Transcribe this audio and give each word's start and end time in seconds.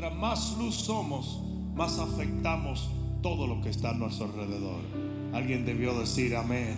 mientras 0.00 0.18
más 0.18 0.56
luz 0.56 0.76
somos, 0.76 1.42
más 1.74 1.98
afectamos 1.98 2.90
todo 3.22 3.46
lo 3.46 3.60
que 3.60 3.68
está 3.68 3.90
a 3.90 3.92
nuestro 3.92 4.26
alrededor. 4.26 4.80
Alguien 5.34 5.66
debió 5.66 5.98
decir 5.98 6.34
amén. 6.36 6.74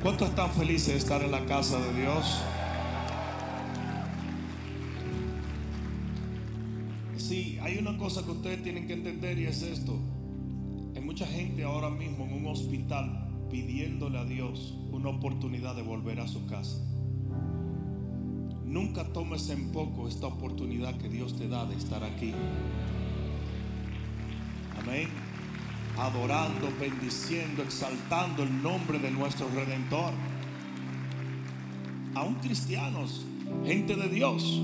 ¿Cuántos 0.00 0.28
están 0.28 0.52
felices 0.52 0.86
de 0.86 0.96
estar 0.98 1.20
en 1.22 1.32
la 1.32 1.44
casa 1.46 1.80
de 1.80 2.00
Dios? 2.00 2.42
Sí, 7.16 7.58
hay 7.60 7.78
una 7.78 7.98
cosa 7.98 8.24
que 8.24 8.30
ustedes 8.30 8.62
tienen 8.62 8.86
que 8.86 8.92
entender 8.92 9.36
y 9.38 9.46
es 9.46 9.62
esto. 9.62 9.98
Hay 10.94 11.02
mucha 11.02 11.26
gente 11.26 11.64
ahora 11.64 11.90
mismo 11.90 12.24
en 12.24 12.34
un 12.34 12.46
hospital 12.46 13.48
pidiéndole 13.50 14.16
a 14.16 14.24
Dios 14.24 14.76
una 14.92 15.08
oportunidad 15.08 15.74
de 15.74 15.82
volver 15.82 16.20
a 16.20 16.28
su 16.28 16.46
casa. 16.46 16.78
Nunca 18.70 19.02
tomes 19.02 19.50
en 19.50 19.72
poco 19.72 20.06
esta 20.06 20.28
oportunidad 20.28 20.96
que 20.96 21.08
Dios 21.08 21.36
te 21.36 21.48
da 21.48 21.66
de 21.66 21.74
estar 21.74 22.04
aquí. 22.04 22.32
Amén. 24.80 25.08
Adorando, 25.98 26.68
bendiciendo, 26.78 27.64
exaltando 27.64 28.44
el 28.44 28.62
nombre 28.62 29.00
de 29.00 29.10
nuestro 29.10 29.48
Redentor. 29.48 30.12
Aún 32.14 32.36
cristianos, 32.36 33.26
gente 33.66 33.96
de 33.96 34.08
Dios, 34.08 34.60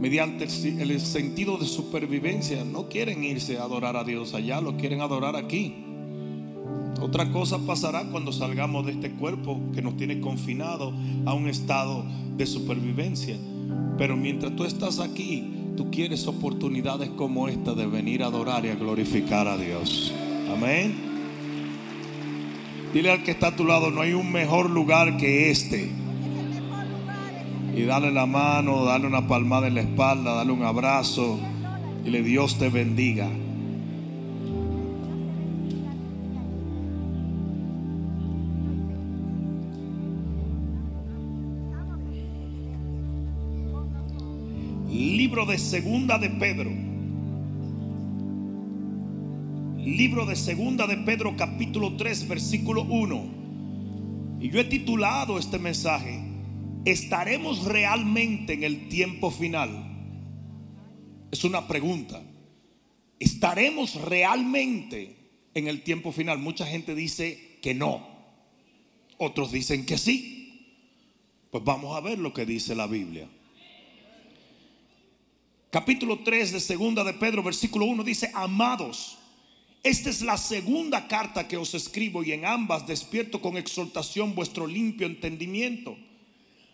mediante 0.00 0.44
el 0.44 1.00
sentido 1.00 1.58
de 1.58 1.66
supervivencia, 1.66 2.64
no 2.64 2.88
quieren 2.88 3.22
irse 3.22 3.58
a 3.58 3.64
adorar 3.64 3.98
a 3.98 4.04
Dios 4.04 4.32
allá, 4.32 4.62
lo 4.62 4.78
quieren 4.78 5.02
adorar 5.02 5.36
aquí. 5.36 5.89
Otra 7.00 7.32
cosa 7.32 7.58
pasará 7.58 8.04
cuando 8.10 8.30
salgamos 8.32 8.84
de 8.84 8.92
este 8.92 9.10
cuerpo 9.12 9.58
que 9.74 9.80
nos 9.80 9.96
tiene 9.96 10.20
confinado 10.20 10.92
a 11.24 11.32
un 11.32 11.48
estado 11.48 12.04
de 12.36 12.46
supervivencia. 12.46 13.36
Pero 13.96 14.16
mientras 14.16 14.54
tú 14.54 14.64
estás 14.64 15.00
aquí, 15.00 15.72
tú 15.76 15.90
quieres 15.90 16.26
oportunidades 16.26 17.08
como 17.10 17.48
esta 17.48 17.74
de 17.74 17.86
venir 17.86 18.22
a 18.22 18.26
adorar 18.26 18.66
y 18.66 18.68
a 18.68 18.74
glorificar 18.74 19.48
a 19.48 19.56
Dios. 19.56 20.12
Amén. 20.54 20.94
Dile 22.92 23.12
al 23.12 23.22
que 23.22 23.30
está 23.30 23.48
a 23.48 23.56
tu 23.56 23.64
lado, 23.64 23.90
no 23.90 24.02
hay 24.02 24.12
un 24.12 24.30
mejor 24.30 24.68
lugar 24.68 25.16
que 25.16 25.50
este. 25.50 25.90
Y 27.74 27.82
dale 27.82 28.10
la 28.10 28.26
mano, 28.26 28.84
dale 28.84 29.06
una 29.06 29.26
palmada 29.26 29.68
en 29.68 29.76
la 29.76 29.80
espalda, 29.82 30.34
dale 30.34 30.52
un 30.52 30.64
abrazo. 30.64 31.38
Y 32.04 32.10
le 32.10 32.22
Dios 32.22 32.58
te 32.58 32.68
bendiga. 32.68 33.28
Libro 45.40 45.52
de 45.52 45.58
Segunda 45.58 46.18
de 46.18 46.28
Pedro. 46.28 46.70
Libro 49.78 50.26
de 50.26 50.36
Segunda 50.36 50.86
de 50.86 50.98
Pedro 50.98 51.34
capítulo 51.34 51.96
3 51.96 52.28
versículo 52.28 52.82
1. 52.82 54.38
Y 54.42 54.50
yo 54.50 54.60
he 54.60 54.64
titulado 54.64 55.38
este 55.38 55.58
mensaje, 55.58 56.20
¿estaremos 56.84 57.64
realmente 57.64 58.52
en 58.52 58.64
el 58.64 58.88
tiempo 58.88 59.30
final? 59.30 59.70
Es 61.30 61.42
una 61.44 61.66
pregunta. 61.66 62.22
¿Estaremos 63.18 63.94
realmente 63.94 65.16
en 65.54 65.68
el 65.68 65.80
tiempo 65.80 66.12
final? 66.12 66.38
Mucha 66.38 66.66
gente 66.66 66.94
dice 66.94 67.56
que 67.62 67.72
no. 67.72 68.06
Otros 69.16 69.52
dicen 69.52 69.86
que 69.86 69.96
sí. 69.96 70.66
Pues 71.50 71.64
vamos 71.64 71.96
a 71.96 72.00
ver 72.00 72.18
lo 72.18 72.34
que 72.34 72.44
dice 72.44 72.74
la 72.74 72.86
Biblia 72.86 73.26
capítulo 75.70 76.18
3 76.18 76.52
de 76.52 76.60
segunda 76.60 77.04
de 77.04 77.14
Pedro, 77.14 77.42
versículo 77.42 77.84
1 77.86 78.02
dice, 78.02 78.30
amados, 78.34 79.18
esta 79.82 80.10
es 80.10 80.20
la 80.20 80.36
segunda 80.36 81.06
carta 81.06 81.46
que 81.46 81.56
os 81.56 81.74
escribo 81.74 82.24
y 82.24 82.32
en 82.32 82.44
ambas 82.44 82.86
despierto 82.86 83.40
con 83.40 83.56
exhortación 83.56 84.34
vuestro 84.34 84.66
limpio 84.66 85.06
entendimiento, 85.06 85.96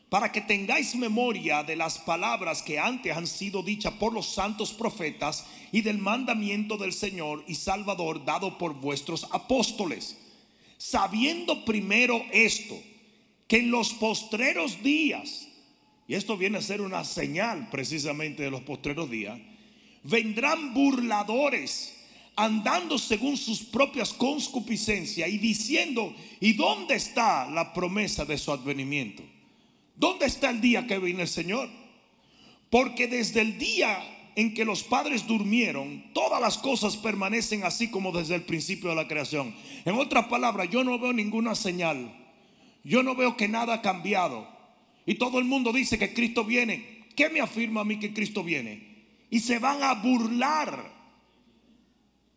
para 0.09 0.33
que 0.33 0.41
tengáis 0.41 0.95
memoria 0.95 1.63
de 1.63 1.77
las 1.77 1.99
palabras 1.99 2.63
que 2.63 2.79
antes 2.79 3.15
han 3.15 3.27
sido 3.27 3.63
dichas 3.63 3.93
por 3.95 4.13
los 4.13 4.27
santos 4.27 4.73
profetas 4.73 5.45
y 5.73 5.83
del 5.83 5.99
mandamiento 5.99 6.79
del 6.79 6.93
Señor 6.93 7.45
y 7.47 7.55
Salvador 7.55 8.25
dado 8.25 8.57
por 8.57 8.75
vuestros 8.75 9.29
apóstoles, 9.31 10.17
sabiendo 10.79 11.65
primero 11.65 12.25
esto, 12.33 12.81
que 13.47 13.59
en 13.59 13.71
los 13.71 13.93
postreros 13.93 14.83
días, 14.83 15.46
y 16.09 16.15
esto 16.15 16.37
viene 16.37 16.59
a 16.59 16.63
ser 16.63 16.81
una 16.81 17.05
señal 17.05 17.69
precisamente 17.71 18.43
de 18.43 18.51
los 18.51 18.63
postreros 18.63 19.11
días, 19.11 19.39
vendrán 20.03 20.73
burladores 20.73 21.97
andando 22.37 22.99
según 22.99 23.37
sus 23.37 23.61
propias 23.61 24.13
concupiscencias 24.13 25.29
y 25.29 25.39
diciendo, 25.39 26.15
¿y 26.39 26.53
dónde 26.53 26.95
está 26.95 27.51
la 27.51 27.73
promesa 27.73 28.25
de 28.25 28.39
su 28.39 28.53
advenimiento? 28.53 29.23
¿Dónde 29.97 30.27
está 30.27 30.51
el 30.51 30.61
día 30.61 30.87
que 30.87 30.99
viene 30.99 31.23
el 31.23 31.29
Señor? 31.29 31.71
Porque 32.71 33.09
desde 33.09 33.41
el 33.41 33.59
día 33.59 33.99
en 34.37 34.53
que 34.53 34.67
los 34.67 34.83
padres 34.83 35.27
durmieron, 35.27 36.05
todas 36.13 36.41
las 36.41 36.59
cosas 36.59 36.99
permanecen 36.99 37.65
así 37.65 37.89
como 37.89 38.13
desde 38.13 38.35
el 38.35 38.43
principio 38.43 38.91
de 38.91 38.97
la 38.97 39.09
creación. 39.09 39.55
En 39.87 39.95
otras 39.95 40.27
palabras, 40.27 40.69
yo 40.71 40.85
no 40.85 40.99
veo 40.99 41.15
ninguna 41.15 41.55
señal. 41.55 42.15
Yo 42.85 43.03
no 43.03 43.15
veo 43.15 43.37
que 43.37 43.49
nada 43.49 43.75
ha 43.75 43.83
cambiado. 43.83 44.47
Y 45.07 45.15
todo 45.15 45.39
el 45.39 45.45
mundo 45.45 45.73
dice 45.73 45.99
que 45.99 46.13
Cristo 46.13 46.45
viene. 46.45 47.07
¿Qué 47.15 47.31
me 47.31 47.41
afirma 47.41 47.81
a 47.81 47.85
mí 47.85 47.99
que 47.99 48.13
Cristo 48.13 48.43
viene? 48.43 48.97
Y 49.31 49.41
se 49.41 49.59
van 49.59 49.83
a 49.83 49.95
burlar. 49.95 50.93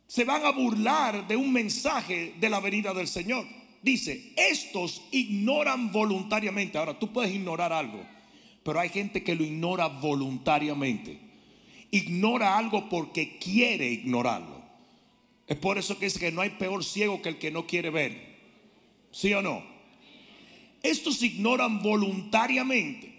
Se 0.07 0.23
van 0.23 0.45
a 0.45 0.51
burlar 0.51 1.27
de 1.27 1.35
un 1.35 1.51
mensaje 1.51 2.35
de 2.39 2.49
la 2.49 2.59
venida 2.59 2.93
del 2.93 3.07
Señor. 3.07 3.45
Dice, 3.81 4.33
estos 4.35 5.01
ignoran 5.11 5.91
voluntariamente. 5.91 6.77
Ahora, 6.77 6.97
tú 6.97 7.11
puedes 7.11 7.33
ignorar 7.33 7.73
algo, 7.73 8.05
pero 8.63 8.79
hay 8.79 8.89
gente 8.89 9.23
que 9.23 9.35
lo 9.35 9.43
ignora 9.43 9.87
voluntariamente. 9.87 11.19
Ignora 11.91 12.57
algo 12.57 12.87
porque 12.89 13.37
quiere 13.37 13.91
ignorarlo. 13.91 14.59
Es 15.47 15.57
por 15.57 15.77
eso 15.79 15.97
que 15.97 16.05
dice 16.05 16.19
que 16.19 16.31
no 16.31 16.41
hay 16.41 16.51
peor 16.51 16.83
ciego 16.83 17.21
que 17.21 17.29
el 17.29 17.39
que 17.39 17.51
no 17.51 17.65
quiere 17.65 17.89
ver. 17.89 18.37
¿Sí 19.11 19.33
o 19.33 19.41
no? 19.41 19.63
Estos 20.83 21.21
ignoran 21.23 21.81
voluntariamente 21.81 23.09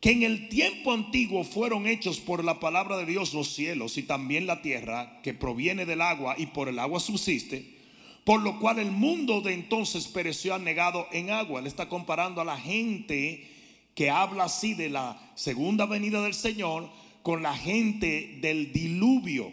que 0.00 0.12
en 0.12 0.22
el 0.22 0.48
tiempo 0.48 0.92
antiguo 0.92 1.42
fueron 1.42 1.86
hechos 1.86 2.20
por 2.20 2.44
la 2.44 2.60
palabra 2.60 2.96
de 2.98 3.06
Dios 3.06 3.34
los 3.34 3.48
cielos 3.48 3.98
y 3.98 4.04
también 4.04 4.46
la 4.46 4.62
tierra, 4.62 5.20
que 5.22 5.34
proviene 5.34 5.86
del 5.86 6.02
agua 6.02 6.36
y 6.38 6.46
por 6.46 6.68
el 6.68 6.78
agua 6.78 7.00
subsiste, 7.00 7.76
por 8.24 8.42
lo 8.42 8.60
cual 8.60 8.78
el 8.78 8.92
mundo 8.92 9.40
de 9.40 9.54
entonces 9.54 10.06
pereció 10.06 10.54
anegado 10.54 11.08
en 11.12 11.30
agua. 11.30 11.60
Él 11.60 11.66
está 11.66 11.88
comparando 11.88 12.40
a 12.40 12.44
la 12.44 12.56
gente 12.56 13.48
que 13.94 14.10
habla 14.10 14.44
así 14.44 14.74
de 14.74 14.90
la 14.90 15.20
segunda 15.34 15.86
venida 15.86 16.22
del 16.22 16.34
Señor 16.34 16.88
con 17.22 17.42
la 17.42 17.56
gente 17.56 18.38
del 18.40 18.72
diluvio. 18.72 19.50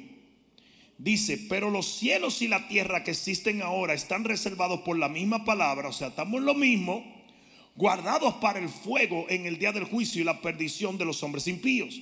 Dice, 0.98 1.38
pero 1.50 1.70
los 1.70 1.98
cielos 1.98 2.42
y 2.42 2.48
la 2.48 2.68
tierra 2.70 3.04
que 3.04 3.12
existen 3.12 3.62
ahora 3.62 3.94
están 3.94 4.24
reservados 4.24 4.82
por 4.82 4.98
la 4.98 5.10
misma 5.10 5.44
palabra, 5.44 5.90
o 5.90 5.94
sea, 5.94 6.08
estamos 6.08 6.40
en 6.40 6.46
lo 6.46 6.54
mismo, 6.54 7.04
guardados 7.76 8.36
para 8.36 8.60
el 8.60 8.70
fuego 8.70 9.26
en 9.28 9.46
el 9.46 9.60
día 9.60 9.74
del 9.74 9.84
juicio 9.84 10.22
y 10.22 10.26
la 10.26 10.40
perdición 10.40 10.98
de 10.98 11.04
los 11.04 11.22
hombres 11.22 11.48
impíos. 11.48 12.00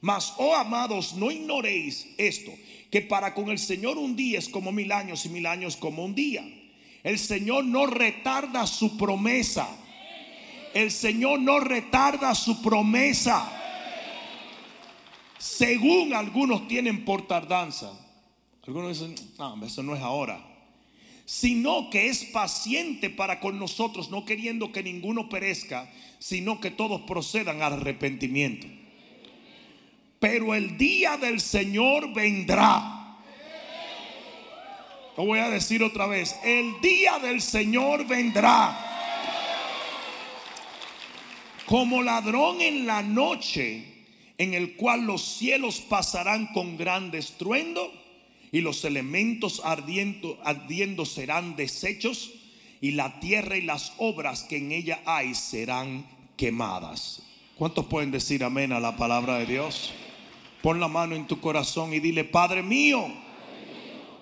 Mas, 0.00 0.32
oh 0.38 0.54
amados, 0.54 1.12
no 1.14 1.30
ignoréis 1.30 2.08
esto, 2.16 2.50
que 2.90 3.02
para 3.02 3.34
con 3.34 3.50
el 3.50 3.58
Señor 3.58 3.98
un 3.98 4.16
día 4.16 4.38
es 4.38 4.48
como 4.48 4.72
mil 4.72 4.90
años 4.90 5.26
y 5.26 5.28
mil 5.28 5.44
años 5.44 5.76
como 5.76 6.02
un 6.02 6.14
día. 6.14 6.42
El 7.02 7.18
Señor 7.18 7.66
no 7.66 7.86
retarda 7.86 8.66
su 8.66 8.96
promesa. 8.96 9.68
El 10.72 10.90
Señor 10.90 11.40
no 11.40 11.60
retarda 11.60 12.34
su 12.34 12.62
promesa. 12.62 13.50
Según 15.36 16.14
algunos 16.14 16.66
tienen 16.68 17.04
por 17.04 17.26
tardanza 17.26 17.92
algunos 18.70 19.00
dicen, 19.00 19.16
no, 19.36 19.66
eso 19.66 19.82
no 19.82 19.96
es 19.96 20.00
ahora. 20.00 20.40
Sino 21.24 21.90
que 21.90 22.06
es 22.06 22.24
paciente 22.26 23.10
para 23.10 23.40
con 23.40 23.58
nosotros, 23.58 24.10
no 24.10 24.24
queriendo 24.24 24.70
que 24.70 24.84
ninguno 24.84 25.28
perezca, 25.28 25.90
sino 26.20 26.60
que 26.60 26.70
todos 26.70 27.00
procedan 27.00 27.62
al 27.62 27.72
arrepentimiento. 27.72 28.68
Pero 30.20 30.54
el 30.54 30.78
día 30.78 31.16
del 31.16 31.40
Señor 31.40 32.14
vendrá. 32.14 33.18
Lo 35.16 35.24
voy 35.26 35.40
a 35.40 35.50
decir 35.50 35.82
otra 35.82 36.06
vez. 36.06 36.36
El 36.44 36.80
día 36.80 37.18
del 37.18 37.42
Señor 37.42 38.06
vendrá. 38.06 38.86
Como 41.66 42.02
ladrón 42.02 42.60
en 42.60 42.86
la 42.86 43.02
noche, 43.02 43.84
en 44.38 44.54
el 44.54 44.76
cual 44.76 45.06
los 45.06 45.22
cielos 45.22 45.80
pasarán 45.80 46.52
con 46.52 46.76
gran 46.76 47.12
estruendo 47.14 47.99
y 48.52 48.60
los 48.60 48.84
elementos 48.84 49.62
ardiendo, 49.64 50.38
ardiendo 50.44 51.04
serán 51.04 51.56
deshechos 51.56 52.32
y 52.80 52.92
la 52.92 53.20
tierra 53.20 53.56
y 53.56 53.62
las 53.62 53.92
obras 53.98 54.44
que 54.44 54.56
en 54.56 54.72
ella 54.72 55.00
hay 55.04 55.34
serán 55.34 56.06
quemadas. 56.36 57.22
¿Cuántos 57.56 57.86
pueden 57.86 58.10
decir 58.10 58.42
amén 58.42 58.72
a 58.72 58.80
la 58.80 58.96
palabra 58.96 59.38
de 59.38 59.46
Dios? 59.46 59.92
Pon 60.62 60.80
la 60.80 60.88
mano 60.88 61.14
en 61.14 61.26
tu 61.26 61.40
corazón 61.40 61.92
y 61.92 62.00
dile, 62.00 62.24
Padre 62.24 62.62
mío, 62.62 63.06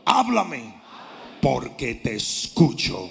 háblame, 0.04 0.74
porque 1.40 1.94
te 1.94 2.16
escucho. 2.16 3.10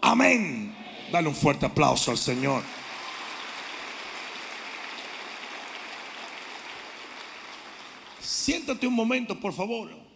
Amén. 0.00 0.74
Dale 1.10 1.28
un 1.28 1.34
fuerte 1.34 1.66
aplauso 1.66 2.10
al 2.10 2.18
Señor. 2.18 2.62
Siéntate 8.20 8.86
un 8.86 8.94
momento, 8.94 9.38
por 9.38 9.52
favor. 9.52 10.09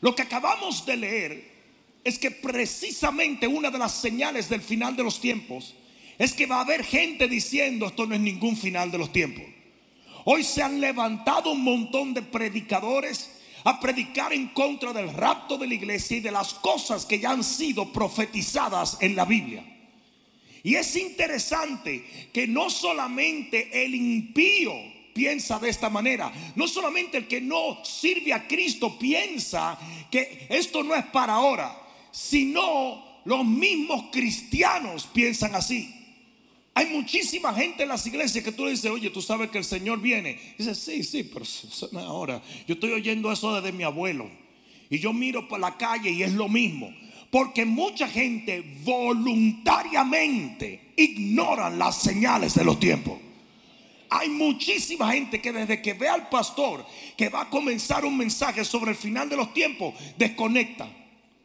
Lo 0.00 0.14
que 0.14 0.22
acabamos 0.22 0.84
de 0.86 0.96
leer 0.96 1.56
es 2.04 2.18
que 2.18 2.30
precisamente 2.30 3.46
una 3.46 3.70
de 3.70 3.78
las 3.78 3.92
señales 3.92 4.48
del 4.48 4.60
final 4.60 4.94
de 4.96 5.02
los 5.02 5.20
tiempos 5.20 5.74
es 6.18 6.32
que 6.32 6.46
va 6.46 6.56
a 6.56 6.60
haber 6.60 6.84
gente 6.84 7.28
diciendo 7.28 7.86
esto 7.86 8.06
no 8.06 8.14
es 8.14 8.20
ningún 8.20 8.56
final 8.56 8.90
de 8.90 8.98
los 8.98 9.12
tiempos. 9.12 9.44
Hoy 10.24 10.42
se 10.42 10.62
han 10.62 10.80
levantado 10.80 11.52
un 11.52 11.62
montón 11.62 12.14
de 12.14 12.22
predicadores 12.22 13.30
a 13.64 13.80
predicar 13.80 14.32
en 14.32 14.48
contra 14.48 14.92
del 14.92 15.12
rapto 15.12 15.58
de 15.58 15.66
la 15.66 15.74
iglesia 15.74 16.16
y 16.16 16.20
de 16.20 16.30
las 16.30 16.54
cosas 16.54 17.04
que 17.04 17.18
ya 17.18 17.30
han 17.30 17.42
sido 17.42 17.92
profetizadas 17.92 18.98
en 19.00 19.16
la 19.16 19.24
Biblia. 19.24 19.64
Y 20.62 20.74
es 20.74 20.96
interesante 20.96 22.04
que 22.32 22.46
no 22.46 22.70
solamente 22.70 23.84
el 23.84 23.94
impío 23.94 24.72
piensa 25.16 25.58
de 25.58 25.70
esta 25.70 25.88
manera, 25.88 26.30
no 26.54 26.68
solamente 26.68 27.16
el 27.16 27.26
que 27.26 27.40
no 27.40 27.82
sirve 27.82 28.34
a 28.34 28.46
Cristo 28.46 28.98
piensa 28.98 29.78
que 30.10 30.46
esto 30.50 30.84
no 30.84 30.94
es 30.94 31.06
para 31.06 31.32
ahora, 31.32 31.74
sino 32.12 33.22
los 33.24 33.46
mismos 33.46 34.10
cristianos 34.12 35.08
piensan 35.12 35.54
así. 35.54 35.90
Hay 36.74 36.84
muchísima 36.86 37.54
gente 37.54 37.84
en 37.84 37.88
las 37.88 38.06
iglesias 38.06 38.44
que 38.44 38.52
tú 38.52 38.66
le 38.66 38.72
dices, 38.72 38.90
oye, 38.90 39.08
tú 39.08 39.22
sabes 39.22 39.48
que 39.48 39.56
el 39.56 39.64
Señor 39.64 40.02
viene. 40.02 40.38
dice, 40.58 40.74
sí, 40.74 41.02
sí, 41.02 41.24
pero 41.24 41.46
ahora. 42.06 42.42
Yo 42.68 42.74
estoy 42.74 42.92
oyendo 42.92 43.32
eso 43.32 43.54
desde 43.54 43.72
mi 43.72 43.82
abuelo. 43.82 44.28
Y 44.90 44.98
yo 44.98 45.14
miro 45.14 45.48
por 45.48 45.58
la 45.58 45.78
calle 45.78 46.10
y 46.10 46.22
es 46.22 46.34
lo 46.34 46.50
mismo. 46.50 46.94
Porque 47.30 47.64
mucha 47.64 48.06
gente 48.06 48.62
voluntariamente 48.84 50.92
ignoran 50.96 51.78
las 51.78 52.02
señales 52.02 52.54
de 52.54 52.64
los 52.64 52.78
tiempos. 52.78 53.25
Hay 54.10 54.28
muchísima 54.28 55.12
gente 55.12 55.40
que 55.40 55.52
desde 55.52 55.82
que 55.82 55.94
ve 55.94 56.08
al 56.08 56.28
pastor 56.28 56.86
que 57.16 57.28
va 57.28 57.42
a 57.42 57.50
comenzar 57.50 58.04
un 58.04 58.16
mensaje 58.16 58.64
sobre 58.64 58.92
el 58.92 58.96
final 58.96 59.28
de 59.28 59.36
los 59.36 59.52
tiempos, 59.52 59.94
desconecta. 60.16 60.88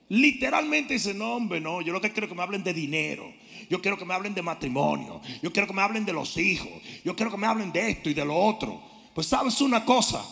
Literalmente 0.10 0.94
dice, 0.94 1.13
no, 1.13 1.36
hombre, 1.36 1.62
no, 1.62 1.81
yo 1.81 1.94
lo 1.94 2.02
que 2.02 2.12
quiero 2.12 2.28
que 2.28 2.36
me 2.36 2.42
hablen 2.42 2.63
de 2.63 2.74
dinero. 2.74 3.31
Yo 3.69 3.81
quiero 3.81 3.98
que 3.98 4.04
me 4.04 4.13
hablen 4.13 4.34
de 4.34 4.42
matrimonio. 4.42 5.22
Yo 5.42 5.54
quiero 5.54 5.68
que 5.68 5.74
me 5.74 5.81
hablen 5.81 6.06
de 6.06 6.12
los 6.12 6.38
hijos. 6.38 6.69
Yo 7.06 7.16
quiero 7.16 7.31
que 7.31 7.38
me 7.38 7.48
hablen 7.48 7.72
de 7.72 7.92
esto 7.92 8.10
y 8.10 8.13
de 8.13 8.25
lo 8.25 8.36
otro. 8.36 8.81
Pues 9.14 9.28
sabes 9.28 9.62
una 9.62 9.86
cosa. 9.86 10.24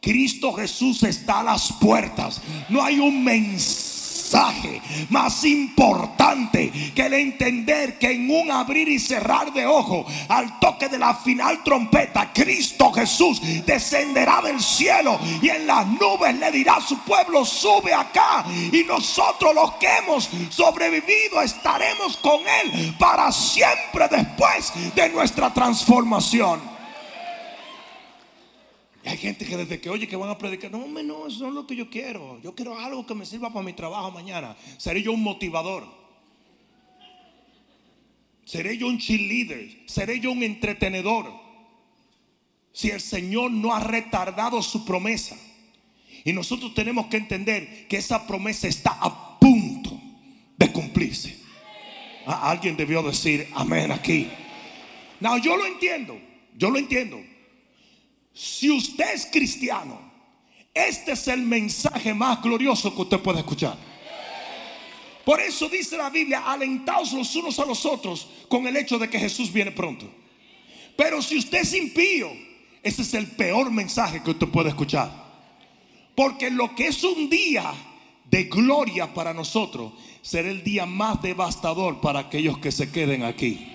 Cristo 0.00 0.52
Jesús 0.52 1.02
está 1.04 1.40
a 1.40 1.44
las 1.44 1.72
puertas. 1.74 2.42
No 2.68 2.82
hay 2.82 2.98
un 2.98 3.22
mensaje 3.22 3.89
más 5.08 5.44
importante 5.44 6.70
que 6.94 7.06
el 7.06 7.14
entender 7.14 7.98
que 7.98 8.12
en 8.12 8.30
un 8.30 8.50
abrir 8.50 8.88
y 8.88 8.98
cerrar 8.98 9.52
de 9.52 9.66
ojo, 9.66 10.06
al 10.28 10.58
toque 10.58 10.88
de 10.88 10.98
la 10.98 11.14
final 11.14 11.62
trompeta, 11.64 12.32
Cristo 12.32 12.92
Jesús 12.92 13.40
descenderá 13.64 14.40
del 14.42 14.60
cielo 14.60 15.18
y 15.42 15.48
en 15.48 15.66
las 15.66 15.86
nubes 15.86 16.34
le 16.38 16.50
dirá 16.50 16.76
a 16.76 16.80
su 16.80 16.98
pueblo, 16.98 17.44
sube 17.44 17.92
acá. 17.92 18.44
Y 18.72 18.84
nosotros 18.84 19.54
los 19.54 19.72
que 19.72 19.88
hemos 19.98 20.28
sobrevivido 20.50 21.42
estaremos 21.42 22.16
con 22.18 22.40
Él 22.40 22.94
para 22.98 23.32
siempre 23.32 24.08
después 24.08 24.72
de 24.94 25.08
nuestra 25.10 25.52
transformación. 25.52 26.79
Hay 29.04 29.16
gente 29.16 29.46
que 29.46 29.56
desde 29.56 29.80
que 29.80 29.88
oye 29.88 30.06
que 30.06 30.16
van 30.16 30.28
a 30.28 30.36
predicar, 30.36 30.70
no, 30.70 30.86
no, 30.86 31.26
eso 31.26 31.40
no 31.40 31.48
es 31.48 31.54
lo 31.54 31.66
que 31.66 31.74
yo 31.74 31.88
quiero. 31.88 32.40
Yo 32.42 32.54
quiero 32.54 32.78
algo 32.78 33.06
que 33.06 33.14
me 33.14 33.24
sirva 33.24 33.52
para 33.52 33.64
mi 33.64 33.72
trabajo 33.72 34.10
mañana. 34.10 34.56
Seré 34.76 35.02
yo 35.02 35.12
un 35.12 35.22
motivador. 35.22 35.86
Seré 38.44 38.76
yo 38.76 38.88
un 38.88 38.98
cheerleader. 38.98 39.84
Seré 39.86 40.20
yo 40.20 40.32
un 40.32 40.42
entretenedor. 40.42 41.32
Si 42.72 42.90
el 42.90 43.00
Señor 43.00 43.50
no 43.50 43.74
ha 43.74 43.80
retardado 43.80 44.62
su 44.62 44.84
promesa. 44.84 45.36
Y 46.24 46.34
nosotros 46.34 46.74
tenemos 46.74 47.06
que 47.06 47.16
entender 47.16 47.88
que 47.88 47.96
esa 47.96 48.26
promesa 48.26 48.68
está 48.68 48.90
a 49.00 49.38
punto 49.38 49.98
de 50.58 50.70
cumplirse. 50.72 51.38
Ah, 52.26 52.50
alguien 52.50 52.76
debió 52.76 53.02
decir 53.02 53.48
amén 53.54 53.90
aquí. 53.92 54.28
No, 55.20 55.38
yo 55.38 55.56
lo 55.56 55.64
entiendo. 55.64 56.20
Yo 56.56 56.68
lo 56.70 56.78
entiendo. 56.78 57.29
Si 58.42 58.70
usted 58.70 59.12
es 59.12 59.26
cristiano, 59.26 60.00
este 60.72 61.12
es 61.12 61.28
el 61.28 61.42
mensaje 61.42 62.14
más 62.14 62.40
glorioso 62.40 62.94
que 62.94 63.02
usted 63.02 63.20
puede 63.20 63.40
escuchar. 63.40 63.76
Por 65.26 65.42
eso 65.42 65.68
dice 65.68 65.98
la 65.98 66.08
Biblia, 66.08 66.50
alentaos 66.50 67.12
los 67.12 67.36
unos 67.36 67.58
a 67.58 67.66
los 67.66 67.84
otros 67.84 68.26
con 68.48 68.66
el 68.66 68.78
hecho 68.78 68.98
de 68.98 69.10
que 69.10 69.18
Jesús 69.18 69.52
viene 69.52 69.72
pronto. 69.72 70.10
Pero 70.96 71.20
si 71.20 71.36
usted 71.36 71.58
es 71.58 71.74
impío, 71.74 72.30
ese 72.82 73.02
es 73.02 73.12
el 73.12 73.26
peor 73.26 73.70
mensaje 73.70 74.22
que 74.22 74.30
usted 74.30 74.48
puede 74.48 74.70
escuchar. 74.70 75.12
Porque 76.14 76.48
lo 76.50 76.74
que 76.74 76.86
es 76.86 77.04
un 77.04 77.28
día 77.28 77.74
de 78.24 78.44
gloria 78.44 79.12
para 79.12 79.34
nosotros 79.34 79.92
será 80.22 80.48
el 80.48 80.64
día 80.64 80.86
más 80.86 81.20
devastador 81.20 82.00
para 82.00 82.20
aquellos 82.20 82.56
que 82.56 82.72
se 82.72 82.90
queden 82.90 83.22
aquí. 83.22 83.70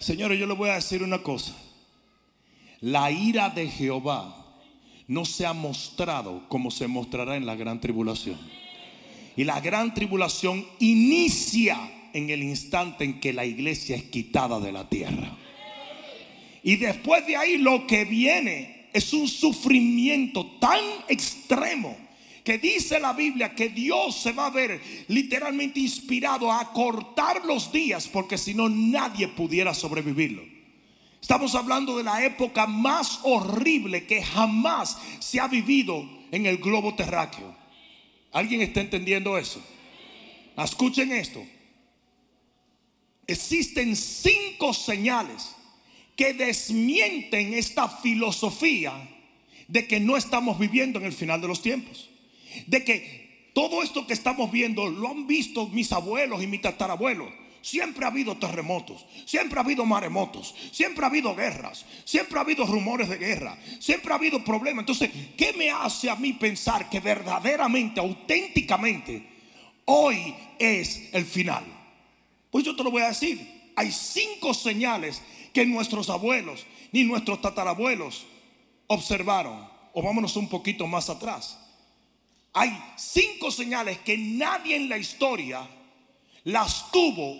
Señores, 0.00 0.40
yo 0.40 0.46
le 0.48 0.54
voy 0.54 0.70
a 0.70 0.74
decir 0.74 1.04
una 1.04 1.22
cosa 1.22 1.54
la 2.80 3.10
ira 3.10 3.50
de 3.50 3.68
Jehová 3.68 4.34
no 5.06 5.24
se 5.24 5.46
ha 5.46 5.52
mostrado 5.52 6.48
como 6.48 6.70
se 6.70 6.86
mostrará 6.86 7.36
en 7.36 7.46
la 7.46 7.56
gran 7.56 7.80
tribulación. 7.80 8.38
Y 9.36 9.44
la 9.44 9.60
gran 9.60 9.94
tribulación 9.94 10.66
inicia 10.78 11.78
en 12.12 12.30
el 12.30 12.42
instante 12.42 13.04
en 13.04 13.20
que 13.20 13.32
la 13.32 13.44
iglesia 13.44 13.96
es 13.96 14.04
quitada 14.04 14.60
de 14.60 14.72
la 14.72 14.88
tierra. 14.88 15.36
Y 16.62 16.76
después 16.76 17.26
de 17.26 17.36
ahí 17.36 17.56
lo 17.56 17.86
que 17.86 18.04
viene 18.04 18.88
es 18.92 19.12
un 19.12 19.28
sufrimiento 19.28 20.46
tan 20.60 20.80
extremo 21.08 21.96
que 22.44 22.58
dice 22.58 22.98
la 22.98 23.12
Biblia 23.12 23.54
que 23.54 23.68
Dios 23.68 24.16
se 24.16 24.32
va 24.32 24.46
a 24.46 24.50
ver 24.50 24.80
literalmente 25.08 25.80
inspirado 25.80 26.50
a 26.50 26.72
cortar 26.72 27.44
los 27.44 27.70
días 27.70 28.08
porque 28.08 28.38
si 28.38 28.54
no 28.54 28.68
nadie 28.68 29.28
pudiera 29.28 29.74
sobrevivirlo. 29.74 30.57
Estamos 31.20 31.54
hablando 31.54 31.96
de 31.96 32.04
la 32.04 32.24
época 32.24 32.66
más 32.66 33.20
horrible 33.22 34.06
que 34.06 34.22
jamás 34.22 34.98
se 35.18 35.40
ha 35.40 35.48
vivido 35.48 36.08
en 36.30 36.46
el 36.46 36.58
globo 36.58 36.94
terráqueo. 36.94 37.56
¿Alguien 38.32 38.60
está 38.60 38.80
entendiendo 38.80 39.36
eso? 39.36 39.62
Escuchen 40.56 41.12
esto. 41.12 41.44
Existen 43.26 43.94
cinco 43.94 44.72
señales 44.72 45.54
que 46.16 46.32
desmienten 46.34 47.54
esta 47.54 47.88
filosofía 47.88 48.92
de 49.68 49.86
que 49.86 50.00
no 50.00 50.16
estamos 50.16 50.58
viviendo 50.58 50.98
en 50.98 51.04
el 51.04 51.12
final 51.12 51.40
de 51.40 51.48
los 51.48 51.62
tiempos. 51.62 52.08
De 52.66 52.84
que 52.84 53.50
todo 53.54 53.82
esto 53.82 54.06
que 54.06 54.14
estamos 54.14 54.50
viendo 54.50 54.88
lo 54.88 55.08
han 55.08 55.26
visto 55.26 55.68
mis 55.68 55.92
abuelos 55.92 56.42
y 56.42 56.46
mis 56.46 56.62
tatarabuelos. 56.62 57.28
Siempre 57.60 58.04
ha 58.04 58.08
habido 58.08 58.36
terremotos, 58.36 59.04
siempre 59.26 59.58
ha 59.58 59.62
habido 59.62 59.84
maremotos, 59.84 60.54
siempre 60.72 61.04
ha 61.04 61.08
habido 61.08 61.34
guerras, 61.34 61.84
siempre 62.04 62.38
ha 62.38 62.42
habido 62.42 62.64
rumores 62.64 63.08
de 63.08 63.18
guerra, 63.18 63.58
siempre 63.80 64.12
ha 64.12 64.16
habido 64.16 64.42
problemas. 64.44 64.82
Entonces, 64.82 65.10
¿qué 65.36 65.52
me 65.52 65.70
hace 65.70 66.08
a 66.08 66.16
mí 66.16 66.32
pensar 66.34 66.88
que 66.88 67.00
verdaderamente, 67.00 68.00
auténticamente, 68.00 69.26
hoy 69.86 70.34
es 70.58 71.08
el 71.12 71.24
final? 71.24 71.64
Pues 72.50 72.64
yo 72.64 72.74
te 72.74 72.84
lo 72.84 72.90
voy 72.90 73.02
a 73.02 73.08
decir. 73.08 73.72
Hay 73.76 73.92
cinco 73.92 74.54
señales 74.54 75.22
que 75.52 75.66
nuestros 75.66 76.10
abuelos 76.10 76.66
ni 76.92 77.04
nuestros 77.04 77.40
tatarabuelos 77.40 78.26
observaron. 78.86 79.68
O 79.92 80.02
vámonos 80.02 80.36
un 80.36 80.48
poquito 80.48 80.86
más 80.86 81.10
atrás. 81.10 81.58
Hay 82.52 82.76
cinco 82.96 83.50
señales 83.50 83.98
que 83.98 84.16
nadie 84.16 84.76
en 84.76 84.88
la 84.88 84.96
historia 84.96 85.68
las 86.48 86.90
tuvo 86.90 87.38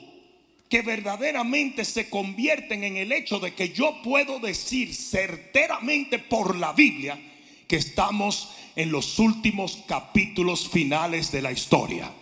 que 0.68 0.82
verdaderamente 0.82 1.86
se 1.86 2.10
convierten 2.10 2.84
en 2.84 2.98
el 2.98 3.10
hecho 3.10 3.40
de 3.40 3.54
que 3.54 3.70
yo 3.70 4.02
puedo 4.02 4.38
decir 4.38 4.94
certeramente 4.94 6.18
por 6.18 6.56
la 6.56 6.74
Biblia 6.74 7.18
que 7.66 7.76
estamos 7.76 8.50
en 8.76 8.92
los 8.92 9.18
últimos 9.18 9.82
capítulos 9.88 10.68
finales 10.68 11.32
de 11.32 11.40
la 11.40 11.52
historia. 11.52 12.12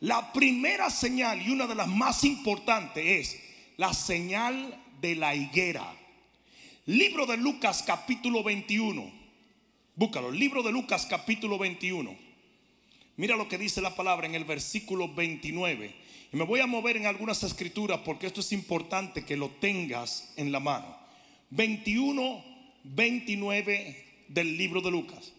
La 0.00 0.34
primera 0.34 0.90
señal 0.90 1.40
y 1.40 1.48
una 1.48 1.66
de 1.66 1.74
las 1.74 1.88
más 1.88 2.24
importantes 2.24 3.04
es 3.06 3.40
la 3.78 3.94
señal 3.94 4.78
de 5.00 5.14
la 5.14 5.34
higuera. 5.34 5.96
Libro 6.84 7.24
de 7.24 7.38
Lucas 7.38 7.82
capítulo 7.86 8.42
21. 8.42 9.10
Búscalo, 9.96 10.30
libro 10.30 10.62
de 10.62 10.72
Lucas 10.72 11.06
capítulo 11.08 11.56
21. 11.56 12.27
Mira 13.18 13.34
lo 13.34 13.48
que 13.48 13.58
dice 13.58 13.80
la 13.80 13.96
palabra 13.96 14.28
en 14.28 14.36
el 14.36 14.44
versículo 14.44 15.12
29 15.12 15.92
Y 16.32 16.36
me 16.36 16.44
voy 16.44 16.60
a 16.60 16.68
mover 16.68 16.96
en 16.96 17.06
algunas 17.06 17.42
escrituras 17.42 18.00
porque 18.04 18.28
esto 18.28 18.40
es 18.40 18.52
importante 18.52 19.24
que 19.24 19.36
lo 19.36 19.48
tengas 19.48 20.32
en 20.36 20.52
la 20.52 20.60
mano. 20.60 20.96
21, 21.50 22.44
29 22.84 24.24
del 24.28 24.56
libro 24.56 24.80
de 24.80 24.92
Lucas. 24.92 25.32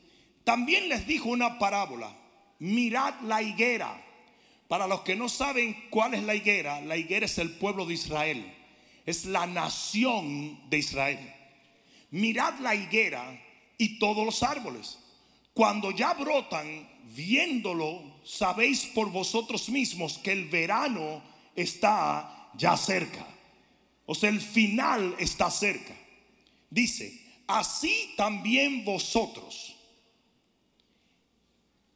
También 0.44 0.90
les 0.90 1.08
dijo 1.08 1.30
una 1.30 1.58
parábola. 1.58 2.14
Mirad 2.60 3.22
la 3.22 3.42
higuera. 3.42 4.04
Para 4.68 4.86
los 4.86 5.02
que 5.02 5.16
no 5.16 5.30
saben 5.30 5.86
cuál 5.90 6.16
es 6.16 6.24
la 6.24 6.36
higuera, 6.36 6.82
la 6.82 6.98
higuera 6.98 7.28
es 7.28 7.38
el 7.38 7.52
pueblo 7.52 7.86
de 7.86 7.94
Israel. 7.94 8.54
Es 9.06 9.24
la 9.24 9.48
nación 9.48 10.70
de 10.70 10.80
Israel. 10.80 11.34
Mirad 12.12 12.60
la 12.60 12.76
higuera 12.76 13.42
y 13.78 14.00
todos 14.00 14.26
los 14.26 14.44
árboles. 14.44 15.00
Cuando 15.60 15.92
ya 15.92 16.13
brotan, 16.13 16.88
viéndolo, 17.13 18.22
sabéis 18.24 18.86
por 18.96 19.12
vosotros 19.12 19.68
mismos 19.68 20.18
que 20.18 20.32
el 20.32 20.48
verano 20.48 21.22
está 21.54 22.50
ya 22.56 22.78
cerca. 22.78 23.28
O 24.06 24.16
sea, 24.16 24.30
el 24.30 24.39
final 24.39 25.18
está 25.20 25.51
cerca. 25.51 25.94
Dice, 26.70 27.44
así 27.46 28.13
también 28.16 28.86
vosotros, 28.86 29.75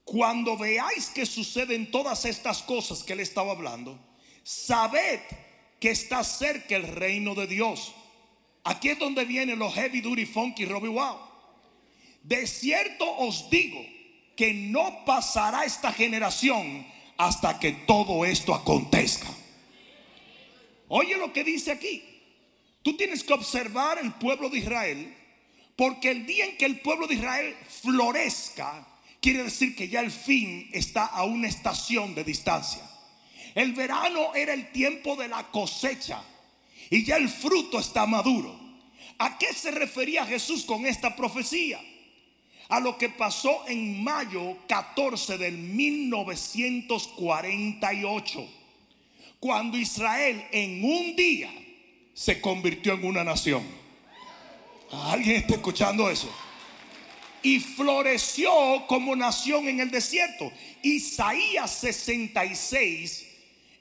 cuando 0.04 0.58
veáis 0.58 1.08
que 1.08 1.26
suceden 1.26 1.90
todas 1.90 2.26
estas 2.26 2.64
cosas 2.64 3.02
que 3.02 3.14
él 3.14 3.22
estaba 3.22 3.54
hablando, 3.54 3.98
sabed 4.44 5.22
que 5.80 5.92
está 5.92 6.22
cerca 6.26 6.76
el 6.76 6.86
reino 6.86 7.34
de 7.34 7.48
Dios. 7.48 7.94
Aquí 8.66 8.90
es 8.90 9.00
donde 9.00 9.24
vienen 9.24 9.58
los 9.58 9.74
heavy 9.74 10.02
duty 10.02 10.26
funky 10.26 10.66
Robbie 10.66 10.90
Wow. 10.90 11.33
De 12.24 12.48
cierto 12.48 13.06
os 13.18 13.50
digo 13.50 13.80
que 14.36 14.54
no 14.54 15.06
pasará 15.06 15.66
esta 15.66 15.92
generación 15.92 16.88
hasta 17.18 17.60
que 17.60 17.72
todo 17.72 18.26
esto 18.26 18.54
acontezca. 18.54 19.28
Oye 20.88 21.18
lo 21.18 21.34
que 21.34 21.44
dice 21.44 21.72
aquí. 21.72 22.04
Tú 22.82 22.98
tienes 22.98 23.24
que 23.24 23.34
observar 23.34 23.98
el 23.98 24.14
pueblo 24.14 24.50
de 24.50 24.60
Israel, 24.60 25.16
porque 25.76 26.12
el 26.12 26.26
día 26.26 26.46
en 26.46 26.58
que 26.58 26.66
el 26.66 26.82
pueblo 26.82 27.08
de 27.08 27.16
Israel 27.16 27.56
florezca, 27.82 28.86
quiere 29.22 29.44
decir 29.44 29.76
que 29.76 29.88
ya 29.88 30.02
el 30.02 30.12
fin 30.12 30.70
está 30.74 31.06
a 31.06 31.24
una 31.24 31.48
estación 31.48 32.14
de 32.14 32.24
distancia. 32.26 32.82
El 33.56 33.74
verano 33.74 34.34
era 34.36 34.54
el 34.54 34.72
tiempo 34.72 35.16
de 35.16 35.28
la 35.28 35.50
cosecha 35.52 36.22
y 36.90 37.06
ya 37.06 37.18
el 37.18 37.30
fruto 37.30 37.80
está 37.80 38.06
maduro. 38.06 38.60
¿A 39.20 39.38
qué 39.38 39.54
se 39.54 39.72
refería 39.72 40.26
Jesús 40.26 40.64
con 40.66 40.86
esta 40.86 41.16
profecía? 41.16 41.80
A 42.70 42.80
lo 42.80 42.98
que 42.98 43.10
pasó 43.10 43.68
en 43.68 44.02
mayo 44.04 44.58
14 44.68 45.38
del 45.38 45.56
1948, 45.58 48.48
cuando 49.40 49.78
Israel 49.78 50.44
en 50.52 50.84
un 50.84 51.16
día 51.16 51.54
se 52.14 52.42
convirtió 52.42 52.94
en 52.94 53.06
una 53.06 53.24
nación. 53.24 53.64
¿Alguien 54.92 55.38
está 55.38 55.54
escuchando 55.56 56.08
eso? 56.10 56.30
Y 57.42 57.60
floreció 57.60 58.86
como 58.88 59.16
nación 59.16 59.68
en 59.68 59.80
el 59.82 59.92
desierto. 59.92 60.52
Isaías 60.82 61.70
66, 61.72 63.28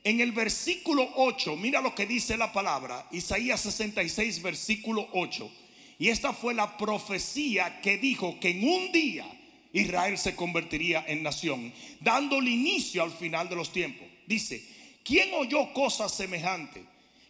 en 0.02 0.20
el 0.20 0.32
versículo 0.32 1.08
8, 1.14 1.54
mira 1.56 1.80
lo 1.80 1.94
que 1.94 2.06
dice 2.06 2.36
la 2.36 2.52
palabra. 2.52 3.06
Isaías 3.12 3.60
66, 3.60 4.42
versículo 4.42 5.08
8 5.12 5.61
y 6.02 6.08
esta 6.08 6.32
fue 6.32 6.52
la 6.52 6.76
profecía 6.76 7.80
que 7.80 7.96
dijo 7.96 8.40
que 8.40 8.50
en 8.50 8.64
un 8.64 8.90
día 8.90 9.24
Israel 9.72 10.18
se 10.18 10.34
convertiría 10.34 11.04
en 11.06 11.22
nación, 11.22 11.72
dándole 12.00 12.50
inicio 12.50 13.04
al 13.04 13.12
final 13.12 13.48
de 13.48 13.54
los 13.54 13.72
tiempos. 13.72 14.08
Dice, 14.26 14.66
¿quién 15.04 15.32
oyó 15.32 15.72
cosas 15.72 16.12
semejantes? 16.12 16.82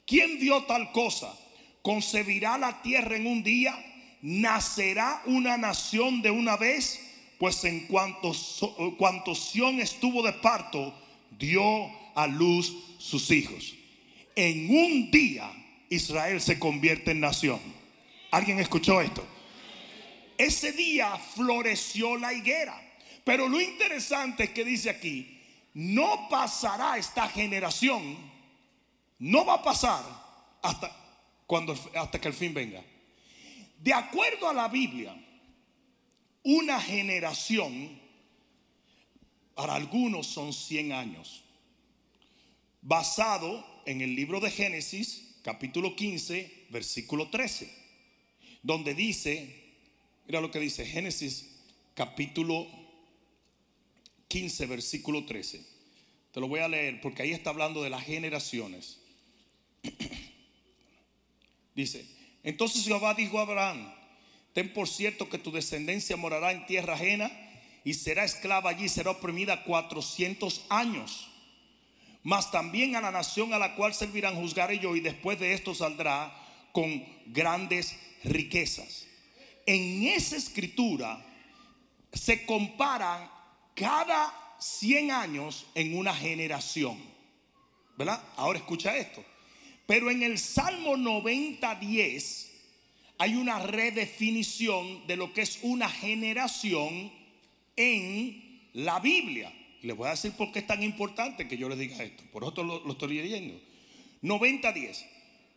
¿Quién 0.06 0.40
vio 0.40 0.62
tal 0.62 0.90
cosa? 0.90 1.38
¿Concebirá 1.82 2.56
la 2.56 2.80
tierra 2.80 3.14
en 3.14 3.26
un 3.26 3.42
día? 3.42 3.78
¿Nacerá 4.22 5.22
una 5.26 5.58
nación 5.58 6.22
de 6.22 6.30
una 6.30 6.56
vez? 6.56 6.98
Pues 7.38 7.62
en 7.64 7.80
cuanto, 7.80 8.32
cuanto 8.96 9.34
Sión 9.34 9.82
estuvo 9.82 10.22
de 10.22 10.32
parto, 10.32 10.94
dio 11.38 11.90
a 12.14 12.26
luz 12.26 12.74
sus 12.96 13.30
hijos. 13.32 13.74
En 14.34 14.74
un 14.74 15.10
día 15.10 15.52
Israel 15.90 16.40
se 16.40 16.58
convierte 16.58 17.10
en 17.10 17.20
nación. 17.20 17.81
¿Alguien 18.32 18.58
escuchó 18.60 19.00
esto? 19.02 19.22
Ese 20.38 20.72
día 20.72 21.16
floreció 21.18 22.16
la 22.16 22.32
higuera. 22.32 22.80
Pero 23.24 23.46
lo 23.46 23.60
interesante 23.60 24.44
es 24.44 24.50
que 24.50 24.64
dice 24.64 24.88
aquí, 24.88 25.38
no 25.74 26.28
pasará 26.28 26.96
esta 26.96 27.28
generación, 27.28 28.16
no 29.18 29.44
va 29.44 29.54
a 29.54 29.62
pasar 29.62 30.02
hasta, 30.62 30.90
cuando, 31.46 31.74
hasta 31.94 32.20
que 32.20 32.28
el 32.28 32.34
fin 32.34 32.54
venga. 32.54 32.82
De 33.78 33.92
acuerdo 33.92 34.48
a 34.48 34.54
la 34.54 34.68
Biblia, 34.68 35.14
una 36.42 36.80
generación 36.80 38.00
para 39.54 39.74
algunos 39.74 40.26
son 40.26 40.54
100 40.54 40.92
años. 40.92 41.44
Basado 42.80 43.82
en 43.84 44.00
el 44.00 44.16
libro 44.16 44.40
de 44.40 44.50
Génesis, 44.50 45.36
capítulo 45.42 45.94
15, 45.94 46.66
versículo 46.70 47.28
13 47.28 47.81
donde 48.62 48.94
dice, 48.94 49.74
mira 50.26 50.40
lo 50.40 50.50
que 50.50 50.60
dice 50.60 50.86
Génesis 50.86 51.50
capítulo 51.94 52.66
15, 54.28 54.66
versículo 54.66 55.24
13. 55.26 55.66
Te 56.32 56.40
lo 56.40 56.48
voy 56.48 56.60
a 56.60 56.68
leer 56.68 57.00
porque 57.00 57.22
ahí 57.22 57.32
está 57.32 57.50
hablando 57.50 57.82
de 57.82 57.90
las 57.90 58.04
generaciones. 58.04 59.00
dice, 61.74 62.06
entonces 62.42 62.84
Jehová 62.84 63.14
dijo 63.14 63.38
a 63.38 63.42
Abraham, 63.42 63.92
ten 64.52 64.72
por 64.72 64.88
cierto 64.88 65.28
que 65.28 65.38
tu 65.38 65.50
descendencia 65.50 66.16
morará 66.16 66.52
en 66.52 66.64
tierra 66.66 66.94
ajena 66.94 67.30
y 67.84 67.94
será 67.94 68.24
esclava 68.24 68.70
allí, 68.70 68.88
será 68.88 69.10
oprimida 69.10 69.64
400 69.64 70.66
años. 70.68 71.28
Mas 72.22 72.52
también 72.52 72.94
a 72.94 73.00
la 73.00 73.10
nación 73.10 73.52
a 73.52 73.58
la 73.58 73.74
cual 73.74 73.92
servirán 73.94 74.36
juzgaré 74.36 74.78
yo 74.78 74.94
y 74.94 75.00
después 75.00 75.40
de 75.40 75.54
esto 75.54 75.74
saldrá 75.74 76.32
con 76.70 77.04
grandes 77.26 77.98
riquezas. 78.24 79.06
En 79.66 80.04
esa 80.04 80.36
escritura 80.36 81.24
se 82.12 82.44
comparan 82.44 83.30
cada 83.74 84.56
100 84.58 85.10
años 85.10 85.66
en 85.74 85.96
una 85.96 86.14
generación. 86.14 86.98
¿Verdad? 87.96 88.22
Ahora 88.36 88.58
escucha 88.58 88.96
esto. 88.96 89.24
Pero 89.86 90.10
en 90.10 90.22
el 90.22 90.38
Salmo 90.38 90.96
90-10 90.96 92.48
hay 93.18 93.34
una 93.34 93.58
redefinición 93.58 95.06
de 95.06 95.16
lo 95.16 95.32
que 95.32 95.42
es 95.42 95.58
una 95.62 95.88
generación 95.88 97.12
en 97.76 98.68
la 98.72 99.00
Biblia. 99.00 99.52
Les 99.82 99.96
voy 99.96 100.06
a 100.06 100.12
decir 100.12 100.32
por 100.32 100.52
qué 100.52 100.60
es 100.60 100.66
tan 100.66 100.82
importante 100.82 101.48
que 101.48 101.56
yo 101.56 101.68
les 101.68 101.78
diga 101.78 102.02
esto. 102.02 102.22
Por 102.32 102.44
otro 102.44 102.64
lo, 102.64 102.84
lo 102.84 102.92
estoy 102.92 103.16
leyendo. 103.16 103.60
90-10. 104.22 105.04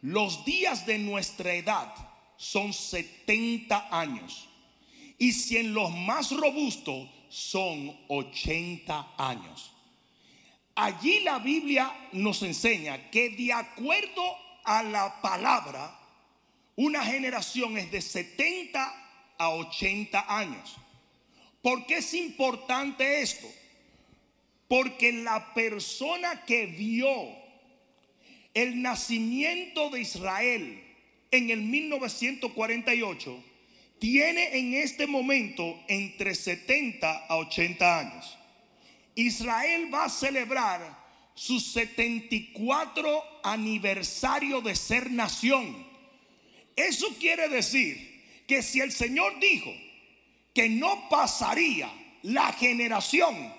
Los 0.02 0.46
días 0.46 0.86
de 0.86 0.98
nuestra 0.98 1.54
edad 1.54 1.94
son 2.38 2.74
70 2.74 3.90
años. 3.92 4.48
Y 5.18 5.32
si 5.32 5.58
en 5.58 5.74
los 5.74 5.92
más 5.92 6.32
robustos 6.32 7.10
son 7.30 7.96
80 8.08 9.14
años. 9.18 9.72
Allí 10.76 11.22
la 11.22 11.40
Biblia 11.40 11.94
nos 12.12 12.42
enseña 12.44 13.10
que 13.10 13.30
de 13.30 13.54
acuerdo 13.54 14.24
a 14.64 14.84
la 14.84 15.22
palabra, 15.22 16.00
una 16.76 17.04
generación 17.04 17.78
es 17.78 17.92
de 17.92 18.02
70 18.02 19.36
a 19.38 19.50
80 19.50 20.26
años. 20.28 20.76
¿Por 21.62 21.86
qué 21.86 21.98
es 21.98 22.14
importante 22.14 23.22
esto? 23.22 23.48
Porque 24.68 25.12
la 25.12 25.54
persona 25.54 26.46
que 26.46 26.66
vio 26.66 27.10
el 28.54 28.82
nacimiento 28.82 29.90
de 29.90 30.02
Israel 30.02 30.85
en 31.38 31.50
el 31.50 31.62
1948 31.62 33.44
tiene 34.00 34.58
en 34.58 34.74
este 34.76 35.08
momento 35.08 35.80
entre 35.88 36.36
70 36.36 37.26
a 37.28 37.38
80 37.38 38.00
años. 38.00 38.38
Israel 39.16 39.94
va 39.94 40.06
a 40.06 40.10
celebrar 40.10 41.06
su 41.34 41.60
74 41.60 43.24
aniversario 43.44 44.62
de 44.62 44.76
ser 44.76 45.12
nación. 45.12 45.86
Eso 46.76 47.08
quiere 47.20 47.48
decir 47.50 48.44
que 48.48 48.62
si 48.62 48.82
el 48.82 48.92
Señor 48.92 49.40
dijo 49.40 49.72
que 50.54 50.70
no 50.70 51.10
pasaría 51.10 51.92
la 52.24 52.54
generación 52.54 53.54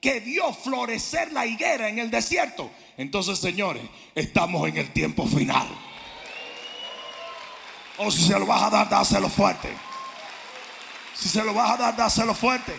que 0.00 0.20
vio 0.20 0.52
florecer 0.52 1.32
la 1.32 1.46
higuera 1.46 1.88
en 1.88 1.98
el 1.98 2.10
desierto, 2.10 2.70
entonces 2.96 3.38
señores, 3.38 3.82
estamos 4.14 4.68
en 4.68 4.76
el 4.76 4.92
tiempo 4.92 5.26
final. 5.26 5.66
O 7.98 8.10
si 8.10 8.26
se 8.26 8.38
lo 8.38 8.46
vas 8.46 8.62
a 8.62 8.70
dar, 8.70 8.88
dáselo 8.88 9.28
fuerte. 9.28 9.68
Si 11.14 11.28
se 11.28 11.42
lo 11.42 11.54
vas 11.54 11.70
a 11.70 11.76
dar, 11.76 11.96
dáselo 11.96 12.34
fuerte. 12.34 12.74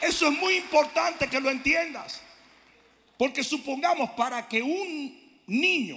Eso 0.00 0.28
es 0.28 0.38
muy 0.38 0.56
importante 0.56 1.28
que 1.28 1.40
lo 1.40 1.50
entiendas. 1.50 2.20
Porque 3.16 3.44
supongamos 3.44 4.10
para 4.10 4.46
que 4.48 4.62
un 4.62 5.42
niño 5.46 5.96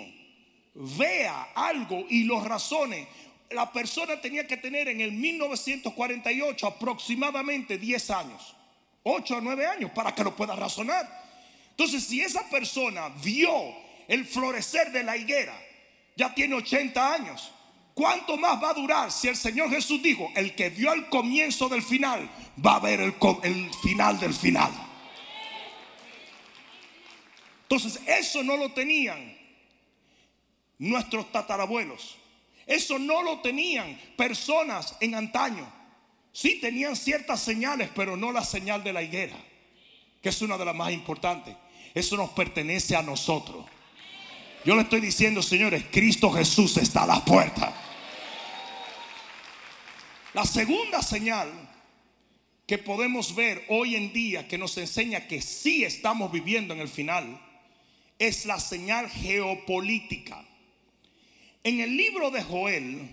vea 0.74 1.50
algo 1.56 2.06
y 2.10 2.24
lo 2.24 2.40
razone, 2.42 3.08
la 3.50 3.72
persona 3.72 4.22
tenía 4.22 4.46
que 4.48 4.58
tener 4.58 4.88
en 4.88 5.02
el 5.02 5.12
1948 5.12 6.68
aproximadamente 6.68 7.78
10 7.78 8.10
años, 8.12 8.56
8 9.04 9.38
a 9.38 9.42
9 9.42 9.66
años 9.66 9.92
para 9.92 10.14
que 10.14 10.24
lo 10.24 10.36
pueda 10.36 10.56
razonar. 10.56 11.08
Entonces, 11.72 12.04
si 12.04 12.22
esa 12.22 12.48
persona 12.50 13.10
vio 13.24 13.52
el 14.08 14.26
florecer 14.26 14.92
de 14.92 15.04
la 15.04 15.18
higuera, 15.18 15.54
ya 16.20 16.36
tiene 16.36 16.54
80 16.56 17.14
años, 17.14 17.50
¿cuánto 17.94 18.36
más 18.36 18.62
va 18.62 18.72
a 18.72 18.74
durar 18.74 19.10
si 19.10 19.30
el 19.30 19.38
Señor 19.38 19.70
Jesús 19.70 20.04
dijo, 20.04 20.30
el 20.36 20.54
que 20.54 20.70
vio 20.70 20.92
el 20.92 21.08
comienzo 21.08 21.70
del 21.70 21.82
final, 21.82 22.30
va 22.64 22.76
a 22.76 22.80
ver 22.80 23.00
el, 23.00 23.14
final 23.82 24.20
del 24.20 24.34
final? 24.34 24.70
Entonces, 27.62 28.02
eso 28.06 28.44
no 28.44 28.58
lo 28.58 28.74
tenían 28.74 29.34
nuestros 30.78 31.32
tatarabuelos. 31.32 32.18
Eso 32.66 33.00
no 33.00 33.24
lo 33.24 33.40
tenían 33.40 33.98
personas 34.18 34.98
en 35.00 35.16
antaño. 35.16 35.72
Sí 36.34 36.60
tenían 36.60 36.98
ciertas 36.98 37.42
señales, 37.42 37.90
pero 37.96 38.18
no 38.18 38.34
la 38.34 38.44
señal 38.44 38.84
de 38.84 38.92
la 38.92 39.02
higuera, 39.02 39.38
que 40.22 40.30
es 40.30 40.42
una 40.42 40.58
de 40.58 40.66
las 40.66 40.76
más 40.76 40.92
importantes. 40.92 41.56
Eso 41.94 42.18
nos 42.18 42.32
pertenece 42.32 42.98
a 42.98 43.02
nosotros. 43.02 43.66
Yo 44.66 44.76
le 44.76 44.82
estoy 44.82 45.00
diciendo, 45.00 45.42
señores, 45.42 45.86
Cristo 45.90 46.32
Jesús 46.32 46.76
está 46.78 47.04
a 47.04 47.08
la 47.08 47.24
puerta. 47.24 47.74
La 50.34 50.44
segunda 50.44 51.02
señal 51.02 51.50
que 52.68 52.78
podemos 52.78 53.34
ver 53.36 53.66
hoy 53.70 53.96
en 53.96 54.12
día 54.12 54.48
que 54.48 54.58
nos 54.58 54.78
enseña 54.78 55.28
que 55.28 55.42
sí 55.42 55.86
estamos 55.86 56.32
viviendo 56.32 56.74
en 56.74 56.82
el 56.82 56.90
final 56.90 57.42
es 58.20 58.46
la 58.46 58.60
señal 58.60 59.10
geopolítica. 59.10 60.46
En 61.64 61.80
el 61.80 61.96
libro 61.96 62.30
de 62.30 62.44
Joel, 62.44 63.10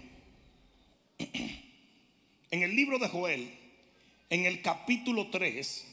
en 2.51 2.63
el 2.63 2.75
libro 2.75 2.99
de 2.99 3.09
Joel, 3.09 3.57
en 4.31 4.47
el 4.47 4.63
capítulo 4.63 5.29
3, 5.31 5.87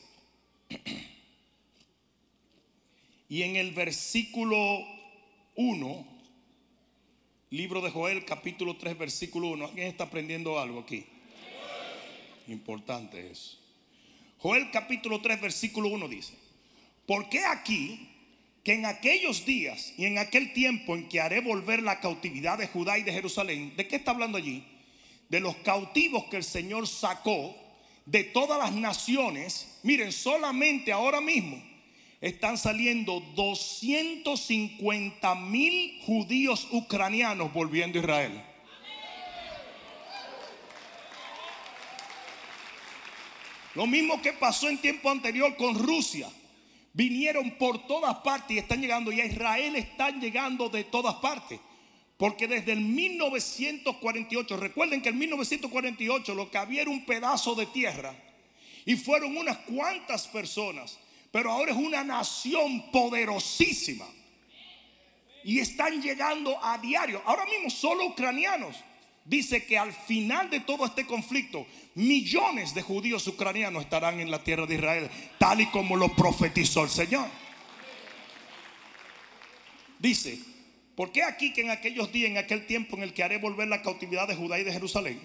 y 3.29 3.43
en 3.43 3.55
el 3.55 3.72
versículo 3.72 4.92
1, 5.55 6.07
libro 7.51 7.81
de 7.81 7.91
Joel, 7.91 8.25
capítulo 8.25 8.77
3, 8.77 8.98
versículo 8.98 9.50
1, 9.50 9.65
¿alguien 9.65 9.88
está 9.88 10.05
aprendiendo 10.05 10.60
algo 10.60 10.79
aquí? 10.79 11.05
Importante 12.48 13.29
eso. 13.29 13.60
Joel 14.39 14.72
capítulo 14.72 15.22
3, 15.22 15.39
versículo 15.39 15.89
1 15.89 16.07
dice, 16.07 16.33
¿por 17.05 17.29
qué 17.29 17.45
aquí 17.45 18.10
que 18.63 18.74
en 18.74 18.86
aquellos 18.86 19.45
días 19.45 19.93
y 19.98 20.05
en 20.05 20.17
aquel 20.17 20.53
tiempo 20.53 20.95
en 20.95 21.07
que 21.10 21.19
haré 21.19 21.41
volver 21.41 21.83
la 21.83 22.00
cautividad 22.00 22.57
de 22.57 22.67
Judá 22.67 22.98
y 22.98 23.03
de 23.03 23.12
Jerusalén, 23.12 23.74
¿de 23.75 23.88
qué 23.88 23.98
está 23.98 24.12
hablando 24.12 24.38
allí? 24.38 24.65
De 25.29 25.39
los 25.39 25.55
cautivos 25.57 26.25
que 26.25 26.38
el 26.38 26.43
Señor 26.43 26.88
sacó 26.88 27.55
de 28.05 28.24
todas 28.24 28.57
las 28.57 28.74
naciones. 28.74 29.79
Miren, 29.83 30.12
solamente 30.12 30.91
ahora 30.91 31.19
mismo 31.19 31.62
están 32.23 32.57
saliendo 32.57 33.19
250 33.35 35.35
mil 35.35 35.99
judíos 36.05 36.69
ucranianos 36.71 37.51
volviendo 37.51 37.99
a 37.99 38.01
Israel. 38.01 38.41
Lo 43.75 43.85
mismo 43.87 44.21
que 44.21 44.31
pasó 44.31 44.69
en 44.69 44.77
tiempo 44.77 45.09
anterior 45.09 45.57
con 45.57 45.77
Rusia 45.77 46.29
vinieron 46.93 47.57
por 47.57 47.85
todas 47.87 48.15
partes 48.19 48.55
y 48.55 48.59
están 48.59 48.79
llegando. 48.79 49.11
Y 49.11 49.19
a 49.19 49.25
Israel 49.25 49.75
están 49.75 50.21
llegando 50.21 50.69
de 50.69 50.85
todas 50.85 51.15
partes. 51.15 51.59
Porque 52.15 52.47
desde 52.47 52.71
el 52.71 52.79
1948, 52.79 54.55
recuerden 54.55 55.01
que 55.01 55.09
en 55.09 55.17
1948 55.17 56.35
lo 56.35 56.49
que 56.49 56.57
había 56.57 56.83
era 56.83 56.91
un 56.91 57.05
pedazo 57.05 57.53
de 57.53 57.65
tierra. 57.65 58.15
Y 58.86 58.95
fueron 58.95 59.36
unas 59.36 59.57
cuantas 59.57 60.25
personas. 60.29 60.99
Pero 61.34 61.52
ahora 61.52 61.72
es 61.72 61.78
una 61.78 62.04
nación 62.04 62.91
poderosísima. 62.91 64.06
Y 65.43 65.60
están 65.60 66.00
llegando 66.00 66.63
a 66.63 66.78
diario. 66.78 67.24
Ahora 67.26 67.46
mismo 67.48 67.72
solo 67.72 68.06
ucranianos 68.06 68.76
dice 69.26 69.65
que 69.65 69.76
al 69.76 69.91
final 69.93 70.52
de 70.52 70.60
todo 70.60 70.86
este 70.86 71.08
conflicto, 71.08 71.65
millones 71.96 72.76
de 72.76 72.84
judíos 72.84 73.26
ucranianos 73.26 73.84
estarán 73.84 74.19
en 74.19 74.30
la 74.30 74.43
tierra 74.43 74.67
de 74.67 74.76
Israel, 74.76 75.10
tal 75.39 75.60
y 75.60 75.65
como 75.65 75.98
lo 75.98 76.15
profetizó 76.15 76.84
el 76.84 76.91
Señor. 76.91 77.28
Dice, 79.98 80.38
¿por 80.96 81.12
qué 81.12 81.24
aquí 81.24 81.52
que 81.52 81.62
en 81.62 81.72
aquellos 81.72 82.12
días, 82.12 82.30
en 82.30 82.38
aquel 82.38 82.67
tiempo 82.67 82.96
en 82.96 83.02
el 83.02 83.13
que 83.15 83.24
haré 83.24 83.39
volver 83.39 83.67
la 83.69 83.82
cautividad 83.82 84.28
de 84.28 84.36
Judá 84.36 84.60
y 84.60 84.63
de 84.63 84.72
Jerusalén, 84.72 85.19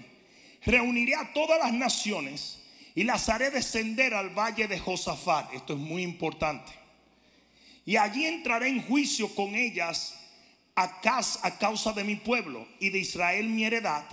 reuniré 0.64 1.16
a 1.16 1.34
todas 1.34 1.58
las 1.58 1.74
naciones 1.74 2.62
y 2.98 3.04
las 3.04 3.28
haré 3.28 3.52
descender 3.52 4.12
al 4.12 4.30
valle 4.30 4.66
de 4.66 4.76
Josafat? 4.76 5.54
Esto 5.54 5.74
es 5.74 5.78
muy 5.78 6.02
importante. 6.02 6.72
Y 7.86 7.94
allí 7.96 8.26
entraré 8.26 8.70
en 8.70 8.82
juicio 8.82 9.32
con 9.36 9.54
ellas 9.54 10.18
a 10.74 11.00
causa 11.00 11.92
de 11.92 12.02
mi 12.02 12.16
pueblo 12.16 12.66
y 12.80 12.90
de 12.90 12.98
Israel 12.98 13.46
mi 13.46 13.64
heredad, 13.64 14.04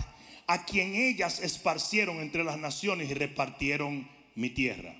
a 0.46 0.64
quien 0.64 0.94
ellas 0.94 1.40
esparcieron 1.40 2.18
entre 2.18 2.44
las 2.44 2.58
naciones 2.58 3.10
y 3.10 3.14
repartieron 3.14 4.08
mi 4.36 4.50
tierra. 4.50 4.94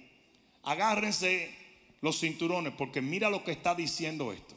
Agárrense 0.64 1.54
los 2.00 2.18
cinturones 2.18 2.72
porque 2.76 3.00
mira 3.00 3.30
lo 3.30 3.44
que 3.44 3.52
está 3.52 3.76
diciendo 3.76 4.32
esto. 4.32 4.56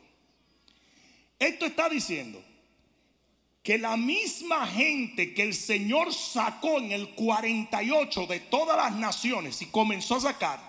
Esto 1.38 1.68
está 1.68 1.88
diciendo 1.88 2.44
que 3.64 3.78
la 3.78 3.98
misma 3.98 4.66
gente 4.68 5.34
que 5.34 5.44
el 5.44 5.54
Señor 5.54 6.14
sacó 6.14 6.80
en 6.80 6.92
el 6.92 7.10
48 7.10 8.26
de 8.28 8.40
todas 8.40 8.78
las 8.78 8.96
naciones 8.96 9.62
y 9.62 9.68
comenzó 9.68 10.16
a 10.16 10.22
sacar, 10.22 10.60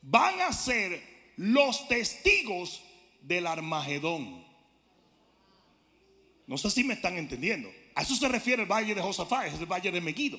van 0.00 0.40
a 0.40 0.52
ser 0.52 1.02
los 1.36 1.88
testigos 1.88 2.82
del 3.20 3.46
Armagedón. 3.46 4.44
No 6.46 6.58
sé 6.58 6.70
si 6.70 6.84
me 6.84 6.94
están 6.94 7.16
entendiendo. 7.16 7.72
A 7.94 8.02
eso 8.02 8.14
se 8.14 8.28
refiere 8.28 8.62
el 8.62 8.68
valle 8.70 8.94
de 8.94 9.02
Josafat, 9.02 9.46
es 9.46 9.60
el 9.60 9.66
valle 9.66 9.90
de 9.90 10.00
Meguido. 10.00 10.38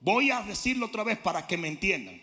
Voy 0.00 0.30
a 0.30 0.42
decirlo 0.42 0.86
otra 0.86 1.02
vez 1.02 1.18
para 1.18 1.46
que 1.46 1.56
me 1.56 1.68
entiendan. 1.68 2.20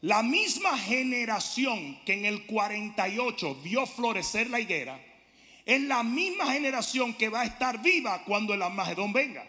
La 0.00 0.22
misma 0.22 0.76
generación 0.78 1.98
que 2.04 2.12
en 2.12 2.24
el 2.24 2.46
48 2.46 3.56
vio 3.62 3.86
florecer 3.86 4.50
la 4.50 4.60
higuera, 4.60 5.00
es 5.68 5.82
la 5.82 6.02
misma 6.02 6.50
generación 6.50 7.12
que 7.12 7.28
va 7.28 7.42
a 7.42 7.44
estar 7.44 7.82
viva 7.82 8.24
cuando 8.24 8.54
el 8.54 8.62
Armagedón 8.62 9.12
venga. 9.12 9.46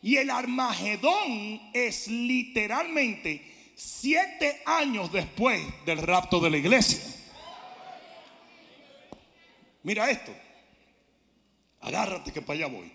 Y 0.00 0.16
el 0.16 0.30
Armagedón 0.30 1.60
es 1.74 2.08
literalmente 2.08 3.42
siete 3.74 4.62
años 4.64 5.12
después 5.12 5.60
del 5.84 5.98
rapto 5.98 6.40
de 6.40 6.48
la 6.48 6.56
iglesia. 6.56 7.00
Mira 9.82 10.10
esto. 10.10 10.34
Agárrate 11.82 12.32
que 12.32 12.40
para 12.40 12.60
allá 12.60 12.68
voy. 12.68 12.90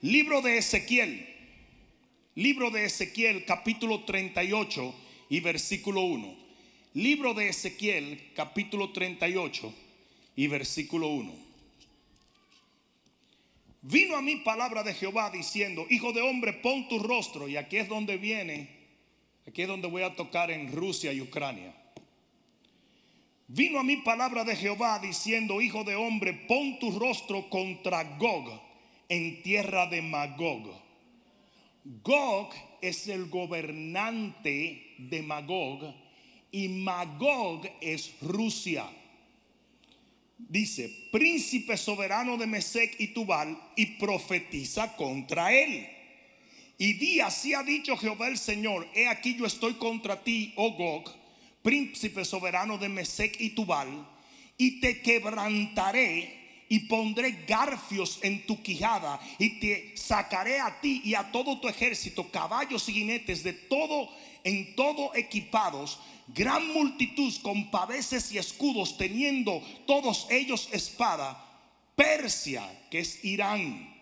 Libro 0.00 0.42
de 0.42 0.58
Ezequiel. 0.58 1.28
Libro 2.34 2.72
de 2.72 2.86
Ezequiel 2.86 3.44
capítulo 3.44 4.02
38 4.02 4.92
y 5.28 5.38
versículo 5.38 6.00
1. 6.00 6.36
Libro 6.94 7.32
de 7.32 7.48
Ezequiel 7.48 8.32
capítulo 8.34 8.90
38 8.90 9.72
y 10.34 10.48
versículo 10.48 11.06
1. 11.06 11.41
Vino 13.82 14.16
a 14.16 14.22
mí 14.22 14.36
palabra 14.36 14.84
de 14.84 14.94
Jehová 14.94 15.30
diciendo, 15.30 15.86
hijo 15.90 16.12
de 16.12 16.22
hombre, 16.22 16.52
pon 16.52 16.88
tu 16.88 17.00
rostro. 17.00 17.48
Y 17.48 17.56
aquí 17.56 17.78
es 17.78 17.88
donde 17.88 18.16
viene, 18.16 18.70
aquí 19.46 19.62
es 19.62 19.68
donde 19.68 19.88
voy 19.88 20.02
a 20.02 20.14
tocar 20.14 20.52
en 20.52 20.72
Rusia 20.72 21.12
y 21.12 21.20
Ucrania. 21.20 21.74
Vino 23.48 23.80
a 23.80 23.82
mí 23.82 23.96
palabra 23.96 24.44
de 24.44 24.54
Jehová 24.54 25.00
diciendo, 25.00 25.60
hijo 25.60 25.82
de 25.82 25.96
hombre, 25.96 26.32
pon 26.32 26.78
tu 26.78 26.96
rostro 26.96 27.50
contra 27.50 28.16
Gog 28.16 28.60
en 29.08 29.42
tierra 29.42 29.86
de 29.86 30.00
Magog. 30.00 30.80
Gog 31.84 32.50
es 32.80 33.08
el 33.08 33.28
gobernante 33.28 34.94
de 34.96 35.22
Magog 35.22 35.92
y 36.52 36.68
Magog 36.68 37.62
es 37.80 38.14
Rusia. 38.22 38.88
Dice, 40.48 41.08
príncipe 41.10 41.76
soberano 41.76 42.36
de 42.36 42.46
Mesec 42.46 42.96
y 42.98 43.08
Tubal 43.08 43.58
y 43.76 43.86
profetiza 43.96 44.96
contra 44.96 45.52
él. 45.52 45.88
Y 46.78 46.94
di 46.94 47.20
así 47.20 47.54
ha 47.54 47.62
dicho 47.62 47.96
Jehová 47.96 48.28
el 48.28 48.38
Señor, 48.38 48.88
he 48.94 49.06
aquí 49.08 49.36
yo 49.36 49.46
estoy 49.46 49.74
contra 49.74 50.22
ti, 50.22 50.52
oh 50.56 50.72
Gog 50.72 51.22
príncipe 51.62 52.24
soberano 52.24 52.76
de 52.76 52.88
Mesec 52.88 53.40
y 53.40 53.50
Tubal, 53.50 54.06
y 54.58 54.80
te 54.80 55.00
quebrantaré 55.00 56.41
y 56.72 56.78
pondré 56.78 57.44
garfios 57.46 58.18
en 58.22 58.46
tu 58.46 58.62
quijada 58.62 59.20
y 59.38 59.60
te 59.60 59.94
sacaré 59.94 60.58
a 60.58 60.80
ti 60.80 61.02
y 61.04 61.14
a 61.14 61.30
todo 61.30 61.60
tu 61.60 61.68
ejército, 61.68 62.30
caballos 62.30 62.88
y 62.88 62.94
jinetes 62.94 63.42
de 63.42 63.52
todo 63.52 64.08
en 64.42 64.74
todo 64.74 65.14
equipados, 65.14 65.98
gran 66.28 66.66
multitud 66.72 67.30
con 67.42 67.70
paveses 67.70 68.32
y 68.32 68.38
escudos, 68.38 68.96
teniendo 68.96 69.62
todos 69.86 70.26
ellos 70.30 70.70
espada. 70.72 71.46
Persia, 71.94 72.64
que 72.90 73.00
es 73.00 73.22
Irán, 73.22 73.94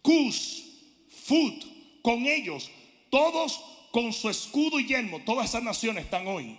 Cus, 0.00 0.62
Fut, 1.08 1.64
con 2.02 2.24
ellos, 2.24 2.70
todos 3.10 3.64
con 3.90 4.12
su 4.12 4.30
escudo 4.30 4.78
y 4.78 4.86
yelmo, 4.86 5.24
todas 5.24 5.48
esas 5.48 5.64
naciones 5.64 6.04
están 6.04 6.28
hoy 6.28 6.56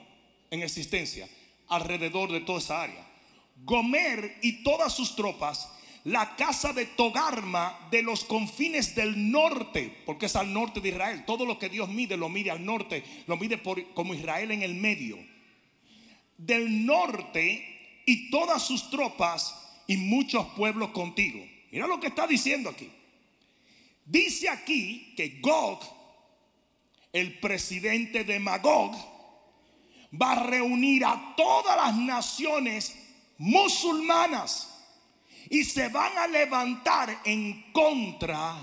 en 0.49 0.61
existencia 0.61 1.29
alrededor 1.69 2.33
de 2.33 2.41
toda 2.41 2.59
esa 2.59 2.81
área. 2.81 3.10
Gomer 3.63 4.39
y 4.41 4.63
todas 4.63 4.93
sus 4.93 5.15
tropas, 5.15 5.69
la 6.03 6.35
casa 6.35 6.73
de 6.73 6.85
Togarma 6.85 7.87
de 7.91 8.01
los 8.01 8.23
confines 8.23 8.95
del 8.95 9.31
norte, 9.31 10.01
porque 10.05 10.25
es 10.25 10.35
al 10.35 10.51
norte 10.51 10.81
de 10.81 10.89
Israel. 10.89 11.23
Todo 11.25 11.45
lo 11.45 11.59
que 11.59 11.69
Dios 11.69 11.89
mide 11.89 12.17
lo 12.17 12.29
mide 12.29 12.51
al 12.51 12.65
norte, 12.65 13.03
lo 13.27 13.37
mide 13.37 13.61
como 13.93 14.13
Israel 14.13 14.51
en 14.51 14.63
el 14.63 14.75
medio. 14.75 15.17
Del 16.37 16.85
norte 16.85 18.01
y 18.05 18.31
todas 18.31 18.63
sus 18.63 18.89
tropas 18.89 19.55
y 19.87 19.97
muchos 19.97 20.45
pueblos 20.55 20.89
contigo. 20.89 21.45
Mira 21.71 21.87
lo 21.87 21.99
que 21.99 22.07
está 22.07 22.25
diciendo 22.25 22.69
aquí. 22.69 22.89
Dice 24.05 24.49
aquí 24.49 25.13
que 25.15 25.39
Gog, 25.39 25.79
el 27.13 27.39
presidente 27.39 28.23
de 28.23 28.39
Magog, 28.39 28.95
va 30.19 30.33
a 30.33 30.43
reunir 30.43 31.05
a 31.05 31.33
todas 31.37 31.77
las 31.77 31.95
naciones 31.95 32.95
musulmanas 33.41 34.69
y 35.49 35.63
se 35.63 35.89
van 35.89 36.15
a 36.15 36.27
levantar 36.27 37.21
en 37.25 37.71
contra 37.71 38.55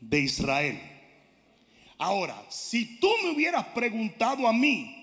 de 0.00 0.20
Israel. 0.20 0.80
Ahora, 1.98 2.46
si 2.48 3.00
tú 3.00 3.10
me 3.24 3.30
hubieras 3.30 3.66
preguntado 3.66 4.46
a 4.46 4.52
mí 4.52 4.94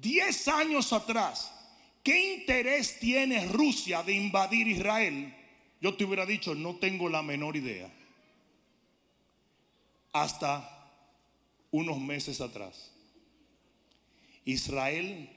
10 0.00 0.48
años 0.48 0.92
atrás, 0.92 1.52
¿qué 2.04 2.36
interés 2.36 3.00
tiene 3.00 3.46
Rusia 3.48 4.04
de 4.04 4.12
invadir 4.12 4.68
Israel? 4.68 5.34
Yo 5.80 5.96
te 5.96 6.04
hubiera 6.04 6.24
dicho, 6.24 6.54
no 6.54 6.76
tengo 6.76 7.08
la 7.08 7.20
menor 7.20 7.56
idea. 7.56 7.92
Hasta 10.12 10.70
unos 11.72 11.98
meses 11.98 12.40
atrás. 12.40 12.92
Israel 14.44 15.28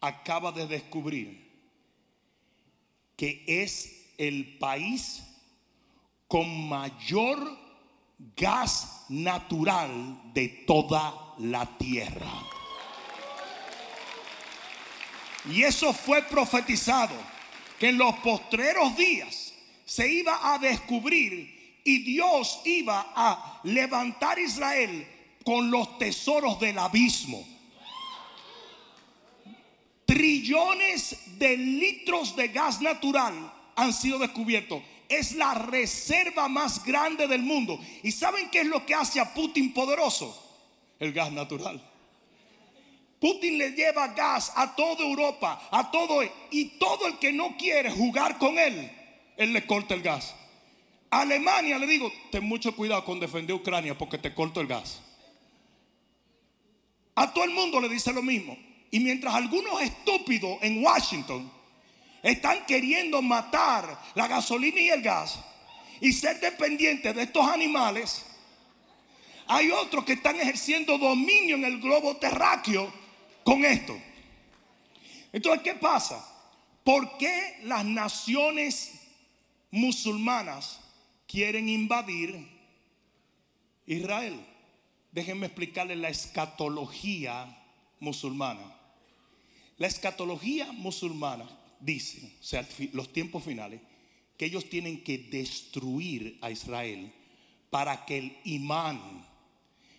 acaba 0.00 0.50
de 0.50 0.66
descubrir 0.66 1.45
que 3.16 3.44
es 3.46 4.12
el 4.18 4.58
país 4.58 5.22
con 6.28 6.68
mayor 6.68 7.58
gas 8.36 9.04
natural 9.08 10.32
de 10.32 10.48
toda 10.66 11.34
la 11.38 11.66
tierra. 11.78 12.30
Y 15.50 15.62
eso 15.62 15.92
fue 15.92 16.22
profetizado, 16.22 17.14
que 17.78 17.90
en 17.90 17.98
los 17.98 18.16
postreros 18.16 18.96
días 18.96 19.52
se 19.84 20.12
iba 20.12 20.54
a 20.54 20.58
descubrir 20.58 21.80
y 21.84 21.98
Dios 22.02 22.60
iba 22.64 23.12
a 23.14 23.60
levantar 23.62 24.38
Israel 24.38 25.06
con 25.44 25.70
los 25.70 25.98
tesoros 25.98 26.58
del 26.58 26.78
abismo 26.78 27.46
trillones 30.06 31.25
de 31.38 31.56
litros 31.56 32.36
de 32.36 32.48
gas 32.48 32.80
natural 32.80 33.52
han 33.74 33.92
sido 33.92 34.18
descubiertos. 34.18 34.82
Es 35.08 35.32
la 35.32 35.54
reserva 35.54 36.48
más 36.48 36.84
grande 36.84 37.28
del 37.28 37.42
mundo. 37.42 37.78
¿Y 38.02 38.10
saben 38.10 38.50
qué 38.50 38.60
es 38.60 38.66
lo 38.66 38.84
que 38.84 38.94
hace 38.94 39.20
a 39.20 39.32
Putin 39.32 39.72
poderoso? 39.72 40.42
El 40.98 41.12
gas 41.12 41.30
natural. 41.30 41.80
Putin 43.20 43.58
le 43.58 43.70
lleva 43.70 44.08
gas 44.08 44.52
a 44.54 44.74
toda 44.74 45.04
Europa, 45.04 45.68
a 45.70 45.90
todo 45.90 46.20
y 46.50 46.64
todo 46.78 47.06
el 47.06 47.18
que 47.18 47.32
no 47.32 47.56
quiere 47.56 47.90
jugar 47.90 48.38
con 48.38 48.58
él, 48.58 48.90
él 49.36 49.52
le 49.52 49.66
corta 49.66 49.94
el 49.94 50.02
gas. 50.02 50.34
Alemania 51.10 51.78
le 51.78 51.86
digo, 51.86 52.12
ten 52.30 52.44
mucho 52.44 52.74
cuidado 52.74 53.04
con 53.04 53.20
defender 53.20 53.56
Ucrania 53.56 53.96
porque 53.96 54.18
te 54.18 54.34
corto 54.34 54.60
el 54.60 54.66
gas. 54.66 55.00
A 57.14 57.32
todo 57.32 57.44
el 57.44 57.50
mundo 57.50 57.80
le 57.80 57.88
dice 57.88 58.12
lo 58.12 58.22
mismo. 58.22 58.56
Y 58.90 59.00
mientras 59.00 59.34
algunos 59.34 59.80
estúpidos 59.82 60.58
en 60.62 60.82
Washington 60.82 61.50
están 62.22 62.64
queriendo 62.66 63.22
matar 63.22 64.00
la 64.14 64.26
gasolina 64.28 64.80
y 64.80 64.88
el 64.88 65.02
gas 65.02 65.38
y 66.00 66.12
ser 66.12 66.40
dependientes 66.40 67.14
de 67.14 67.22
estos 67.22 67.46
animales, 67.46 68.24
hay 69.46 69.70
otros 69.70 70.04
que 70.04 70.14
están 70.14 70.36
ejerciendo 70.36 70.98
dominio 70.98 71.56
en 71.56 71.64
el 71.64 71.80
globo 71.80 72.16
terráqueo 72.16 72.92
con 73.44 73.64
esto. 73.64 73.96
Entonces, 75.32 75.62
¿qué 75.62 75.74
pasa? 75.74 76.24
¿Por 76.82 77.16
qué 77.18 77.58
las 77.62 77.84
naciones 77.84 78.92
musulmanas 79.70 80.80
quieren 81.26 81.68
invadir 81.68 82.48
Israel? 83.86 84.44
Déjenme 85.12 85.46
explicarles 85.46 85.98
la 85.98 86.08
escatología 86.08 87.56
musulmana. 88.00 88.75
La 89.78 89.86
escatología 89.86 90.72
musulmana 90.72 91.46
dice, 91.80 92.36
o 92.40 92.44
sea, 92.44 92.66
los 92.92 93.12
tiempos 93.12 93.44
finales, 93.44 93.80
que 94.36 94.46
ellos 94.46 94.68
tienen 94.68 95.02
que 95.02 95.18
destruir 95.18 96.38
a 96.40 96.50
Israel 96.50 97.12
para 97.70 98.04
que 98.04 98.18
el 98.18 98.36
imán, 98.44 99.26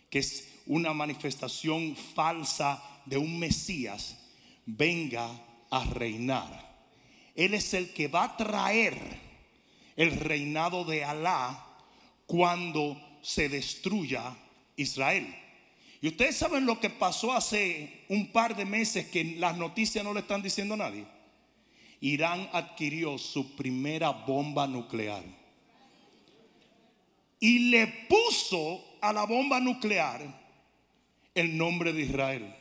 que 0.10 0.20
es 0.20 0.48
una 0.66 0.94
manifestación 0.94 1.96
falsa 1.96 2.84
de 3.06 3.18
un 3.18 3.40
Mesías, 3.40 4.18
venga 4.66 5.30
a 5.70 5.84
reinar. 5.86 6.68
Él 7.36 7.54
es 7.54 7.74
el 7.74 7.94
que 7.94 8.08
va 8.08 8.24
a 8.26 8.38
traer 8.38 9.28
el 9.96 10.12
reinado 10.12 10.86
de 10.86 11.04
Alá 11.04 11.66
cuando 12.26 13.20
se 13.22 13.50
destruya 13.50 14.36
Israel. 14.76 15.28
Y 16.08 16.12
ustedes 16.12 16.38
saben 16.38 16.66
lo 16.66 16.80
que 16.80 16.90
pasó 16.90 17.34
hace 17.34 18.06
un 18.08 18.32
par 18.32 18.56
de 18.56 18.64
meses 18.64 19.08
que 19.08 19.26
las 19.26 19.58
noticias 19.58 20.06
no 20.06 20.14
le 20.14 20.22
están 20.22 20.42
diciendo 20.42 20.76
a 20.76 20.78
nadie. 20.78 21.06
Irán 22.00 22.50
adquirió 22.54 23.18
su 23.18 23.58
primera 23.58 24.12
bomba 24.12 24.68
nuclear. 24.68 25.22
Y 27.42 27.60
le 27.72 27.88
puso 28.08 28.86
a 29.02 29.12
la 29.12 29.26
bomba 29.26 29.60
nuclear 29.60 30.22
el 31.36 31.58
nombre 31.58 31.92
de 31.92 32.04
Israel. 32.04 32.56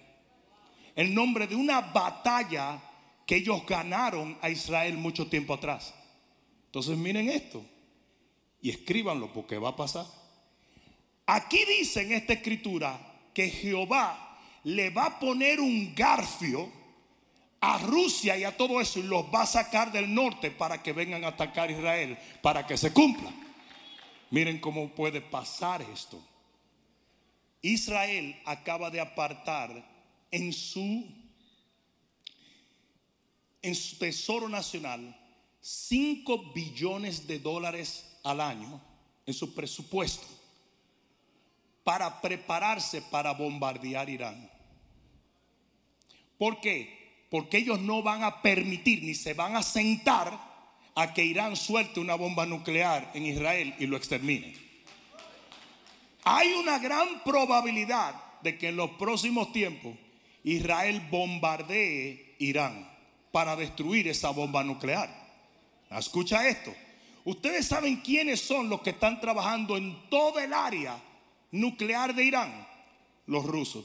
El 0.96 1.14
nombre 1.14 1.46
de 1.46 1.54
una 1.54 1.80
batalla 1.80 2.82
que 3.24 3.36
ellos 3.36 3.64
ganaron 3.64 4.36
a 4.42 4.50
Israel 4.50 4.98
mucho 4.98 5.28
tiempo 5.28 5.54
atrás. 5.54 5.94
Entonces 6.64 6.98
miren 6.98 7.28
esto 7.28 7.64
y 8.60 8.70
escríbanlo 8.70 9.32
porque 9.32 9.56
va 9.56 9.68
a 9.68 9.76
pasar. 9.76 10.04
Aquí 11.26 11.64
dice 11.64 12.02
en 12.02 12.10
esta 12.10 12.32
escritura 12.32 13.05
que 13.36 13.50
Jehová 13.50 14.38
le 14.64 14.88
va 14.88 15.04
a 15.04 15.20
poner 15.20 15.60
un 15.60 15.94
garfio 15.94 16.72
a 17.60 17.76
Rusia 17.76 18.34
y 18.38 18.44
a 18.44 18.56
todo 18.56 18.80
eso 18.80 18.98
y 18.98 19.02
los 19.02 19.26
va 19.26 19.42
a 19.42 19.46
sacar 19.46 19.92
del 19.92 20.14
norte 20.14 20.50
para 20.50 20.82
que 20.82 20.94
vengan 20.94 21.22
a 21.22 21.28
atacar 21.28 21.68
a 21.68 21.72
Israel, 21.72 22.16
para 22.40 22.66
que 22.66 22.78
se 22.78 22.94
cumpla. 22.94 23.30
Miren 24.30 24.58
cómo 24.58 24.88
puede 24.88 25.20
pasar 25.20 25.82
esto. 25.82 26.18
Israel 27.60 28.40
acaba 28.46 28.90
de 28.90 29.00
apartar 29.00 29.84
en 30.30 30.50
su 30.54 31.06
en 33.60 33.74
su 33.74 33.98
tesoro 33.98 34.48
nacional 34.48 35.14
5 35.60 36.54
billones 36.54 37.26
de 37.26 37.38
dólares 37.38 38.16
al 38.24 38.40
año 38.40 38.80
en 39.26 39.34
su 39.34 39.54
presupuesto 39.54 40.35
para 41.86 42.20
prepararse 42.20 43.00
para 43.00 43.30
bombardear 43.30 44.10
Irán. 44.10 44.50
¿Por 46.36 46.60
qué? 46.60 47.22
Porque 47.30 47.58
ellos 47.58 47.78
no 47.78 48.02
van 48.02 48.24
a 48.24 48.42
permitir 48.42 49.04
ni 49.04 49.14
se 49.14 49.34
van 49.34 49.54
a 49.54 49.62
sentar 49.62 50.36
a 50.96 51.14
que 51.14 51.24
Irán 51.24 51.54
suelte 51.54 52.00
una 52.00 52.16
bomba 52.16 52.44
nuclear 52.44 53.12
en 53.14 53.26
Israel 53.26 53.72
y 53.78 53.86
lo 53.86 53.96
extermine. 53.96 54.52
Hay 56.24 56.54
una 56.54 56.80
gran 56.80 57.22
probabilidad 57.22 58.16
de 58.42 58.58
que 58.58 58.70
en 58.70 58.76
los 58.76 58.90
próximos 58.92 59.52
tiempos 59.52 59.94
Israel 60.42 61.06
bombardee 61.08 62.34
Irán 62.40 62.90
para 63.30 63.54
destruir 63.54 64.08
esa 64.08 64.30
bomba 64.30 64.64
nuclear. 64.64 65.08
Escucha 65.88 66.48
esto. 66.48 66.74
Ustedes 67.24 67.64
saben 67.64 67.98
quiénes 67.98 68.40
son 68.40 68.68
los 68.68 68.80
que 68.80 68.90
están 68.90 69.20
trabajando 69.20 69.76
en 69.76 70.10
toda 70.10 70.42
el 70.42 70.52
área 70.52 71.00
nuclear 71.50 72.14
de 72.14 72.24
Irán? 72.24 72.66
Los 73.26 73.44
rusos. 73.44 73.84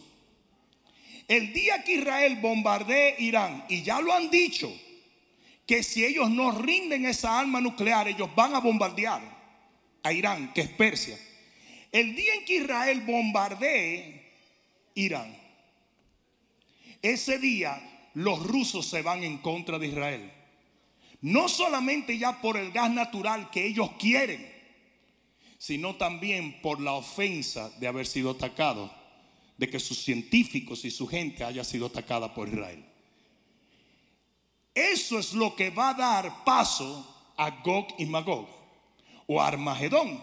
El 1.28 1.54
día 1.54 1.84
que 1.84 1.96
Israel 1.96 2.40
bombardee 2.42 3.16
Irán, 3.20 3.66
y 3.70 3.84
ya 3.84 4.02
lo 4.02 4.14
han 4.14 4.30
dicho, 4.30 4.72
que 5.66 5.84
si 5.84 6.04
ellos 6.04 6.30
no 6.30 6.52
rinden 6.52 7.06
esa 7.06 7.40
arma 7.40 7.62
nuclear, 7.62 8.08
ellos 8.08 8.30
van 8.36 8.54
a 8.54 8.60
bombardear 8.60 9.22
a 10.04 10.12
Irán, 10.12 10.52
que 10.54 10.62
es 10.62 10.70
Persia. 10.70 11.18
El 11.92 12.16
día 12.16 12.34
en 12.36 12.46
que 12.46 12.56
Israel 12.58 13.02
bombardee 13.02 14.30
Irán, 14.96 15.38
ese 17.02 17.40
día 17.40 18.10
los 18.14 18.46
rusos 18.46 18.86
se 18.86 19.02
van 19.02 19.24
en 19.24 19.38
contra 19.38 19.80
de 19.80 19.88
Israel. 19.88 20.32
No 21.22 21.48
solamente 21.48 22.18
ya 22.18 22.42
por 22.42 22.58
el 22.58 22.72
gas 22.72 22.92
natural 22.92 23.50
que 23.52 23.66
ellos 23.66 23.92
quieren, 24.00 24.52
sino 25.62 25.96
también 25.96 26.60
por 26.60 26.82
la 26.82 26.94
ofensa 26.94 27.70
de 27.78 27.88
haber 27.88 28.08
sido 28.08 28.32
atacado, 28.32 28.92
de 29.60 29.70
que 29.70 29.80
sus 29.80 30.04
científicos 30.04 30.84
y 30.86 30.90
su 30.90 31.06
gente 31.06 31.44
haya 31.44 31.64
sido 31.64 31.86
atacada 31.86 32.34
por 32.34 32.50
Israel. 32.50 32.84
Eso 34.74 35.20
es 35.20 35.34
lo 35.34 35.56
que 35.56 35.70
va 35.70 35.90
a 35.90 35.94
dar 35.94 36.44
paso 36.44 37.06
a 37.38 37.52
Gog 37.64 37.90
y 38.00 38.08
Magog 38.08 38.48
o 39.28 39.40
Armagedón. 39.40 40.20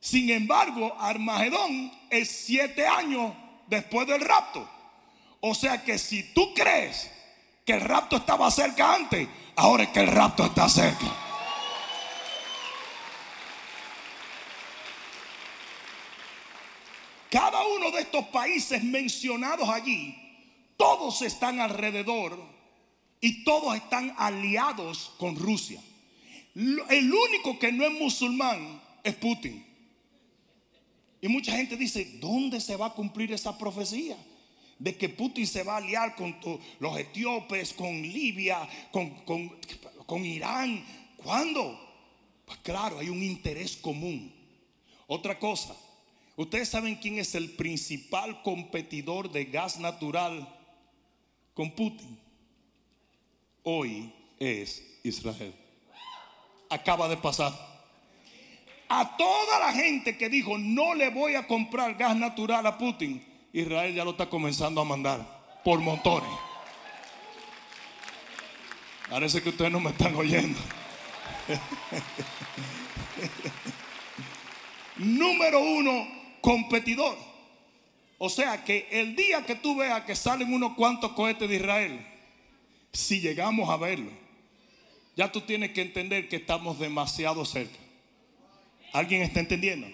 Sin 0.00 0.28
embargo, 0.30 0.92
Armagedón 0.98 1.92
es 2.10 2.28
siete 2.28 2.84
años 2.84 3.32
después 3.68 4.08
del 4.08 4.22
rapto. 4.22 4.68
O 5.38 5.54
sea 5.54 5.84
que 5.84 5.98
si 5.98 6.34
tú 6.34 6.52
crees 6.52 7.12
que 7.64 7.74
el 7.74 7.80
rapto 7.80 8.16
estaba 8.16 8.50
cerca 8.50 8.92
antes, 8.92 9.28
ahora 9.54 9.84
es 9.84 9.90
que 9.90 10.00
el 10.00 10.08
rapto 10.08 10.46
está 10.46 10.68
cerca. 10.68 11.25
Cada 17.30 17.66
uno 17.66 17.90
de 17.90 18.02
estos 18.02 18.26
países 18.28 18.82
mencionados 18.82 19.68
allí, 19.68 20.14
todos 20.76 21.22
están 21.22 21.60
alrededor 21.60 22.38
y 23.20 23.44
todos 23.44 23.74
están 23.76 24.14
aliados 24.16 25.12
con 25.18 25.36
Rusia. 25.36 25.80
El 26.54 27.12
único 27.12 27.58
que 27.58 27.72
no 27.72 27.84
es 27.84 27.92
musulmán 27.92 28.80
es 29.02 29.14
Putin. 29.16 29.64
Y 31.20 31.28
mucha 31.28 31.56
gente 31.56 31.76
dice, 31.76 32.18
¿dónde 32.20 32.60
se 32.60 32.76
va 32.76 32.86
a 32.86 32.94
cumplir 32.94 33.32
esa 33.32 33.58
profecía? 33.58 34.16
De 34.78 34.96
que 34.96 35.08
Putin 35.08 35.46
se 35.46 35.62
va 35.62 35.74
a 35.74 35.78
aliar 35.78 36.14
con 36.14 36.36
los 36.78 36.98
etíopes, 36.98 37.72
con 37.72 38.02
Libia, 38.02 38.68
con, 38.92 39.10
con 40.06 40.24
Irán. 40.24 40.84
¿Cuándo? 41.16 41.80
Pues 42.44 42.58
claro, 42.58 42.98
hay 42.98 43.08
un 43.08 43.22
interés 43.22 43.76
común. 43.76 44.32
Otra 45.08 45.38
cosa, 45.38 45.76
ustedes 46.36 46.68
saben 46.68 46.96
quién 46.96 47.18
es 47.18 47.34
el 47.34 47.50
principal 47.50 48.42
competidor 48.42 49.30
de 49.30 49.46
gas 49.46 49.78
natural 49.78 50.48
con 51.54 51.70
Putin 51.72 52.26
hoy 53.68 54.12
es 54.38 54.80
Israel. 55.02 55.52
Acaba 56.70 57.08
de 57.08 57.16
pasar. 57.16 57.52
A 58.88 59.16
toda 59.16 59.58
la 59.58 59.72
gente 59.72 60.16
que 60.16 60.28
dijo 60.28 60.56
no 60.56 60.94
le 60.94 61.10
voy 61.10 61.34
a 61.34 61.48
comprar 61.48 61.96
gas 61.96 62.14
natural 62.16 62.64
a 62.66 62.78
Putin, 62.78 63.26
Israel 63.52 63.92
ya 63.92 64.04
lo 64.04 64.12
está 64.12 64.30
comenzando 64.30 64.80
a 64.80 64.84
mandar 64.84 65.60
por 65.64 65.80
montones. 65.80 66.30
Parece 69.10 69.42
que 69.42 69.48
ustedes 69.48 69.72
no 69.72 69.80
me 69.80 69.90
están 69.90 70.14
oyendo. 70.14 70.60
Número 74.96 75.60
uno, 75.60 76.06
competidor. 76.46 77.18
O 78.18 78.28
sea 78.28 78.62
que 78.62 78.86
el 78.92 79.16
día 79.16 79.44
que 79.44 79.56
tú 79.56 79.74
veas 79.74 80.04
que 80.04 80.14
salen 80.14 80.54
unos 80.54 80.74
cuantos 80.74 81.10
cohetes 81.10 81.48
de 81.48 81.56
Israel, 81.56 82.06
si 82.92 83.20
llegamos 83.20 83.68
a 83.68 83.76
verlo, 83.76 84.12
ya 85.16 85.32
tú 85.32 85.40
tienes 85.40 85.72
que 85.72 85.82
entender 85.82 86.28
que 86.28 86.36
estamos 86.36 86.78
demasiado 86.78 87.44
cerca. 87.44 87.76
¿Alguien 88.92 89.22
está 89.22 89.40
entendiendo? 89.40 89.88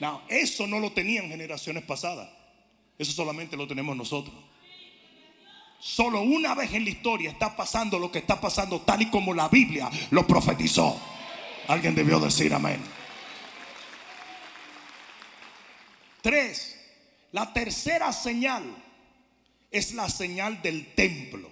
No, 0.00 0.20
eso 0.28 0.66
no 0.66 0.80
lo 0.80 0.92
tenían 0.92 1.30
generaciones 1.30 1.82
pasadas. 1.82 2.28
Eso 2.98 3.12
solamente 3.12 3.56
lo 3.56 3.66
tenemos 3.66 3.96
nosotros. 3.96 4.36
Solo 5.78 6.20
una 6.20 6.54
vez 6.54 6.74
en 6.74 6.84
la 6.84 6.90
historia 6.90 7.30
está 7.30 7.56
pasando 7.56 7.98
lo 7.98 8.12
que 8.12 8.18
está 8.18 8.38
pasando 8.38 8.82
tal 8.82 9.00
y 9.00 9.06
como 9.06 9.32
la 9.32 9.48
Biblia 9.48 9.88
lo 10.10 10.26
profetizó. 10.26 11.00
Alguien 11.68 11.94
debió 11.94 12.20
decir 12.20 12.52
amén. 12.52 12.99
Tres, 16.22 16.76
la 17.32 17.52
tercera 17.52 18.12
señal 18.12 18.64
es 19.70 19.94
la 19.94 20.08
señal 20.08 20.60
del 20.62 20.94
templo. 20.94 21.50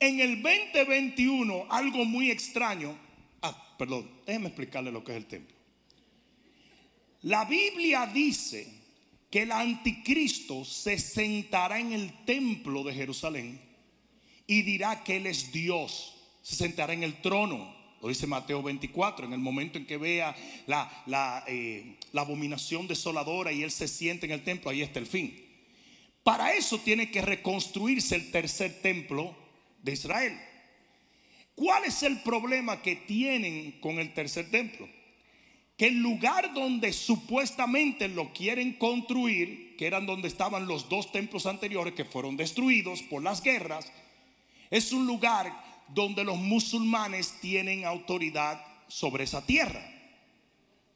En 0.00 0.20
el 0.20 0.40
2021, 0.40 1.66
algo 1.68 2.04
muy 2.04 2.30
extraño. 2.30 2.96
Ah, 3.42 3.76
perdón, 3.76 4.08
déjenme 4.24 4.48
explicarle 4.48 4.92
lo 4.92 5.02
que 5.02 5.12
es 5.12 5.18
el 5.18 5.26
templo. 5.26 5.56
La 7.22 7.44
Biblia 7.44 8.06
dice 8.06 8.78
que 9.28 9.42
el 9.42 9.52
anticristo 9.52 10.64
se 10.64 10.98
sentará 10.98 11.80
en 11.80 11.92
el 11.92 12.24
templo 12.24 12.84
de 12.84 12.94
Jerusalén 12.94 13.60
y 14.46 14.62
dirá 14.62 15.02
que 15.02 15.16
Él 15.16 15.26
es 15.26 15.50
Dios. 15.50 16.14
Se 16.42 16.54
sentará 16.54 16.92
en 16.92 17.02
el 17.02 17.20
trono. 17.20 17.77
Lo 18.00 18.08
dice 18.08 18.26
Mateo 18.26 18.62
24, 18.62 19.26
en 19.26 19.32
el 19.32 19.40
momento 19.40 19.76
en 19.76 19.86
que 19.86 19.96
vea 19.96 20.34
la, 20.66 21.44
eh, 21.48 21.96
la 22.12 22.20
abominación 22.20 22.86
desoladora 22.86 23.50
y 23.52 23.62
Él 23.62 23.70
se 23.70 23.88
siente 23.88 24.26
en 24.26 24.32
el 24.32 24.44
templo, 24.44 24.70
ahí 24.70 24.82
está 24.82 25.00
el 25.00 25.06
fin. 25.06 25.44
Para 26.22 26.52
eso 26.54 26.78
tiene 26.78 27.10
que 27.10 27.22
reconstruirse 27.22 28.14
el 28.14 28.30
tercer 28.30 28.82
templo 28.82 29.34
de 29.82 29.92
Israel. 29.92 30.38
¿Cuál 31.54 31.86
es 31.86 32.04
el 32.04 32.20
problema 32.20 32.82
que 32.82 32.94
tienen 32.94 33.80
con 33.80 33.98
el 33.98 34.14
tercer 34.14 34.48
templo? 34.50 34.88
Que 35.76 35.88
el 35.88 35.96
lugar 35.96 36.54
donde 36.54 36.92
supuestamente 36.92 38.06
lo 38.06 38.32
quieren 38.32 38.74
construir, 38.74 39.74
que 39.76 39.86
eran 39.86 40.06
donde 40.06 40.28
estaban 40.28 40.68
los 40.68 40.88
dos 40.88 41.10
templos 41.10 41.46
anteriores 41.46 41.94
que 41.94 42.04
fueron 42.04 42.36
destruidos 42.36 43.02
por 43.02 43.22
las 43.24 43.42
guerras, 43.42 43.90
es 44.70 44.92
un 44.92 45.06
lugar 45.06 45.67
donde 45.88 46.24
los 46.24 46.36
musulmanes 46.36 47.34
tienen 47.40 47.84
autoridad 47.84 48.60
sobre 48.88 49.24
esa 49.24 49.44
tierra. 49.44 49.82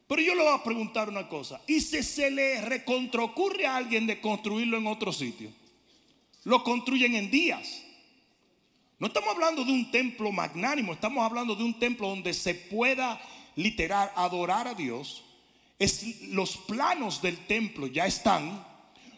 Pero 0.06 0.20
yo 0.20 0.34
le 0.34 0.42
voy 0.42 0.54
a 0.54 0.62
preguntar 0.62 1.08
una 1.08 1.28
cosa, 1.28 1.60
¿y 1.66 1.80
si 1.80 2.02
se 2.02 2.30
le 2.30 2.60
recontrocurre 2.60 3.66
a 3.66 3.76
alguien 3.76 4.06
de 4.06 4.20
construirlo 4.20 4.76
en 4.76 4.86
otro 4.86 5.12
sitio? 5.12 5.50
Lo 6.44 6.62
construyen 6.62 7.14
en 7.14 7.30
días. 7.30 7.82
No 8.98 9.06
estamos 9.06 9.30
hablando 9.30 9.64
de 9.64 9.72
un 9.72 9.90
templo 9.90 10.30
magnánimo, 10.30 10.92
estamos 10.92 11.24
hablando 11.24 11.56
de 11.56 11.64
un 11.64 11.78
templo 11.78 12.08
donde 12.08 12.34
se 12.34 12.54
pueda 12.54 13.20
literal 13.56 14.12
adorar 14.14 14.68
a 14.68 14.74
Dios. 14.74 15.24
Es, 15.78 16.22
los 16.28 16.56
planos 16.56 17.22
del 17.22 17.38
templo 17.46 17.86
ya 17.86 18.06
están, 18.06 18.64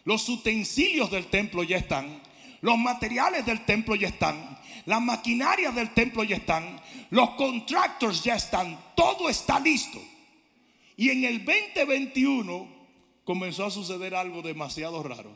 los 0.03 0.27
utensilios 0.29 1.11
del 1.11 1.27
templo 1.27 1.61
ya 1.63 1.77
están, 1.77 2.21
los 2.61 2.77
materiales 2.77 3.45
del 3.45 3.65
templo 3.65 3.95
ya 3.95 4.07
están, 4.07 4.57
las 4.85 5.01
maquinarias 5.01 5.73
del 5.75 5.93
templo 5.93 6.23
ya 6.23 6.37
están, 6.37 6.81
los 7.09 7.31
contractors 7.31 8.23
ya 8.23 8.35
están, 8.35 8.77
todo 8.95 9.29
está 9.29 9.59
listo. 9.59 10.01
Y 10.97 11.09
en 11.09 11.25
el 11.25 11.43
2021 11.43 12.67
comenzó 13.23 13.65
a 13.65 13.71
suceder 13.71 14.15
algo 14.15 14.41
demasiado 14.41 15.03
raro. 15.03 15.35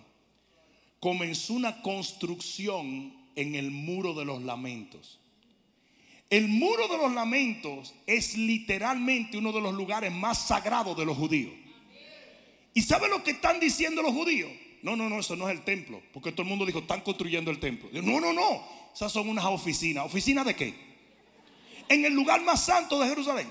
Comenzó 0.99 1.53
una 1.53 1.81
construcción 1.81 3.13
en 3.35 3.55
el 3.55 3.71
muro 3.71 4.13
de 4.13 4.25
los 4.25 4.43
lamentos. 4.43 5.19
El 6.29 6.47
muro 6.47 6.87
de 6.87 6.97
los 6.97 7.11
lamentos 7.13 7.95
es 8.05 8.37
literalmente 8.37 9.37
uno 9.37 9.51
de 9.51 9.61
los 9.61 9.73
lugares 9.73 10.11
más 10.11 10.47
sagrados 10.47 10.95
de 10.95 11.05
los 11.05 11.17
judíos. 11.17 11.53
¿Y 12.73 12.81
sabe 12.81 13.09
lo 13.09 13.23
que 13.23 13.31
están 13.31 13.59
diciendo 13.59 14.01
los 14.01 14.13
judíos? 14.13 14.51
No, 14.81 14.95
no, 14.95 15.09
no, 15.09 15.19
eso 15.19 15.35
no 15.35 15.49
es 15.49 15.55
el 15.57 15.63
templo. 15.63 16.01
Porque 16.13 16.31
todo 16.31 16.43
el 16.43 16.49
mundo 16.49 16.65
dijo, 16.65 16.79
están 16.79 17.01
construyendo 17.01 17.51
el 17.51 17.59
templo. 17.59 17.89
No, 18.01 18.19
no, 18.19 18.33
no. 18.33 18.63
Esas 18.93 19.11
son 19.11 19.29
unas 19.29 19.45
oficinas. 19.45 20.05
¿Oficinas 20.05 20.45
de 20.45 20.55
qué? 20.55 20.73
En 21.87 22.05
el 22.05 22.13
lugar 22.13 22.41
más 22.43 22.65
santo 22.65 22.99
de 22.99 23.09
Jerusalén. 23.09 23.47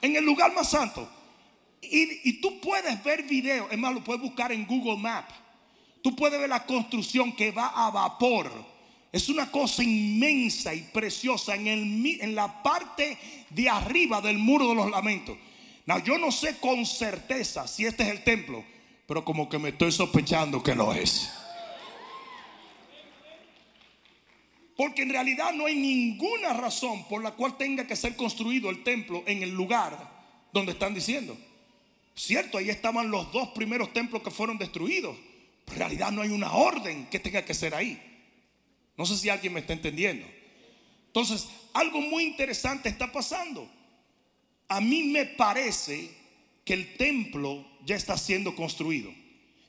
En 0.00 0.16
el 0.16 0.24
lugar 0.24 0.54
más 0.54 0.70
santo. 0.70 1.08
Y, 1.82 2.40
tú 2.40 2.60
puedes 2.60 3.02
ver 3.04 3.24
videos. 3.24 3.70
Es 3.70 3.78
más, 3.78 3.92
lo 3.92 4.02
puedes 4.02 4.22
buscar 4.22 4.52
en 4.52 4.66
Google 4.66 4.96
Maps. 4.96 5.34
Tú 6.02 6.14
puedes 6.14 6.38
ver 6.38 6.48
la 6.48 6.64
construcción 6.64 7.34
que 7.34 7.50
va 7.50 7.68
a 7.68 7.90
vapor. 7.90 8.50
Es 9.12 9.28
una 9.28 9.50
cosa 9.50 9.82
inmensa 9.82 10.74
y 10.74 10.80
preciosa 10.82 11.54
en, 11.54 11.66
el, 11.66 12.20
en 12.20 12.34
la 12.34 12.62
parte 12.62 13.16
de 13.50 13.68
arriba 13.68 14.20
del 14.20 14.38
muro 14.38 14.68
de 14.68 14.74
los 14.74 14.90
lamentos. 14.90 15.36
yo 16.04 16.18
no 16.18 16.32
sé 16.32 16.58
con 16.58 16.84
certeza 16.84 17.68
si 17.68 17.86
este 17.86 18.02
es 18.02 18.08
el 18.08 18.24
templo, 18.24 18.64
pero 19.06 19.24
como 19.24 19.48
que 19.48 19.58
me 19.58 19.70
estoy 19.70 19.92
sospechando 19.92 20.62
que 20.62 20.74
lo 20.74 20.92
es. 20.92 21.30
Porque 24.76 25.02
en 25.02 25.10
realidad 25.10 25.52
no 25.52 25.66
hay 25.66 25.76
ninguna 25.76 26.52
razón 26.52 27.04
por 27.08 27.22
la 27.22 27.32
cual 27.32 27.56
tenga 27.56 27.86
que 27.86 27.94
ser 27.94 28.16
construido 28.16 28.70
el 28.70 28.82
templo 28.82 29.22
en 29.26 29.42
el 29.42 29.50
lugar 29.50 30.12
donde 30.52 30.72
están 30.72 30.94
diciendo. 30.94 31.36
Cierto, 32.16 32.58
ahí 32.58 32.70
estaban 32.70 33.10
los 33.10 33.30
dos 33.32 33.48
primeros 33.50 33.92
templos 33.92 34.22
que 34.22 34.30
fueron 34.30 34.58
destruidos. 34.58 35.16
En 35.66 35.76
realidad 35.76 36.12
no 36.12 36.22
hay 36.22 36.30
una 36.30 36.52
orden 36.52 37.06
que 37.06 37.18
tenga 37.18 37.44
que 37.44 37.54
ser 37.54 37.74
ahí. 37.74 38.00
No 38.96 39.06
sé 39.06 39.16
si 39.16 39.28
alguien 39.28 39.52
me 39.52 39.60
está 39.60 39.72
entendiendo. 39.72 40.26
Entonces, 41.06 41.48
algo 41.72 42.00
muy 42.00 42.24
interesante 42.24 42.88
está 42.88 43.10
pasando. 43.12 43.68
A 44.68 44.80
mí 44.80 45.04
me 45.04 45.26
parece 45.26 46.10
que 46.64 46.74
el 46.74 46.96
templo 46.96 47.64
ya 47.84 47.96
está 47.96 48.16
siendo 48.16 48.54
construido. 48.54 49.12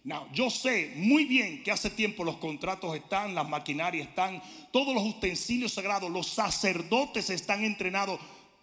No, 0.03 0.31
yo 0.31 0.51
sé 0.51 0.93
muy 0.97 1.25
bien 1.25 1.63
que 1.63 1.71
hace 1.71 1.89
tiempo 1.89 2.23
los 2.23 2.37
contratos 2.37 2.95
están, 2.95 3.33
las 3.33 3.49
maquinarias 3.49 4.07
están, 4.07 4.41
todos 4.71 4.93
los 4.93 5.03
utensilios 5.03 5.73
sagrados, 5.73 6.11
los 6.11 6.27
sacerdotes 6.27 7.31
están 7.31 7.63
entrenados, 7.63 8.19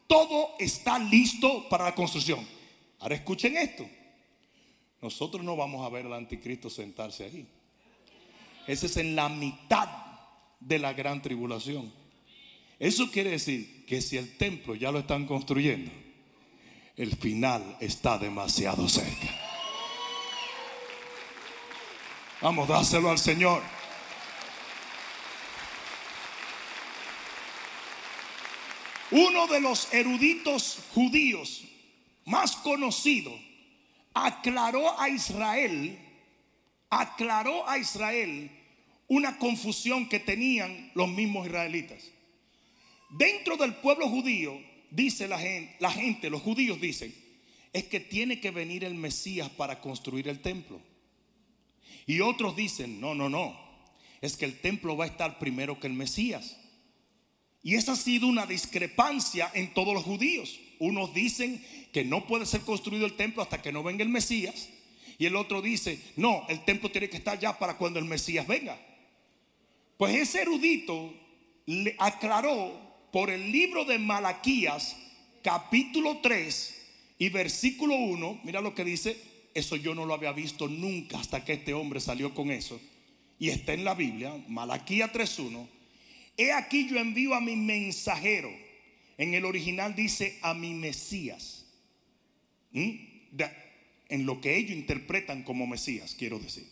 todo 0.07 0.51
está 0.61 1.01
listo 1.01 1.69
para 1.69 1.85
la 1.85 1.95
construcción. 1.97 2.47
Ahora 3.01 3.17
escuchen 3.17 3.57
esto. 3.57 3.85
Nosotros 5.01 5.43
no 5.43 5.57
vamos 5.57 5.85
a 5.85 5.89
ver 5.89 6.07
al 6.07 6.13
anticristo 6.13 6.71
sentarse 6.71 7.25
ahí. 7.25 7.45
Ese 8.69 8.87
es 8.87 8.97
en 8.97 9.17
la 9.17 9.29
mitad 9.29 9.89
de 10.61 10.79
la 10.79 10.93
gran 10.93 11.21
tribulación. 11.21 11.93
Eso 12.79 13.11
quiere 13.11 13.31
decir 13.31 13.85
que 13.85 14.01
si 14.01 14.17
el 14.17 14.37
templo 14.37 14.77
ya 14.77 14.93
lo 14.93 15.01
están 15.01 15.27
construyendo, 15.27 15.91
el 16.97 17.17
final 17.17 17.77
está 17.81 18.17
demasiado 18.17 18.89
cerca. 18.89 19.42
Vamos, 22.43 22.67
dáselo 22.67 23.09
al 23.09 23.19
Señor. 23.19 23.63
Uno 29.13 29.47
de 29.47 29.61
los 29.61 29.95
eruditos 29.95 30.81
judíos 30.93 31.63
más 32.25 32.57
conocidos 32.57 33.35
aclaró 34.13 34.99
a 35.01 35.09
Israel, 35.09 35.97
aclaró 36.91 37.69
a 37.69 37.79
Israel 37.79 38.51
una 39.07 39.39
confusión 39.39 40.09
que 40.09 40.19
tenían 40.19 40.91
los 40.95 41.09
mismos 41.09 41.47
israelitas. 41.47 42.11
Dentro 43.11 43.57
del 43.57 43.75
pueblo 43.77 44.09
judío, 44.09 44.61
dice 44.91 45.29
la 45.29 45.39
gente, 45.39 45.77
la 45.79 45.93
gente, 45.93 46.29
los 46.29 46.43
judíos 46.43 46.81
dicen, 46.81 47.15
es 47.73 47.85
que 47.85 48.01
tiene 48.01 48.41
que 48.41 48.51
venir 48.51 48.83
el 48.83 48.95
Mesías 48.95 49.49
para 49.49 49.81
construir 49.81 50.27
el 50.27 50.41
templo. 50.41 50.81
Y 52.07 52.21
otros 52.21 52.57
dicen, 52.57 53.01
no, 53.01 53.15
no, 53.15 53.29
no, 53.29 53.59
es 54.21 54.37
que 54.37 54.45
el 54.45 54.61
templo 54.61 54.97
va 54.97 55.05
a 55.05 55.09
estar 55.09 55.39
primero 55.39 55.79
que 55.81 55.87
el 55.87 55.93
Mesías. 55.95 56.57
Y 57.63 57.77
esa 57.77 57.93
ha 57.93 57.97
sido 57.97 58.27
una 58.27 58.47
discrepancia 58.47 59.51
en 59.55 59.73
todos 59.73 59.95
los 59.95 60.03
judíos. 60.03 60.59
Unos 60.81 61.15
dicen 61.15 61.65
que 61.93 62.05
no 62.05 62.27
puede 62.27 62.45
ser 62.45 62.63
construido 62.63 63.07
el 63.07 63.15
templo 63.15 63.43
hasta 63.43 63.63
que 63.63 63.73
no 63.73 63.83
venga 63.83 64.03
el 64.03 64.09
Mesías. 64.09 64.69
Y 65.19 65.27
el 65.27 65.37
otro 65.37 65.63
dice, 65.63 66.01
no, 66.17 66.45
el 66.49 66.65
templo 66.65 66.91
tiene 66.91 67.09
que 67.09 67.19
estar 67.19 67.39
ya 67.39 67.59
para 67.59 67.79
cuando 67.79 68.01
el 68.01 68.05
Mesías 68.05 68.47
venga. 68.47 68.81
Pues 69.97 70.17
ese 70.17 70.43
erudito 70.43 71.15
le 71.67 71.95
aclaró 71.99 72.73
por 73.13 73.31
el 73.31 73.53
libro 73.53 73.85
de 73.85 73.99
Malaquías, 73.99 74.97
capítulo 75.43 76.19
3 76.21 76.83
y 77.19 77.29
versículo 77.29 77.95
1. 77.95 78.41
Mira 78.43 78.61
lo 78.61 78.75
que 78.75 78.85
dice, 78.85 79.17
eso 79.55 79.77
yo 79.77 79.95
no 79.95 80.07
lo 80.07 80.15
había 80.15 80.33
visto 80.33 80.69
nunca 80.69 81.19
hasta 81.19 81.45
que 81.45 81.55
este 81.55 81.75
hombre 81.75 82.01
salió 82.01 82.35
con 82.35 82.51
eso. 82.51 82.81
Y 83.39 83.51
está 83.51 83.73
en 83.75 83.85
la 83.85 83.95
Biblia, 83.95 84.33
Malaquías 84.49 85.13
3.1. 85.13 85.67
He 86.37 86.53
aquí 86.53 86.89
yo 86.89 86.99
envío 86.99 87.35
a 87.35 87.41
mi 87.41 87.57
mensajero 87.57 88.51
en 89.19 89.35
el 89.35 89.45
original 89.45 89.95
dice 89.95 90.39
a 90.43 90.55
mi 90.55 90.75
Mesías. 90.75 91.65
¿Mm? 92.73 93.13
en 94.09 94.27
lo 94.27 94.41
que 94.43 94.57
ellos 94.57 94.73
interpretan 94.73 95.43
como 95.43 95.67
Mesías, 95.67 96.15
quiero 96.19 96.39
decir. 96.39 96.69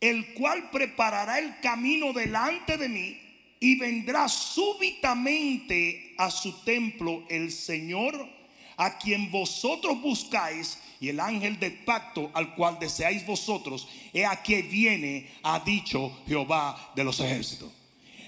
El 0.00 0.34
cual 0.34 0.70
preparará 0.70 1.38
el 1.38 1.60
camino 1.60 2.12
delante 2.12 2.76
de 2.76 2.88
mí 2.88 3.20
y 3.60 3.76
vendrá 3.76 4.28
súbitamente 4.28 6.14
a 6.18 6.30
su 6.30 6.64
templo 6.64 7.24
el 7.28 7.52
Señor 7.52 8.28
a 8.76 8.98
quien 8.98 9.30
vosotros 9.30 10.00
buscáis 10.02 10.78
y 11.04 11.10
el 11.10 11.20
ángel 11.20 11.58
del 11.60 11.84
pacto 11.84 12.30
al 12.34 12.54
cual 12.54 12.78
deseáis 12.78 13.26
vosotros, 13.26 13.88
he 14.12 14.24
aquí 14.24 14.62
viene, 14.62 15.30
ha 15.42 15.60
dicho 15.60 16.22
Jehová 16.26 16.92
de 16.96 17.04
los 17.04 17.20
ejércitos. 17.20 17.70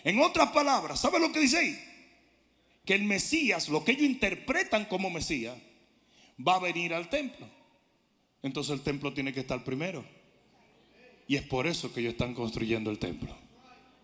En 0.05 0.21
otras 0.21 0.51
palabras, 0.51 1.01
¿sabe 1.01 1.19
lo 1.19 1.33
que 1.33 1.41
dice 1.41 1.59
ahí? 1.59 1.79
que 2.87 2.95
el 2.95 3.03
Mesías, 3.03 3.69
lo 3.69 3.85
que 3.85 3.93
ellos 3.93 4.05
interpretan 4.05 4.85
como 4.85 5.11
Mesías, 5.11 5.59
va 6.47 6.55
a 6.55 6.61
venir 6.61 6.95
al 6.95 7.11
templo. 7.11 7.47
Entonces 8.43 8.73
el 8.73 8.83
templo 8.83 9.12
tiene 9.12 9.35
que 9.35 9.41
estar 9.41 9.62
primero. 9.65 10.05
Y 11.27 11.35
es 11.35 11.43
por 11.43 11.67
eso 11.67 11.93
que 11.93 12.01
ellos 12.01 12.12
están 12.12 12.33
construyendo 12.33 12.91
el 12.91 13.01
templo. 13.01 13.37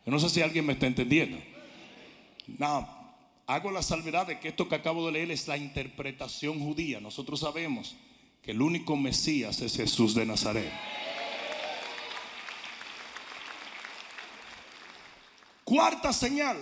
Yo 0.05 0.11
no 0.11 0.19
sé 0.19 0.29
si 0.29 0.43
alguien 0.43 0.67
me 0.67 0.73
está 0.73 0.89
entendiendo. 0.89 1.39
No, 2.59 2.89
hago 3.47 3.71
la 3.71 3.83
salvedad 3.83 4.27
de 4.27 4.41
que 4.41 4.49
esto 4.49 4.69
que 4.69 4.75
acabo 4.75 5.07
de 5.07 5.13
leer 5.13 5.31
es 5.31 5.47
la 5.47 5.57
interpretación 5.57 6.59
judía. 6.59 7.01
Nosotros 7.01 7.39
sabemos 7.39 7.95
que 8.43 8.51
el 8.51 8.61
único 8.61 8.97
Mesías 8.97 9.61
es 9.61 9.77
Jesús 9.77 10.15
de 10.15 10.27
Nazaret. 10.27 10.73
Cuarta 15.65 16.13
señal 16.13 16.59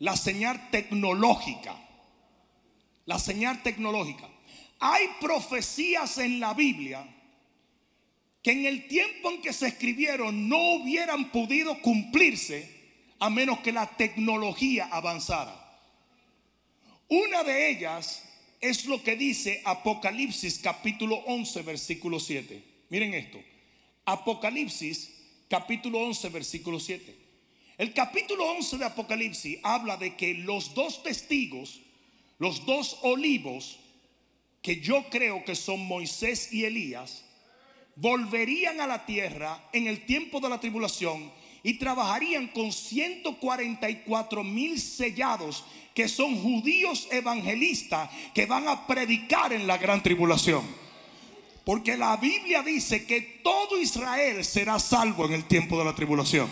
la 0.00 0.16
señal 0.16 0.70
tecnológica. 0.70 1.76
La 3.06 3.20
señal 3.20 3.62
tecnológica. 3.62 4.28
Hay 4.80 5.06
profecías 5.20 6.18
en 6.18 6.40
la 6.40 6.54
Biblia 6.54 7.06
que 8.42 8.50
en 8.50 8.66
el 8.66 8.88
tiempo 8.88 9.30
en 9.30 9.40
que 9.40 9.52
se 9.52 9.68
escribieron 9.68 10.48
no 10.48 10.58
hubieran 10.74 11.30
podido 11.30 11.80
cumplirse 11.80 12.82
a 13.20 13.30
menos 13.30 13.60
que 13.60 13.70
la 13.70 13.86
tecnología 13.86 14.88
avanzara. 14.90 15.78
Una 17.08 17.44
de 17.44 17.70
ellas 17.70 18.24
es 18.62 18.86
lo 18.86 19.02
que 19.02 19.16
dice 19.16 19.60
Apocalipsis 19.64 20.60
capítulo 20.60 21.16
11 21.26 21.62
versículo 21.62 22.20
7. 22.20 22.62
Miren 22.88 23.12
esto. 23.12 23.42
Apocalipsis 24.04 25.10
capítulo 25.50 25.98
11 25.98 26.28
versículo 26.28 26.78
7. 26.78 27.14
El 27.76 27.92
capítulo 27.92 28.48
11 28.52 28.78
de 28.78 28.84
Apocalipsis 28.84 29.58
habla 29.64 29.96
de 29.96 30.14
que 30.14 30.34
los 30.34 30.74
dos 30.74 31.02
testigos, 31.02 31.80
los 32.38 32.64
dos 32.64 32.98
olivos, 33.02 33.80
que 34.62 34.80
yo 34.80 35.06
creo 35.10 35.44
que 35.44 35.56
son 35.56 35.84
Moisés 35.84 36.52
y 36.52 36.64
Elías, 36.64 37.24
volverían 37.96 38.80
a 38.80 38.86
la 38.86 39.04
tierra 39.04 39.68
en 39.72 39.88
el 39.88 40.06
tiempo 40.06 40.38
de 40.38 40.48
la 40.48 40.60
tribulación 40.60 41.32
y 41.62 41.74
trabajarían 41.74 42.48
con 42.48 42.72
144 42.72 44.44
mil 44.44 44.80
sellados 44.80 45.64
que 45.94 46.08
son 46.08 46.40
judíos 46.40 47.06
evangelistas 47.10 48.10
que 48.34 48.46
van 48.46 48.68
a 48.68 48.86
predicar 48.86 49.52
en 49.52 49.66
la 49.66 49.78
gran 49.78 50.02
tribulación. 50.02 50.64
Porque 51.64 51.96
la 51.96 52.16
Biblia 52.16 52.62
dice 52.62 53.06
que 53.06 53.20
todo 53.42 53.78
Israel 53.78 54.44
será 54.44 54.78
salvo 54.80 55.26
en 55.26 55.34
el 55.34 55.44
tiempo 55.44 55.78
de 55.78 55.84
la 55.84 55.94
tribulación. 55.94 56.50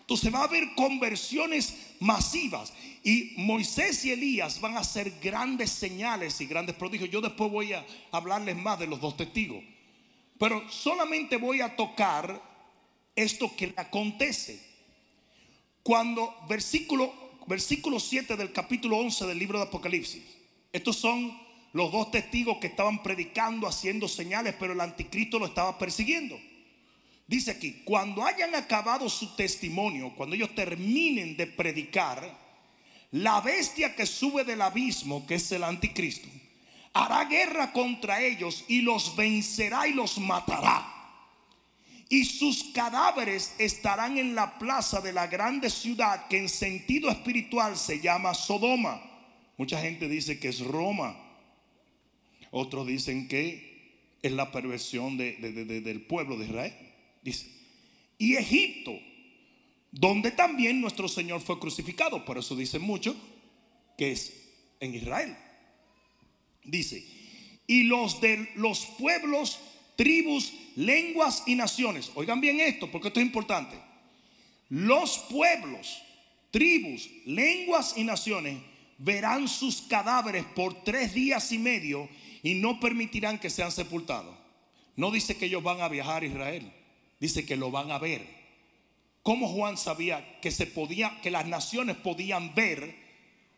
Entonces 0.00 0.34
va 0.34 0.40
a 0.40 0.44
haber 0.44 0.74
conversiones 0.74 1.94
masivas. 2.00 2.72
Y 3.04 3.34
Moisés 3.36 4.04
y 4.04 4.10
Elías 4.10 4.60
van 4.60 4.76
a 4.76 4.80
hacer 4.80 5.12
grandes 5.22 5.70
señales 5.70 6.40
y 6.40 6.46
grandes 6.46 6.74
prodigios. 6.74 7.10
Yo 7.10 7.20
después 7.20 7.50
voy 7.50 7.72
a 7.74 7.84
hablarles 8.10 8.56
más 8.56 8.78
de 8.78 8.86
los 8.86 9.00
dos 9.00 9.16
testigos. 9.16 9.62
Pero 10.38 10.68
solamente 10.70 11.36
voy 11.36 11.60
a 11.60 11.76
tocar 11.76 12.53
esto 13.16 13.54
que 13.56 13.72
acontece. 13.76 14.60
Cuando 15.82 16.34
versículo, 16.48 17.12
versículo 17.46 18.00
7 18.00 18.36
del 18.36 18.52
capítulo 18.52 18.98
11 18.98 19.26
del 19.26 19.38
libro 19.38 19.58
de 19.58 19.64
Apocalipsis. 19.64 20.22
Estos 20.72 20.96
son 20.96 21.38
los 21.72 21.92
dos 21.92 22.10
testigos 22.10 22.58
que 22.58 22.68
estaban 22.68 23.02
predicando, 23.02 23.66
haciendo 23.66 24.08
señales, 24.08 24.54
pero 24.58 24.72
el 24.72 24.80
anticristo 24.80 25.38
lo 25.38 25.46
estaba 25.46 25.76
persiguiendo. 25.78 26.38
Dice 27.26 27.52
aquí, 27.52 27.82
cuando 27.84 28.24
hayan 28.24 28.54
acabado 28.54 29.08
su 29.08 29.34
testimonio, 29.34 30.12
cuando 30.14 30.36
ellos 30.36 30.54
terminen 30.54 31.36
de 31.36 31.46
predicar, 31.46 32.38
la 33.10 33.40
bestia 33.40 33.94
que 33.94 34.06
sube 34.06 34.44
del 34.44 34.60
abismo, 34.60 35.26
que 35.26 35.36
es 35.36 35.52
el 35.52 35.64
anticristo, 35.64 36.28
hará 36.92 37.24
guerra 37.24 37.72
contra 37.72 38.22
ellos 38.22 38.64
y 38.68 38.82
los 38.82 39.16
vencerá 39.16 39.86
y 39.88 39.94
los 39.94 40.18
matará. 40.18 40.93
Y 42.08 42.24
sus 42.24 42.64
cadáveres 42.72 43.54
estarán 43.58 44.18
en 44.18 44.34
la 44.34 44.58
plaza 44.58 45.00
de 45.00 45.12
la 45.12 45.26
grande 45.26 45.70
ciudad 45.70 46.28
que 46.28 46.38
en 46.38 46.48
sentido 46.48 47.10
espiritual 47.10 47.76
se 47.76 48.00
llama 48.00 48.34
Sodoma. 48.34 49.02
Mucha 49.56 49.80
gente 49.80 50.08
dice 50.08 50.38
que 50.38 50.48
es 50.48 50.60
Roma. 50.60 51.16
Otros 52.50 52.86
dicen 52.86 53.26
que 53.26 54.18
es 54.22 54.32
la 54.32 54.52
perversión 54.52 55.16
del 55.16 56.06
pueblo 56.06 56.36
de 56.38 56.46
Israel. 56.46 56.74
Dice, 57.22 57.50
y 58.18 58.36
Egipto, 58.36 58.92
donde 59.90 60.30
también 60.30 60.80
nuestro 60.80 61.08
Señor 61.08 61.40
fue 61.40 61.58
crucificado. 61.58 62.24
Por 62.24 62.38
eso 62.38 62.56
dicen 62.56 62.82
mucho 62.82 63.16
que 63.96 64.12
es 64.12 64.32
en 64.80 64.94
Israel. 64.94 65.36
Dice, 66.64 67.04
y 67.66 67.84
los 67.84 68.20
de 68.20 68.50
los 68.56 68.86
pueblos, 68.98 69.58
tribus, 69.96 70.52
lenguas 70.76 71.42
y 71.46 71.54
naciones. 71.54 72.10
Oigan 72.14 72.40
bien 72.40 72.60
esto, 72.60 72.90
porque 72.90 73.08
esto 73.08 73.20
es 73.20 73.26
importante. 73.26 73.76
los 74.68 75.18
pueblos, 75.30 76.02
tribus, 76.50 77.08
lenguas 77.26 77.94
y 77.96 78.04
naciones 78.04 78.58
verán 78.98 79.48
sus 79.48 79.82
cadáveres 79.82 80.44
por 80.54 80.84
tres 80.84 81.14
días 81.14 81.52
y 81.52 81.58
medio 81.58 82.08
y 82.42 82.54
no 82.54 82.80
permitirán 82.80 83.38
que 83.38 83.50
sean 83.50 83.72
sepultados. 83.72 84.36
No 84.96 85.10
dice 85.10 85.36
que 85.36 85.46
ellos 85.46 85.62
van 85.62 85.80
a 85.80 85.88
viajar 85.88 86.22
a 86.22 86.26
Israel, 86.26 86.72
dice 87.20 87.44
que 87.44 87.56
lo 87.56 87.70
van 87.70 87.90
a 87.90 87.98
ver. 87.98 88.26
¿Cómo 89.22 89.48
Juan 89.48 89.76
sabía 89.78 90.40
que 90.40 90.50
se 90.50 90.66
podía, 90.66 91.20
que 91.22 91.30
las 91.30 91.46
naciones 91.46 91.96
podían 91.96 92.54
ver 92.54 92.94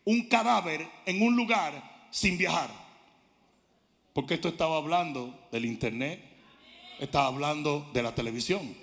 un 0.05 0.29
cadáver 0.29 0.87
en 1.05 1.23
un 1.23 1.37
lugar 1.37 2.09
sin 2.11 2.39
viajar? 2.39 2.86
Porque 4.17 4.33
esto 4.33 4.49
estaba 4.49 4.79
hablando 4.79 5.47
del 5.53 5.67
internet, 5.67 6.19
estaba 6.99 7.27
hablando 7.27 7.91
de 7.93 8.03
la 8.03 8.15
televisión. 8.15 8.75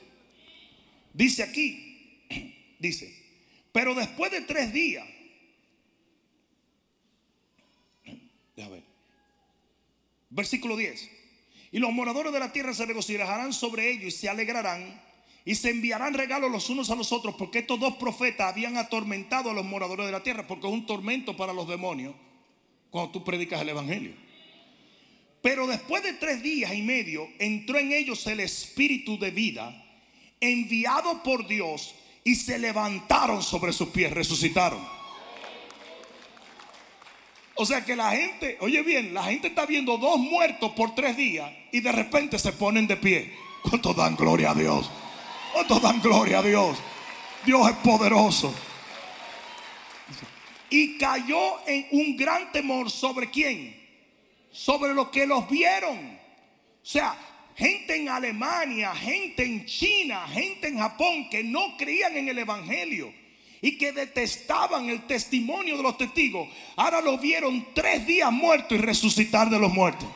Dice 1.11 1.41
aquí, 1.41 2.21
dice, 2.79 3.11
pero 3.71 3.95
después 3.95 4.31
de 4.31 4.41
tres 4.41 4.71
días, 4.71 5.03
ver, 8.55 8.83
versículo 10.29 10.77
10, 10.77 11.09
y 11.71 11.79
los 11.79 11.91
moradores 11.91 12.31
de 12.31 12.39
la 12.39 12.51
tierra 12.51 12.75
se 12.75 12.85
regocijarán 12.85 13.53
sobre 13.53 13.89
ellos 13.89 14.05
y 14.05 14.11
se 14.11 14.29
alegrarán 14.29 15.01
y 15.45 15.55
se 15.55 15.71
enviarán 15.71 16.13
regalos 16.13 16.51
los 16.51 16.69
unos 16.69 16.91
a 16.91 16.95
los 16.95 17.11
otros, 17.11 17.33
porque 17.39 17.57
estos 17.57 17.79
dos 17.79 17.95
profetas 17.95 18.51
habían 18.51 18.77
atormentado 18.77 19.49
a 19.49 19.53
los 19.53 19.65
moradores 19.65 20.05
de 20.05 20.11
la 20.11 20.21
tierra, 20.21 20.45
porque 20.45 20.67
es 20.67 20.73
un 20.73 20.85
tormento 20.85 21.35
para 21.35 21.53
los 21.53 21.67
demonios 21.67 22.13
cuando 22.91 23.11
tú 23.11 23.23
predicas 23.23 23.59
el 23.63 23.69
Evangelio. 23.69 24.22
Pero 25.43 25.67
después 25.67 26.01
de 26.03 26.13
tres 26.13 26.41
días 26.41 26.73
y 26.73 26.81
medio 26.81 27.29
entró 27.37 27.77
en 27.77 27.91
ellos 27.91 28.25
el 28.27 28.39
espíritu 28.39 29.19
de 29.19 29.29
vida 29.29 29.75
enviado 30.39 31.21
por 31.21 31.45
Dios 31.45 31.95
y 32.23 32.35
se 32.35 32.57
levantaron 32.57 33.43
sobre 33.43 33.73
sus 33.73 33.89
pies, 33.89 34.13
resucitaron. 34.13 34.79
O 37.55 37.65
sea 37.65 37.83
que 37.83 37.93
la 37.93 38.11
gente, 38.11 38.57
oye 38.61 38.81
bien, 38.83 39.13
la 39.13 39.25
gente 39.25 39.49
está 39.49 39.65
viendo 39.65 39.97
dos 39.97 40.17
muertos 40.17 40.71
por 40.71 40.95
tres 40.95 41.17
días 41.17 41.51
y 41.73 41.81
de 41.81 41.91
repente 41.91 42.39
se 42.39 42.53
ponen 42.53 42.87
de 42.87 42.95
pie. 42.95 43.33
¿Cuánto 43.63 43.93
dan 43.93 44.15
gloria 44.15 44.51
a 44.51 44.55
Dios? 44.55 44.89
¿Cuánto 45.51 45.77
dan 45.81 46.01
gloria 46.01 46.39
a 46.39 46.41
Dios? 46.41 46.77
Dios 47.45 47.69
es 47.69 47.75
poderoso. 47.77 48.55
Y 50.69 50.97
cayó 50.97 51.67
en 51.67 51.85
un 51.91 52.15
gran 52.15 52.49
temor 52.53 52.89
sobre 52.89 53.29
quién? 53.29 53.82
Sobre 54.53 54.93
los 54.93 55.09
que 55.09 55.25
los 55.25 55.49
vieron. 55.49 55.97
O 56.81 56.85
sea, 56.85 57.17
gente 57.55 57.95
en 57.95 58.07
Alemania, 58.07 58.95
gente 58.95 59.43
en 59.43 59.65
China, 59.65 60.27
gente 60.29 60.67
en 60.67 60.77
Japón 60.77 61.27
que 61.29 61.43
no 61.43 61.75
creían 61.75 62.15
en 62.15 62.29
el 62.29 62.37
Evangelio 62.37 63.13
y 63.61 63.77
que 63.77 63.91
detestaban 63.91 64.89
el 64.89 65.07
testimonio 65.07 65.75
de 65.75 65.83
los 65.83 65.97
testigos, 65.97 66.47
ahora 66.75 67.01
lo 67.01 67.17
vieron 67.17 67.67
tres 67.73 68.05
días 68.05 68.31
muertos 68.31 68.77
y 68.77 68.81
resucitar 68.81 69.49
de 69.49 69.59
los 69.59 69.73
muertos. 69.73 70.07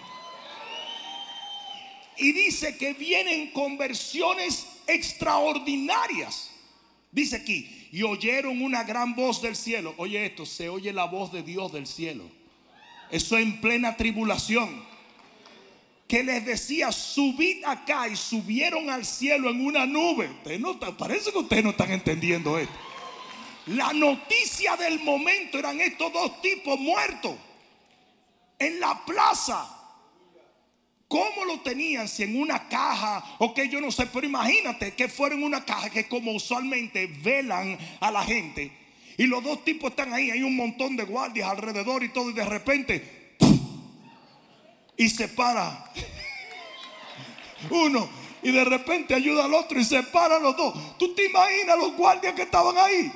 Y 2.17 2.31
dice 2.31 2.77
que 2.77 2.93
vienen 2.93 3.51
conversiones 3.51 4.67
extraordinarias. 4.85 6.51
Dice 7.11 7.37
aquí, 7.37 7.89
y 7.91 8.03
oyeron 8.03 8.61
una 8.61 8.83
gran 8.83 9.15
voz 9.15 9.41
del 9.41 9.55
cielo. 9.55 9.95
Oye 9.97 10.25
esto, 10.25 10.45
se 10.45 10.69
oye 10.69 10.91
la 10.93 11.05
voz 11.05 11.31
de 11.31 11.41
Dios 11.41 11.71
del 11.71 11.87
cielo. 11.87 12.36
Eso 13.11 13.37
en 13.37 13.61
plena 13.61 13.95
tribulación. 13.95 14.85
Que 16.07 16.23
les 16.23 16.45
decía, 16.45 16.91
subid 16.91 17.63
acá 17.65 18.07
y 18.07 18.15
subieron 18.15 18.89
al 18.89 19.05
cielo 19.05 19.49
en 19.49 19.65
una 19.65 19.85
nube. 19.85 20.29
no, 20.59 20.79
parece 20.79 21.31
que 21.31 21.37
ustedes 21.37 21.63
no 21.63 21.71
están 21.71 21.91
entendiendo 21.91 22.57
esto. 22.57 22.73
La 23.67 23.91
noticia 23.91 24.77
del 24.77 24.99
momento 24.99 25.59
eran 25.59 25.81
estos 25.81 26.13
dos 26.13 26.41
tipos 26.41 26.79
muertos 26.79 27.35
en 28.57 28.79
la 28.79 29.03
plaza 29.05 29.77
¿Cómo 31.07 31.45
lo 31.45 31.61
tenían? 31.61 32.07
Si 32.07 32.23
en 32.23 32.39
una 32.39 32.67
caja, 32.67 33.23
o 33.39 33.53
que 33.53 33.69
yo 33.69 33.79
no 33.79 33.91
sé, 33.91 34.07
pero 34.07 34.27
imagínate 34.27 34.93
que 34.93 35.07
fuera 35.07 35.35
en 35.35 35.43
una 35.43 35.63
caja 35.63 35.89
que 35.89 36.07
como 36.07 36.33
usualmente 36.33 37.07
velan 37.07 37.77
a 38.01 38.11
la 38.11 38.23
gente. 38.23 38.71
Y 39.17 39.25
los 39.25 39.43
dos 39.43 39.65
tipos 39.65 39.89
están 39.89 40.13
ahí, 40.13 40.29
hay 40.29 40.43
un 40.43 40.55
montón 40.55 40.95
de 40.95 41.03
guardias 41.03 41.49
alrededor 41.49 42.03
y 42.03 42.09
todo, 42.09 42.29
y 42.29 42.33
de 42.33 42.45
repente, 42.45 43.35
y 44.95 45.09
se 45.09 45.27
para 45.29 45.91
uno, 47.71 48.07
y 48.43 48.51
de 48.51 48.63
repente 48.63 49.15
ayuda 49.15 49.45
al 49.45 49.55
otro 49.55 49.79
y 49.79 49.83
se 49.83 50.03
para 50.03 50.39
los 50.39 50.55
dos. 50.55 50.97
¿Tú 50.97 51.15
te 51.15 51.25
imaginas 51.25 51.77
los 51.79 51.95
guardias 51.95 52.33
que 52.35 52.43
estaban 52.43 52.77
ahí? 52.77 53.11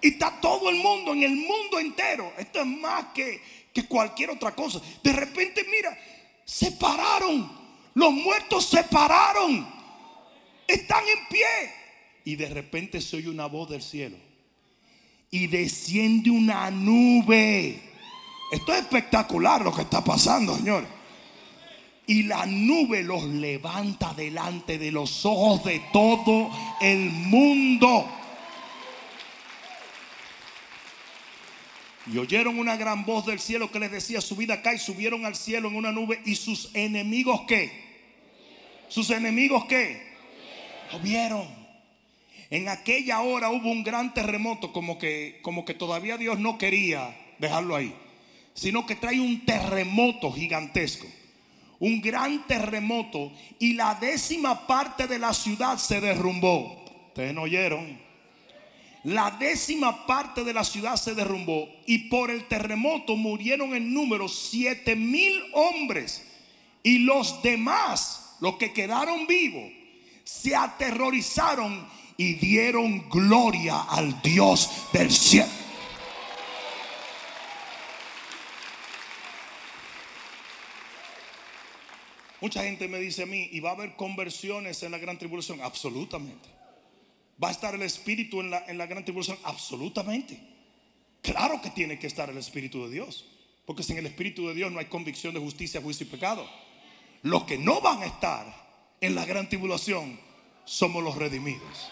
Y 0.00 0.08
está 0.08 0.40
todo 0.40 0.70
el 0.70 0.76
mundo, 0.76 1.12
en 1.12 1.24
el 1.24 1.34
mundo 1.34 1.80
entero. 1.80 2.32
Esto 2.38 2.60
es 2.60 2.66
más 2.66 3.06
que, 3.12 3.42
que 3.74 3.86
cualquier 3.86 4.30
otra 4.30 4.54
cosa. 4.54 4.80
De 5.02 5.12
repente, 5.12 5.66
mira, 5.68 5.98
se 6.44 6.70
pararon. 6.72 7.50
Los 7.94 8.12
muertos 8.12 8.66
se 8.66 8.84
pararon. 8.84 9.68
Están 10.68 11.02
en 11.08 11.26
pie. 11.28 11.74
Y 12.24 12.36
de 12.36 12.48
repente 12.48 13.00
se 13.00 13.16
oye 13.16 13.28
una 13.28 13.46
voz 13.46 13.70
del 13.70 13.82
cielo. 13.82 14.27
Y 15.30 15.46
desciende 15.46 16.30
una 16.30 16.70
nube. 16.70 17.82
Esto 18.50 18.72
es 18.72 18.80
espectacular 18.80 19.62
lo 19.62 19.74
que 19.74 19.82
está 19.82 20.02
pasando, 20.02 20.56
Señor. 20.56 20.86
Y 22.06 22.22
la 22.22 22.46
nube 22.46 23.02
los 23.02 23.24
levanta 23.24 24.14
delante 24.14 24.78
de 24.78 24.90
los 24.90 25.26
ojos 25.26 25.64
de 25.64 25.82
todo 25.92 26.50
el 26.80 27.10
mundo. 27.10 28.08
Y 32.12 32.16
oyeron 32.16 32.58
una 32.58 32.76
gran 32.76 33.04
voz 33.04 33.26
del 33.26 33.38
cielo 33.38 33.70
que 33.70 33.78
les 33.78 33.90
decía, 33.90 34.22
subid 34.22 34.50
acá 34.50 34.72
y 34.72 34.78
subieron 34.78 35.26
al 35.26 35.36
cielo 35.36 35.68
en 35.68 35.76
una 35.76 35.92
nube. 35.92 36.22
¿Y 36.24 36.36
sus 36.36 36.70
enemigos 36.72 37.42
qué? 37.46 37.70
¿Sus 38.88 39.10
enemigos 39.10 39.66
qué? 39.66 40.16
Lo 40.92 41.00
vieron. 41.00 41.57
En 42.50 42.68
aquella 42.68 43.20
hora 43.20 43.50
hubo 43.50 43.70
un 43.70 43.82
gran 43.82 44.14
terremoto, 44.14 44.72
como 44.72 44.98
que, 44.98 45.38
como 45.42 45.64
que 45.64 45.74
todavía 45.74 46.16
Dios 46.16 46.38
no 46.38 46.58
quería 46.58 47.16
dejarlo 47.38 47.76
ahí, 47.76 47.94
sino 48.54 48.86
que 48.86 48.96
trae 48.96 49.20
un 49.20 49.44
terremoto 49.44 50.32
gigantesco. 50.32 51.06
Un 51.80 52.00
gran 52.00 52.46
terremoto 52.46 53.32
y 53.58 53.74
la 53.74 53.94
décima 53.94 54.66
parte 54.66 55.06
de 55.06 55.18
la 55.18 55.32
ciudad 55.32 55.78
se 55.78 56.00
derrumbó. 56.00 56.84
Ustedes 57.08 57.32
no 57.34 57.42
oyeron 57.42 58.08
la 59.04 59.30
décima 59.30 60.06
parte 60.06 60.42
de 60.42 60.52
la 60.52 60.64
ciudad 60.64 60.96
se 60.96 61.14
derrumbó 61.14 61.68
y 61.86 62.08
por 62.08 62.30
el 62.30 62.46
terremoto 62.46 63.16
murieron 63.16 63.74
en 63.74 63.94
número 63.94 64.28
siete 64.28 64.96
mil 64.96 65.40
hombres. 65.52 66.24
Y 66.82 66.98
los 66.98 67.42
demás, 67.42 68.36
los 68.40 68.56
que 68.56 68.72
quedaron 68.72 69.26
vivos, 69.26 69.70
se 70.24 70.54
aterrorizaron 70.54 71.86
y 72.20 72.34
dieron 72.34 73.08
gloria 73.08 73.82
al 73.82 74.20
Dios 74.20 74.68
del 74.92 75.10
cielo. 75.10 75.48
Mucha 82.40 82.64
gente 82.64 82.88
me 82.88 82.98
dice 82.98 83.22
a 83.22 83.26
mí, 83.26 83.48
¿y 83.52 83.60
va 83.60 83.70
a 83.70 83.74
haber 83.74 83.94
conversiones 83.94 84.82
en 84.82 84.90
la 84.90 84.98
gran 84.98 85.16
tribulación? 85.16 85.60
Absolutamente. 85.62 86.48
¿Va 87.42 87.48
a 87.48 87.50
estar 87.52 87.74
el 87.74 87.82
Espíritu 87.82 88.40
en 88.40 88.50
la, 88.50 88.64
en 88.66 88.78
la 88.78 88.86
gran 88.86 89.04
tribulación? 89.04 89.38
Absolutamente. 89.44 90.40
Claro 91.22 91.62
que 91.62 91.70
tiene 91.70 92.00
que 92.00 92.08
estar 92.08 92.28
el 92.30 92.38
Espíritu 92.38 92.84
de 92.84 92.90
Dios. 92.90 93.26
Porque 93.64 93.84
sin 93.84 93.96
el 93.96 94.06
Espíritu 94.06 94.48
de 94.48 94.54
Dios 94.54 94.72
no 94.72 94.80
hay 94.80 94.86
convicción 94.86 95.34
de 95.34 95.40
justicia, 95.40 95.80
juicio 95.80 96.04
y 96.04 96.10
pecado. 96.10 96.48
Los 97.22 97.44
que 97.44 97.58
no 97.58 97.80
van 97.80 98.02
a 98.02 98.06
estar 98.06 98.96
en 99.00 99.14
la 99.14 99.24
gran 99.24 99.48
tribulación 99.48 100.18
somos 100.64 101.02
los 101.04 101.16
redimidos. 101.16 101.90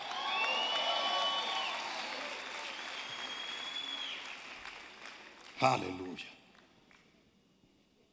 Aleluya. 5.60 6.26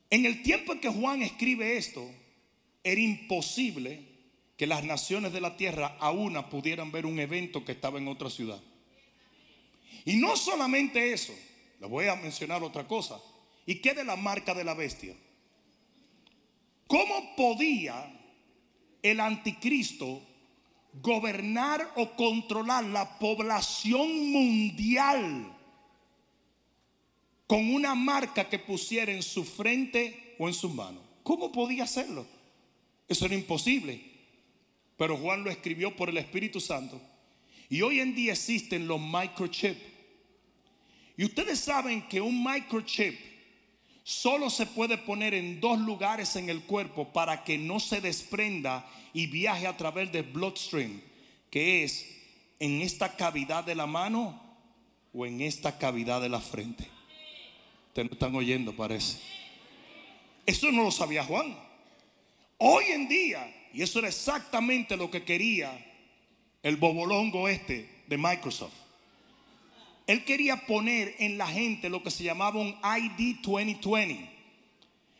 En 0.09 0.25
el 0.25 0.43
tiempo 0.43 0.73
en 0.73 0.79
que 0.79 0.89
Juan 0.89 1.21
escribe 1.21 1.77
esto, 1.77 2.09
era 2.83 3.01
imposible 3.01 4.13
que 4.57 4.67
las 4.67 4.83
naciones 4.83 5.33
de 5.33 5.41
la 5.41 5.57
tierra 5.57 5.97
a 5.99 6.11
una 6.11 6.49
pudieran 6.49 6.91
ver 6.91 7.05
un 7.05 7.19
evento 7.19 7.65
que 7.65 7.71
estaba 7.71 7.97
en 7.97 8.07
otra 8.07 8.29
ciudad. 8.29 8.61
Y 10.05 10.17
no 10.17 10.37
solamente 10.37 11.13
eso, 11.13 11.33
le 11.79 11.87
voy 11.87 12.07
a 12.07 12.15
mencionar 12.15 12.63
otra 12.63 12.87
cosa. 12.87 13.19
¿Y 13.65 13.75
qué 13.75 13.93
de 13.93 14.03
la 14.03 14.15
marca 14.15 14.53
de 14.53 14.63
la 14.63 14.73
bestia? 14.73 15.15
¿Cómo 16.87 17.35
podía 17.35 18.05
el 19.01 19.19
anticristo 19.19 20.21
gobernar 21.01 21.91
o 21.95 22.11
controlar 22.11 22.83
la 22.83 23.17
población 23.17 24.31
mundial 24.31 25.52
con 27.53 27.71
una 27.71 27.93
marca 27.93 28.49
que 28.49 28.57
pusiera 28.57 29.11
en 29.11 29.21
su 29.21 29.43
frente 29.43 30.33
o 30.39 30.47
en 30.47 30.55
su 30.55 30.69
mano? 30.69 30.99
¿Cómo 31.21 31.51
podía 31.51 31.83
hacerlo? 31.83 32.25
Eso 33.07 33.27
era 33.27 33.35
imposible. 33.35 34.01
Pero 34.97 35.17
Juan 35.17 35.43
lo 35.43 35.51
escribió 35.51 35.95
por 35.95 36.09
el 36.09 36.17
Espíritu 36.17 36.59
Santo. 36.59 36.99
Y 37.69 37.83
hoy 37.83 37.99
en 37.99 38.15
día 38.15 38.33
existen 38.33 38.87
los 38.87 38.99
microchips. 38.99 39.79
Y 41.15 41.25
ustedes 41.25 41.59
saben 41.59 42.01
que 42.07 42.19
un 42.19 42.43
microchip 42.43 43.19
solo 44.03 44.49
se 44.49 44.65
puede 44.65 44.97
poner 44.97 45.35
en 45.35 45.61
dos 45.61 45.77
lugares 45.77 46.35
en 46.35 46.49
el 46.49 46.63
cuerpo 46.63 47.13
para 47.13 47.43
que 47.43 47.59
no 47.59 47.79
se 47.79 48.01
desprenda 48.01 48.83
y 49.13 49.27
viaje 49.27 49.67
a 49.67 49.77
través 49.77 50.11
del 50.11 50.23
bloodstream, 50.23 50.99
que 51.51 51.83
es 51.83 52.17
en 52.59 52.81
esta 52.81 53.15
cavidad 53.15 53.63
de 53.63 53.75
la 53.75 53.85
mano 53.85 54.41
o 55.13 55.27
en 55.27 55.39
esta 55.39 55.77
cavidad 55.77 56.19
de 56.19 56.29
la 56.29 56.41
frente. 56.41 56.87
Ustedes 57.93 58.09
no 58.09 58.13
están 58.13 58.35
oyendo, 58.35 58.75
parece. 58.75 59.19
Eso 60.47 60.71
no 60.71 60.81
lo 60.81 60.89
sabía 60.89 61.23
Juan. 61.23 61.55
Hoy 62.57 62.85
en 62.85 63.07
día, 63.07 63.69
y 63.71 63.83
eso 63.83 63.99
era 63.99 64.07
exactamente 64.07 64.97
lo 64.97 65.11
que 65.11 65.23
quería 65.23 65.71
el 66.63 66.77
bobolongo 66.77 67.47
este 67.47 67.87
de 68.07 68.17
Microsoft. 68.17 68.73
Él 70.07 70.25
quería 70.25 70.65
poner 70.65 71.13
en 71.19 71.37
la 71.37 71.45
gente 71.45 71.87
lo 71.87 72.01
que 72.01 72.09
se 72.09 72.23
llamaba 72.23 72.59
un 72.59 72.75
ID 72.83 73.35
2020, 73.43 74.27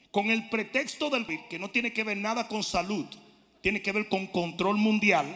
con 0.09 0.31
el 0.31 0.49
pretexto 0.49 1.11
del 1.11 1.27
que 1.47 1.59
no 1.59 1.69
tiene 1.69 1.93
que 1.93 2.03
ver 2.03 2.17
nada 2.17 2.47
con 2.47 2.63
salud, 2.63 3.05
tiene 3.61 3.83
que 3.83 3.91
ver 3.91 4.09
con 4.09 4.25
control 4.25 4.77
mundial. 4.77 5.27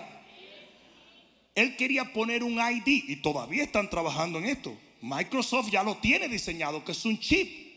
Él 1.53 1.75
quería 1.75 2.11
poner 2.13 2.43
un 2.43 2.53
ID 2.53 3.03
y 3.09 3.17
todavía 3.17 3.63
están 3.63 3.91
trabajando 3.91 4.39
en 4.39 4.45
esto. 4.45 4.75
Microsoft 5.01 5.69
ya 5.69 5.83
lo 5.83 5.97
tiene 5.97 6.27
diseñado, 6.27 6.83
que 6.83 6.91
es 6.91 7.05
un 7.05 7.19
chip. 7.19 7.67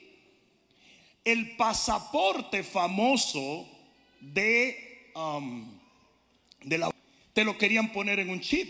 El 1.24 1.56
pasaporte 1.56 2.62
famoso 2.62 3.68
de, 4.20 5.12
um, 5.14 5.78
de 6.62 6.78
la 6.78 6.90
te 7.32 7.44
lo 7.44 7.56
querían 7.56 7.92
poner 7.92 8.18
en 8.18 8.30
un 8.30 8.40
chip. 8.40 8.68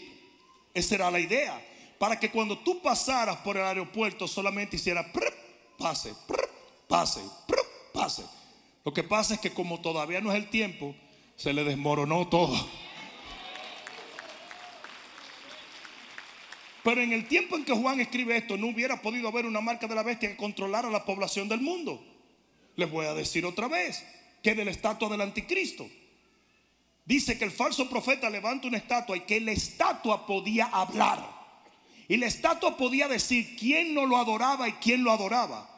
Esa 0.75 0.95
era 0.97 1.11
la 1.11 1.21
idea. 1.21 1.61
Para 1.99 2.19
que 2.19 2.31
cuando 2.31 2.59
tú 2.59 2.81
pasaras 2.81 3.37
por 3.39 3.57
el 3.57 3.65
aeropuerto 3.65 4.27
solamente 4.29 4.77
hiciera 4.77 5.13
pase, 5.79 6.15
pase, 6.89 7.21
pase. 7.93 8.23
Lo 8.85 8.93
que 8.93 9.03
pasa 9.03 9.35
es 9.35 9.41
que 9.41 9.53
como 9.53 9.81
todavía 9.81 10.21
no 10.21 10.31
es 10.33 10.39
el 10.39 10.49
tiempo, 10.49 10.95
se 11.37 11.53
le 11.53 11.65
desmoronó 11.65 12.29
todo. 12.29 12.55
Pero 16.83 17.03
en 17.03 17.13
el 17.13 17.27
tiempo 17.29 17.57
en 17.57 17.65
que 17.65 17.73
Juan 17.73 18.01
escribe 18.01 18.37
esto, 18.37 18.57
no 18.57 18.69
hubiera 18.69 19.03
podido 19.03 19.29
haber 19.29 19.47
una 19.47 19.61
marca 19.61 19.87
de 19.87 19.95
la 19.95 20.03
bestia 20.03 20.31
que 20.31 20.37
controlara 20.37 20.89
la 20.91 21.05
población 21.05 21.49
del 21.49 21.61
mundo. 21.61 22.03
Les 22.77 22.91
voy 22.91 23.07
a 23.07 23.15
decir 23.15 23.45
otra 23.45 23.69
vez 23.69 24.05
que 24.43 24.55
de 24.55 24.65
la 24.65 24.71
estatua 24.71 25.09
del 25.09 25.21
anticristo. 25.21 25.89
Dice 27.05 27.37
que 27.37 27.45
el 27.45 27.51
falso 27.51 27.89
profeta 27.91 28.31
levanta 28.31 28.69
una 28.69 28.79
estatua 28.79 29.17
y 29.17 29.21
que 29.21 29.41
la 29.41 29.53
estatua 29.53 30.27
podía 30.27 30.67
hablar. 30.67 31.41
Y 32.09 32.17
la 32.17 32.27
estatua 32.27 32.77
podía 32.77 33.09
decir 33.09 33.57
quién 33.57 33.95
no 33.95 34.07
lo 34.07 34.17
adoraba 34.17 34.69
y 34.69 34.73
quién 34.75 35.05
lo 35.05 35.11
adoraba. 35.13 35.69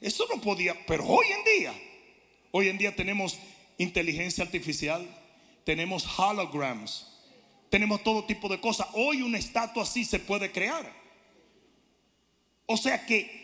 Eso 0.00 0.26
no 0.28 0.40
podía, 0.40 0.76
pero 0.86 1.04
hoy 1.04 1.26
en 1.26 1.60
día, 1.60 1.74
hoy 2.50 2.68
en 2.68 2.78
día 2.78 2.94
tenemos 2.94 3.38
inteligencia 3.78 4.44
artificial, 4.44 5.06
tenemos 5.64 6.06
holograms, 6.18 7.06
tenemos 7.70 8.02
todo 8.02 8.24
tipo 8.24 8.48
de 8.48 8.60
cosas. 8.60 8.88
Hoy 8.92 9.22
una 9.22 9.38
estatua 9.38 9.82
así 9.82 10.04
se 10.04 10.18
puede 10.18 10.50
crear. 10.50 10.90
O 12.66 12.76
sea 12.76 13.04
que 13.06 13.38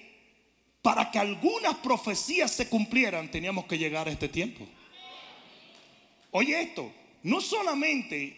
para 0.82 1.10
que 1.10 1.18
algunas 1.18 1.76
profecías 1.76 2.50
se 2.50 2.68
cumplieran, 2.68 3.30
teníamos 3.30 3.64
que 3.64 3.78
llegar 3.78 4.06
a 4.06 4.10
este 4.10 4.28
tiempo. 4.28 4.66
Oye 6.30 6.60
esto, 6.60 6.92
no 7.22 7.40
solamente 7.40 8.36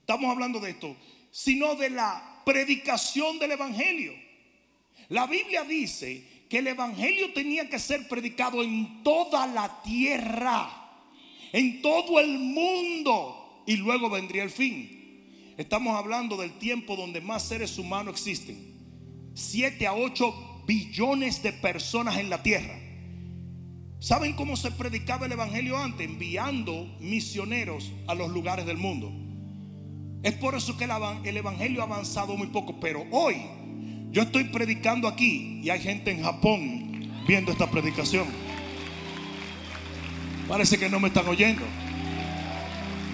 estamos 0.00 0.30
hablando 0.30 0.60
de 0.60 0.70
esto, 0.70 0.96
sino 1.30 1.74
de 1.76 1.88
la 1.88 2.42
predicación 2.44 3.38
del 3.38 3.52
Evangelio. 3.52 4.12
La 5.08 5.26
Biblia 5.26 5.64
dice 5.64 6.44
que 6.50 6.58
el 6.58 6.66
Evangelio 6.66 7.32
tenía 7.32 7.68
que 7.70 7.78
ser 7.78 8.06
predicado 8.06 8.62
en 8.62 9.02
toda 9.02 9.46
la 9.46 9.82
tierra, 9.82 10.68
en 11.52 11.80
todo 11.80 12.20
el 12.20 12.38
mundo, 12.38 13.62
y 13.66 13.76
luego 13.76 14.10
vendría 14.10 14.42
el 14.42 14.50
fin. 14.50 15.01
Estamos 15.62 15.96
hablando 15.96 16.36
del 16.36 16.50
tiempo 16.58 16.96
donde 16.96 17.20
más 17.20 17.44
seres 17.44 17.78
humanos 17.78 18.14
existen. 18.14 18.56
7 19.34 19.86
a 19.86 19.94
8 19.94 20.64
billones 20.66 21.40
de 21.40 21.52
personas 21.52 22.18
en 22.18 22.28
la 22.28 22.42
tierra. 22.42 22.76
¿Saben 24.00 24.32
cómo 24.32 24.56
se 24.56 24.72
predicaba 24.72 25.26
el 25.26 25.32
Evangelio 25.32 25.78
antes? 25.78 26.04
Enviando 26.04 26.96
misioneros 26.98 27.92
a 28.08 28.14
los 28.16 28.28
lugares 28.30 28.66
del 28.66 28.76
mundo. 28.76 29.12
Es 30.24 30.32
por 30.32 30.56
eso 30.56 30.76
que 30.76 30.84
el 30.84 31.36
Evangelio 31.36 31.80
ha 31.80 31.84
avanzado 31.84 32.36
muy 32.36 32.48
poco. 32.48 32.80
Pero 32.80 33.06
hoy 33.12 33.36
yo 34.10 34.22
estoy 34.22 34.42
predicando 34.44 35.06
aquí 35.06 35.60
y 35.62 35.70
hay 35.70 35.78
gente 35.78 36.10
en 36.10 36.24
Japón 36.24 37.22
viendo 37.24 37.52
esta 37.52 37.70
predicación. 37.70 38.26
Parece 40.48 40.76
que 40.76 40.88
no 40.88 40.98
me 40.98 41.06
están 41.06 41.28
oyendo. 41.28 41.62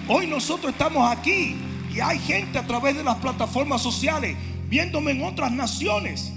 Hoy 0.07 0.25
nosotros 0.25 0.71
estamos 0.71 1.15
aquí 1.15 1.55
hay 2.01 2.19
gente 2.19 2.57
a 2.57 2.67
través 2.67 2.95
de 2.95 3.03
las 3.03 3.15
plataformas 3.15 3.81
sociales 3.81 4.35
viéndome 4.69 5.11
en 5.11 5.23
otras 5.23 5.51
naciones. 5.51 6.31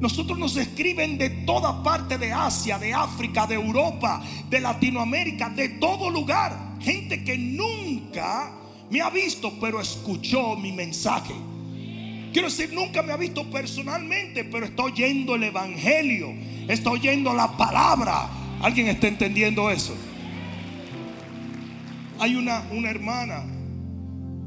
Nosotros 0.00 0.36
nos 0.36 0.56
escriben 0.56 1.16
de 1.16 1.30
toda 1.30 1.82
parte 1.82 2.18
de 2.18 2.32
Asia, 2.32 2.78
de 2.78 2.92
África, 2.92 3.46
de 3.46 3.54
Europa, 3.54 4.22
de 4.50 4.60
Latinoamérica, 4.60 5.48
de 5.48 5.68
todo 5.68 6.10
lugar. 6.10 6.76
Gente 6.80 7.22
que 7.22 7.38
nunca 7.38 8.52
me 8.90 9.00
ha 9.00 9.10
visto, 9.10 9.52
pero 9.60 9.80
escuchó 9.80 10.56
mi 10.56 10.72
mensaje. 10.72 11.32
Quiero 12.32 12.48
decir, 12.48 12.72
nunca 12.72 13.02
me 13.02 13.12
ha 13.12 13.16
visto 13.16 13.48
personalmente, 13.50 14.42
pero 14.42 14.66
está 14.66 14.84
oyendo 14.84 15.34
el 15.36 15.44
Evangelio, 15.44 16.34
está 16.66 16.90
oyendo 16.90 17.32
la 17.32 17.56
palabra. 17.56 18.28
¿Alguien 18.60 18.88
está 18.88 19.06
entendiendo 19.06 19.70
eso? 19.70 19.94
Hay 22.22 22.36
una, 22.36 22.62
una 22.70 22.88
hermana 22.88 23.42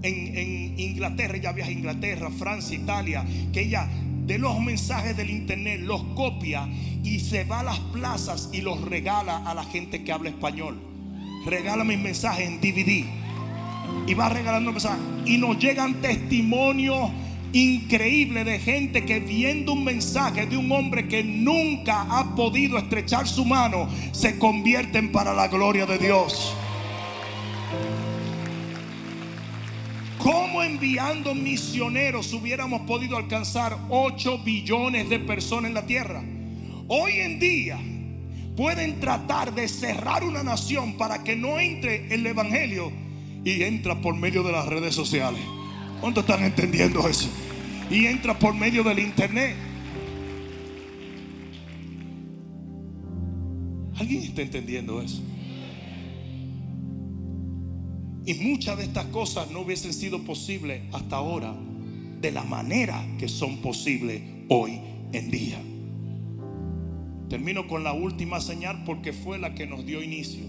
en, 0.01 0.37
en 0.37 0.79
Inglaterra, 0.79 1.35
ella 1.35 1.51
viaja 1.51 1.69
a 1.69 1.73
Inglaterra, 1.73 2.29
Francia, 2.31 2.73
Italia, 2.77 3.25
que 3.51 3.63
ella 3.63 3.89
de 4.25 4.39
los 4.39 4.57
mensajes 4.61 5.17
del 5.17 5.29
internet, 5.29 5.81
los 5.81 6.01
copia 6.15 6.69
y 7.03 7.19
se 7.19 7.43
va 7.43 7.59
a 7.59 7.63
las 7.63 7.79
plazas 7.79 8.47
y 8.53 8.61
los 8.61 8.79
regala 8.79 9.39
a 9.39 9.53
la 9.53 9.65
gente 9.65 10.05
que 10.05 10.13
habla 10.13 10.29
español. 10.29 10.79
Regala 11.45 11.83
mis 11.83 11.99
mensajes 11.99 12.47
en 12.47 12.61
DVD 12.61 13.03
y 14.07 14.13
va 14.13 14.29
regalando 14.29 14.71
mensajes. 14.71 15.01
Y 15.25 15.37
nos 15.37 15.59
llegan 15.59 15.95
testimonios 15.95 17.11
increíbles 17.51 18.45
de 18.45 18.59
gente 18.59 19.03
que 19.03 19.19
viendo 19.19 19.73
un 19.73 19.83
mensaje 19.83 20.45
de 20.45 20.55
un 20.55 20.71
hombre 20.71 21.09
que 21.09 21.25
nunca 21.25 22.03
ha 22.09 22.35
podido 22.35 22.77
estrechar 22.77 23.27
su 23.27 23.43
mano, 23.43 23.89
se 24.13 24.39
convierten 24.39 25.11
para 25.11 25.33
la 25.33 25.49
gloria 25.49 25.85
de 25.85 25.97
Dios. 25.97 26.55
¿Cómo 30.25 30.63
enviando 30.63 31.35
misioneros 31.35 32.33
hubiéramos 32.33 32.81
podido 32.87 33.15
alcanzar 33.15 33.77
8 33.89 34.39
billones 34.39 35.07
de 35.07 35.19
personas 35.19 35.69
en 35.69 35.75
la 35.75 35.85
tierra? 35.85 36.23
Hoy 36.87 37.11
en 37.17 37.39
día 37.39 37.79
pueden 38.57 38.99
tratar 38.99 39.53
de 39.53 39.67
cerrar 39.67 40.23
una 40.23 40.41
nación 40.41 40.97
para 40.97 41.23
que 41.23 41.35
no 41.35 41.59
entre 41.59 42.11
el 42.11 42.25
Evangelio 42.25 42.91
y 43.43 43.61
entra 43.61 44.01
por 44.01 44.15
medio 44.15 44.41
de 44.41 44.51
las 44.51 44.65
redes 44.65 44.95
sociales. 44.95 45.41
¿Cuántos 46.01 46.23
están 46.23 46.43
entendiendo 46.43 47.07
eso? 47.07 47.29
Y 47.91 48.07
entra 48.07 48.39
por 48.39 48.55
medio 48.55 48.83
del 48.83 48.97
Internet. 48.97 49.55
¿Alguien 53.95 54.23
está 54.23 54.41
entendiendo 54.41 55.03
eso? 55.03 55.21
Y 58.25 58.33
muchas 58.35 58.77
de 58.77 58.85
estas 58.85 59.05
cosas 59.07 59.51
no 59.51 59.61
hubiesen 59.61 59.93
sido 59.93 60.23
posibles 60.23 60.81
hasta 60.93 61.17
ahora 61.17 61.55
de 62.21 62.31
la 62.31 62.43
manera 62.43 63.05
que 63.19 63.27
son 63.27 63.57
posibles 63.57 64.21
hoy 64.49 64.79
en 65.13 65.29
día. 65.29 65.61
Termino 67.29 67.67
con 67.67 67.83
la 67.83 67.93
última 67.93 68.41
señal 68.41 68.83
porque 68.83 69.13
fue 69.13 69.37
la 69.37 69.53
que 69.53 69.67
nos 69.67 69.85
dio 69.85 70.01
inicio. 70.01 70.43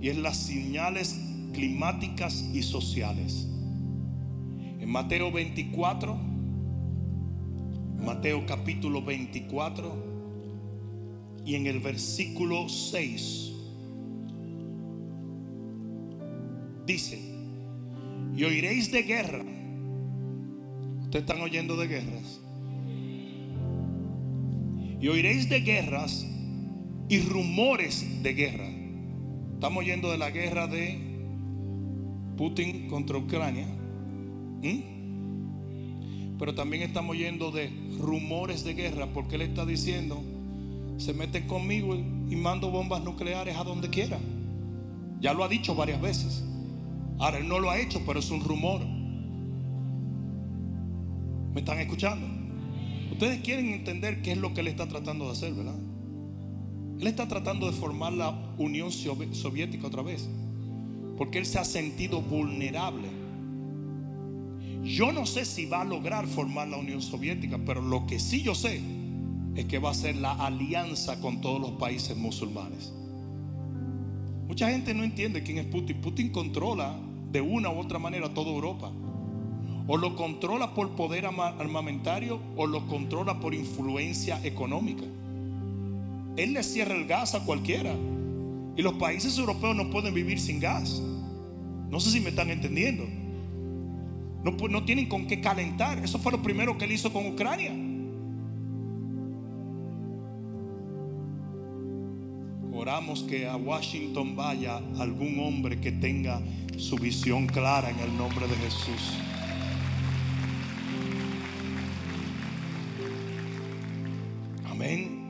Y 0.00 0.08
es 0.08 0.16
las 0.16 0.38
señales 0.38 1.20
climáticas 1.52 2.42
y 2.54 2.62
sociales. 2.62 3.46
En 4.80 4.88
Mateo 4.88 5.30
24, 5.30 6.16
Mateo 8.02 8.46
capítulo 8.46 9.02
24 9.02 10.14
y 11.44 11.54
en 11.54 11.66
el 11.66 11.80
versículo 11.80 12.68
6 12.68 13.53
dice, 16.86 17.18
y 18.36 18.44
oiréis 18.44 18.90
de 18.90 19.02
guerra. 19.02 19.44
Ustedes 21.02 21.22
están 21.22 21.40
oyendo 21.40 21.76
de 21.76 21.86
guerras. 21.86 22.40
Y 25.00 25.08
oiréis 25.08 25.48
de 25.48 25.60
guerras 25.60 26.26
y 27.08 27.20
rumores 27.20 28.22
de 28.22 28.34
guerra. 28.34 28.68
Estamos 29.54 29.84
oyendo 29.84 30.10
de 30.10 30.18
la 30.18 30.30
guerra 30.30 30.66
de 30.66 30.98
Putin 32.36 32.88
contra 32.88 33.18
Ucrania. 33.18 33.66
¿Mm? 34.62 34.94
Pero 36.38 36.54
también 36.54 36.82
estamos 36.82 37.16
yendo 37.16 37.50
de 37.52 37.70
rumores 37.98 38.64
de 38.64 38.74
guerra 38.74 39.06
porque 39.12 39.36
él 39.36 39.42
está 39.42 39.64
diciendo, 39.64 40.20
se 40.96 41.14
meten 41.14 41.46
conmigo 41.46 41.94
y 41.94 42.36
mando 42.36 42.70
bombas 42.70 43.04
nucleares 43.04 43.56
a 43.56 43.62
donde 43.62 43.88
quiera. 43.88 44.18
Ya 45.20 45.32
lo 45.32 45.44
ha 45.44 45.48
dicho 45.48 45.74
varias 45.74 46.00
veces. 46.00 46.44
Ahora 47.18 47.38
él 47.38 47.48
no 47.48 47.58
lo 47.58 47.70
ha 47.70 47.78
hecho, 47.78 48.02
pero 48.06 48.18
es 48.18 48.30
un 48.30 48.40
rumor. 48.42 48.80
¿Me 51.54 51.60
están 51.60 51.78
escuchando? 51.78 52.26
Ustedes 53.12 53.40
quieren 53.42 53.72
entender 53.72 54.22
qué 54.22 54.32
es 54.32 54.38
lo 54.38 54.52
que 54.54 54.60
él 54.60 54.68
está 54.68 54.88
tratando 54.88 55.26
de 55.26 55.32
hacer, 55.32 55.54
¿verdad? 55.54 55.78
Él 57.00 57.06
está 57.06 57.28
tratando 57.28 57.66
de 57.66 57.72
formar 57.72 58.12
la 58.12 58.30
Unión 58.58 58.90
Soviética 58.90 59.86
otra 59.86 60.02
vez. 60.02 60.28
Porque 61.16 61.38
él 61.38 61.46
se 61.46 61.58
ha 61.58 61.64
sentido 61.64 62.20
vulnerable. 62.20 63.08
Yo 64.82 65.12
no 65.12 65.26
sé 65.26 65.44
si 65.44 65.66
va 65.66 65.82
a 65.82 65.84
lograr 65.84 66.26
formar 66.26 66.68
la 66.68 66.76
Unión 66.76 67.00
Soviética, 67.00 67.58
pero 67.64 67.80
lo 67.80 68.06
que 68.06 68.18
sí 68.18 68.42
yo 68.42 68.54
sé 68.54 68.80
es 69.54 69.64
que 69.66 69.78
va 69.78 69.90
a 69.90 69.94
ser 69.94 70.16
la 70.16 70.32
alianza 70.32 71.20
con 71.20 71.40
todos 71.40 71.60
los 71.60 71.70
países 71.72 72.16
musulmanes. 72.16 72.92
Mucha 74.46 74.70
gente 74.70 74.94
no 74.94 75.02
entiende 75.02 75.42
quién 75.42 75.58
es 75.58 75.66
Putin. 75.66 76.00
Putin 76.00 76.30
controla 76.30 76.96
de 77.32 77.40
una 77.40 77.70
u 77.70 77.78
otra 77.78 77.98
manera 77.98 78.32
toda 78.32 78.50
Europa. 78.50 78.92
O 79.86 79.96
lo 79.96 80.16
controla 80.16 80.74
por 80.74 80.90
poder 80.90 81.26
armamentario 81.26 82.40
o 82.56 82.66
lo 82.66 82.86
controla 82.86 83.40
por 83.40 83.54
influencia 83.54 84.40
económica. 84.44 85.04
Él 86.36 86.52
le 86.52 86.62
cierra 86.62 86.94
el 86.94 87.06
gas 87.06 87.34
a 87.34 87.44
cualquiera. 87.44 87.94
Y 88.76 88.82
los 88.82 88.94
países 88.94 89.38
europeos 89.38 89.76
no 89.76 89.90
pueden 89.90 90.14
vivir 90.14 90.40
sin 90.40 90.58
gas. 90.58 91.00
No 91.90 92.00
sé 92.00 92.10
si 92.10 92.20
me 92.20 92.30
están 92.30 92.50
entendiendo. 92.50 93.04
No, 94.42 94.52
no 94.68 94.84
tienen 94.84 95.06
con 95.06 95.26
qué 95.26 95.40
calentar. 95.40 95.98
Eso 96.02 96.18
fue 96.18 96.32
lo 96.32 96.42
primero 96.42 96.76
que 96.76 96.84
él 96.84 96.92
hizo 96.92 97.12
con 97.12 97.26
Ucrania. 97.26 97.72
Oramos 102.84 103.22
que 103.22 103.46
a 103.46 103.56
Washington 103.56 104.36
vaya 104.36 104.76
algún 104.98 105.40
hombre 105.40 105.80
que 105.80 105.90
tenga 105.90 106.42
su 106.76 106.96
visión 106.96 107.46
clara 107.46 107.88
en 107.88 107.98
el 107.98 108.14
nombre 108.14 108.46
de 108.46 108.54
Jesús. 108.56 109.16
Amén. 114.68 115.24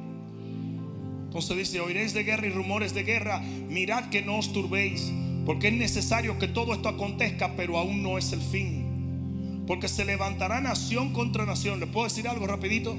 Entonces 1.26 1.56
dice, 1.56 1.78
oiréis 1.78 2.12
de 2.12 2.24
guerra 2.24 2.48
y 2.48 2.50
rumores 2.50 2.92
de 2.92 3.04
guerra, 3.04 3.38
mirad 3.68 4.08
que 4.08 4.20
no 4.20 4.38
os 4.38 4.52
turbéis, 4.52 5.12
porque 5.46 5.68
es 5.68 5.74
necesario 5.74 6.40
que 6.40 6.48
todo 6.48 6.74
esto 6.74 6.88
acontezca, 6.88 7.54
pero 7.54 7.78
aún 7.78 8.02
no 8.02 8.18
es 8.18 8.32
el 8.32 8.40
fin. 8.40 9.62
Porque 9.68 9.86
se 9.86 10.04
levantará 10.04 10.60
nación 10.60 11.12
contra 11.12 11.46
nación. 11.46 11.78
¿Le 11.78 11.86
puedo 11.86 12.08
decir 12.08 12.26
algo 12.26 12.48
rapidito? 12.48 12.96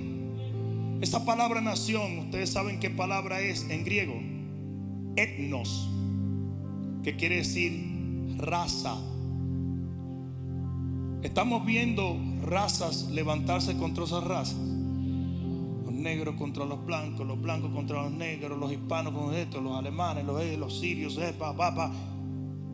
Esa 1.01 1.25
palabra 1.25 1.59
nación, 1.59 2.19
ustedes 2.19 2.51
saben 2.51 2.79
qué 2.79 2.89
palabra 2.89 3.41
es 3.41 3.69
en 3.69 3.83
griego. 3.83 4.34
Etnos, 5.15 5.89
que 7.03 7.15
quiere 7.15 7.37
decir 7.37 8.35
raza. 8.37 8.95
Estamos 11.23 11.65
viendo 11.65 12.17
razas 12.43 13.09
levantarse 13.09 13.75
contra 13.77 14.03
esas 14.03 14.23
razas 14.23 14.75
negros 16.05 16.35
contra 16.35 16.63
los 16.65 16.85
blancos, 16.85 17.25
los 17.25 17.41
blancos 17.41 17.71
contra 17.73 18.03
los 18.03 18.11
negros, 18.11 18.57
los 18.59 18.71
hispanos 18.71 19.11
con 19.11 19.33
esto, 19.33 19.59
los 19.59 19.75
alemanes, 19.75 20.23
los, 20.23 20.39
eh, 20.39 20.55
los 20.55 20.79
sirios, 20.79 21.17
eh, 21.17 21.33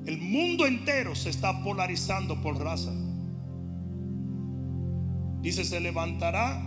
El 0.06 0.18
mundo 0.20 0.68
entero 0.68 1.16
se 1.16 1.30
está 1.30 1.64
polarizando 1.64 2.42
por 2.42 2.60
raza. 2.60 2.92
Dice, 5.42 5.64
se 5.64 5.80
levantará 5.80 6.62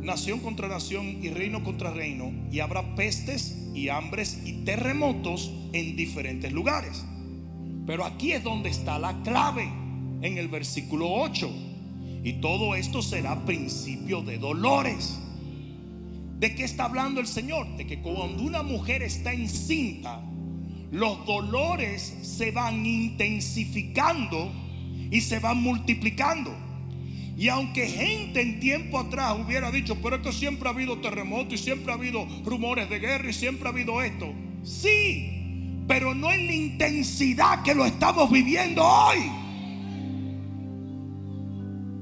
nación 0.00 0.40
contra 0.40 0.68
nación 0.68 1.22
y 1.22 1.30
reino 1.30 1.62
contra 1.64 1.90
reino, 1.90 2.32
y 2.50 2.60
habrá 2.60 2.94
pestes 2.94 3.68
y 3.74 3.88
hambres 3.88 4.40
y 4.44 4.64
terremotos 4.64 5.52
en 5.72 5.96
diferentes 5.96 6.52
lugares. 6.52 7.04
Pero 7.86 8.04
aquí 8.04 8.32
es 8.32 8.42
donde 8.42 8.68
está 8.68 8.98
la 8.98 9.22
clave, 9.22 9.68
en 10.20 10.38
el 10.38 10.48
versículo 10.48 11.10
8. 11.10 11.50
Y 12.24 12.34
todo 12.34 12.74
esto 12.74 13.02
será 13.02 13.44
principio 13.44 14.22
de 14.22 14.38
dolores. 14.38 15.18
¿De 16.38 16.54
qué 16.54 16.64
está 16.64 16.84
hablando 16.84 17.20
el 17.20 17.26
Señor? 17.26 17.66
De 17.76 17.86
que 17.86 18.00
cuando 18.00 18.42
una 18.42 18.62
mujer 18.62 19.02
está 19.02 19.32
encinta, 19.32 20.20
los 20.90 21.26
dolores 21.26 22.02
se 22.22 22.50
van 22.50 22.84
intensificando 22.86 24.50
y 25.10 25.20
se 25.20 25.38
van 25.38 25.62
multiplicando. 25.62 26.67
Y 27.38 27.48
aunque 27.50 27.86
gente 27.86 28.40
en 28.42 28.58
tiempo 28.58 28.98
atrás 28.98 29.36
hubiera 29.38 29.70
dicho, 29.70 29.96
pero 30.02 30.16
es 30.16 30.22
que 30.22 30.32
siempre 30.32 30.68
ha 30.68 30.72
habido 30.72 30.98
terremotos 30.98 31.54
y 31.54 31.58
siempre 31.58 31.92
ha 31.92 31.94
habido 31.94 32.26
rumores 32.44 32.90
de 32.90 32.98
guerra 32.98 33.30
y 33.30 33.32
siempre 33.32 33.68
ha 33.68 33.70
habido 33.70 34.02
esto. 34.02 34.34
Sí, 34.64 35.84
pero 35.86 36.16
no 36.16 36.32
en 36.32 36.48
la 36.48 36.52
intensidad 36.52 37.62
que 37.62 37.76
lo 37.76 37.84
estamos 37.84 38.28
viviendo 38.32 38.84
hoy. 38.84 39.18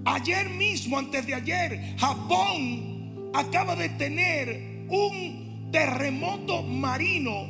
Ayer 0.07 0.49
mismo, 0.49 0.99
antes 0.99 1.27
de 1.27 1.35
ayer, 1.35 1.97
Japón 1.99 3.31
acaba 3.35 3.77
de 3.77 3.91
tener 3.91 4.87
un 4.89 5.69
terremoto 5.71 6.63
marino 6.63 7.45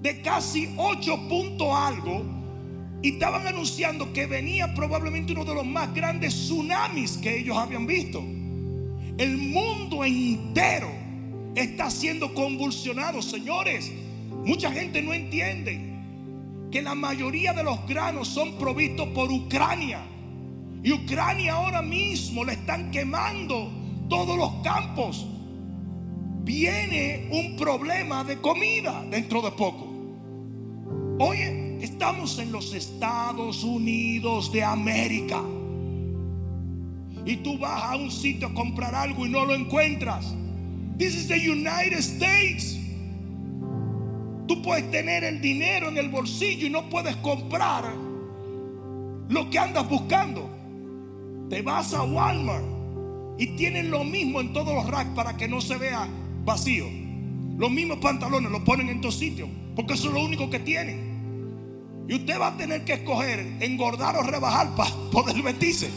de 0.00 0.22
casi 0.22 0.72
8 0.76 1.28
puntos 1.28 1.68
algo 1.74 2.33
y 3.04 3.08
estaban 3.10 3.46
anunciando 3.46 4.14
que 4.14 4.24
venía 4.24 4.72
probablemente 4.72 5.34
uno 5.34 5.44
de 5.44 5.52
los 5.52 5.66
más 5.66 5.92
grandes 5.92 6.32
tsunamis 6.32 7.18
que 7.18 7.38
ellos 7.38 7.54
habían 7.54 7.86
visto. 7.86 8.24
El 9.18 9.36
mundo 9.36 10.02
entero 10.06 10.88
está 11.54 11.90
siendo 11.90 12.32
convulsionado, 12.32 13.20
señores. 13.20 13.92
Mucha 14.46 14.72
gente 14.72 15.02
no 15.02 15.12
entiende 15.12 15.98
que 16.72 16.80
la 16.80 16.94
mayoría 16.94 17.52
de 17.52 17.62
los 17.62 17.86
granos 17.86 18.28
son 18.28 18.56
provistos 18.56 19.08
por 19.08 19.30
Ucrania. 19.30 20.00
Y 20.82 20.90
Ucrania 20.90 21.56
ahora 21.56 21.82
mismo 21.82 22.42
le 22.42 22.54
están 22.54 22.90
quemando 22.90 23.70
todos 24.08 24.38
los 24.38 24.50
campos. 24.62 25.26
Viene 26.42 27.28
un 27.30 27.54
problema 27.54 28.24
de 28.24 28.40
comida 28.40 29.04
dentro 29.10 29.42
de 29.42 29.50
poco. 29.50 29.92
Oye, 31.18 31.63
estamos 31.84 32.38
en 32.38 32.50
los 32.52 32.74
Estados 32.74 33.62
Unidos 33.62 34.52
de 34.52 34.64
América. 34.64 35.42
Y 37.26 37.36
tú 37.36 37.58
vas 37.58 37.82
a 37.84 37.96
un 37.96 38.10
sitio 38.10 38.48
a 38.48 38.54
comprar 38.54 38.94
algo 38.94 39.26
y 39.26 39.30
no 39.30 39.44
lo 39.44 39.54
encuentras. 39.54 40.34
This 40.98 41.14
is 41.14 41.28
the 41.28 41.50
United 41.50 41.98
States. 41.98 42.78
Tú 44.46 44.60
puedes 44.62 44.90
tener 44.90 45.24
el 45.24 45.40
dinero 45.40 45.88
en 45.88 45.96
el 45.96 46.08
bolsillo 46.08 46.66
y 46.66 46.70
no 46.70 46.88
puedes 46.90 47.16
comprar 47.16 47.84
lo 49.28 49.50
que 49.50 49.58
andas 49.58 49.88
buscando. 49.88 50.50
Te 51.48 51.62
vas 51.62 51.94
a 51.94 52.02
Walmart 52.02 52.64
y 53.38 53.48
tienen 53.56 53.90
lo 53.90 54.04
mismo 54.04 54.40
en 54.40 54.52
todos 54.52 54.74
los 54.74 54.86
racks 54.88 55.10
para 55.14 55.36
que 55.36 55.48
no 55.48 55.60
se 55.60 55.76
vea 55.76 56.08
vacío. 56.44 56.86
Los 57.56 57.70
mismos 57.70 57.98
pantalones 57.98 58.50
los 58.50 58.62
ponen 58.62 58.88
en 58.88 59.00
dos 59.00 59.16
sitios. 59.16 59.48
Porque 59.74 59.94
eso 59.94 60.08
es 60.08 60.14
lo 60.14 60.24
único 60.24 60.50
que 60.50 60.60
tienen. 60.60 61.13
Y 62.08 62.14
usted 62.14 62.38
va 62.38 62.48
a 62.48 62.56
tener 62.56 62.84
que 62.84 62.94
escoger 62.94 63.40
engordar 63.60 64.16
o 64.16 64.22
rebajar 64.22 64.74
para 64.74 64.90
poder 65.10 65.42
vestirse. 65.42 65.90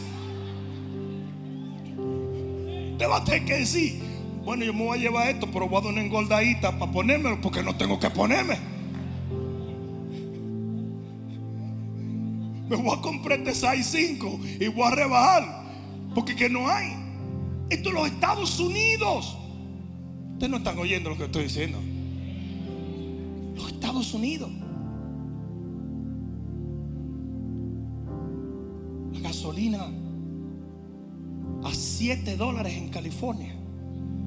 Usted 2.92 3.08
va 3.08 3.18
a 3.18 3.24
tener 3.24 3.44
que 3.44 3.54
decir, 3.58 4.00
bueno, 4.44 4.64
yo 4.64 4.72
me 4.72 4.84
voy 4.84 4.98
a 4.98 5.02
llevar 5.02 5.28
esto, 5.28 5.46
pero 5.52 5.68
voy 5.68 5.78
a 5.78 5.82
dar 5.82 5.92
una 5.92 6.02
engordadita 6.02 6.78
para 6.78 6.90
ponérmelo 6.90 7.40
porque 7.40 7.62
no 7.62 7.76
tengo 7.76 8.00
que 8.00 8.08
ponerme. 8.10 8.58
Me 12.68 12.76
voy 12.76 12.96
a 12.96 13.00
comprar 13.00 13.38
este 13.40 13.52
6.5 13.52 14.62
y 14.62 14.68
voy 14.68 14.84
a 14.84 14.90
rebajar 14.90 15.62
porque 16.14 16.34
que 16.34 16.48
no 16.48 16.68
hay. 16.68 16.92
Esto 17.70 17.90
es 17.90 17.94
los 17.94 18.06
Estados 18.06 18.58
Unidos. 18.58 19.36
Ustedes 20.32 20.50
no 20.50 20.56
están 20.58 20.78
oyendo 20.78 21.10
lo 21.10 21.18
que 21.18 21.24
estoy 21.24 21.44
diciendo. 21.44 21.78
Los 23.54 23.72
Estados 23.72 24.14
Unidos. 24.14 24.50
A 31.64 31.72
7 31.72 32.36
dólares 32.36 32.74
en 32.74 32.88
California. 32.90 33.54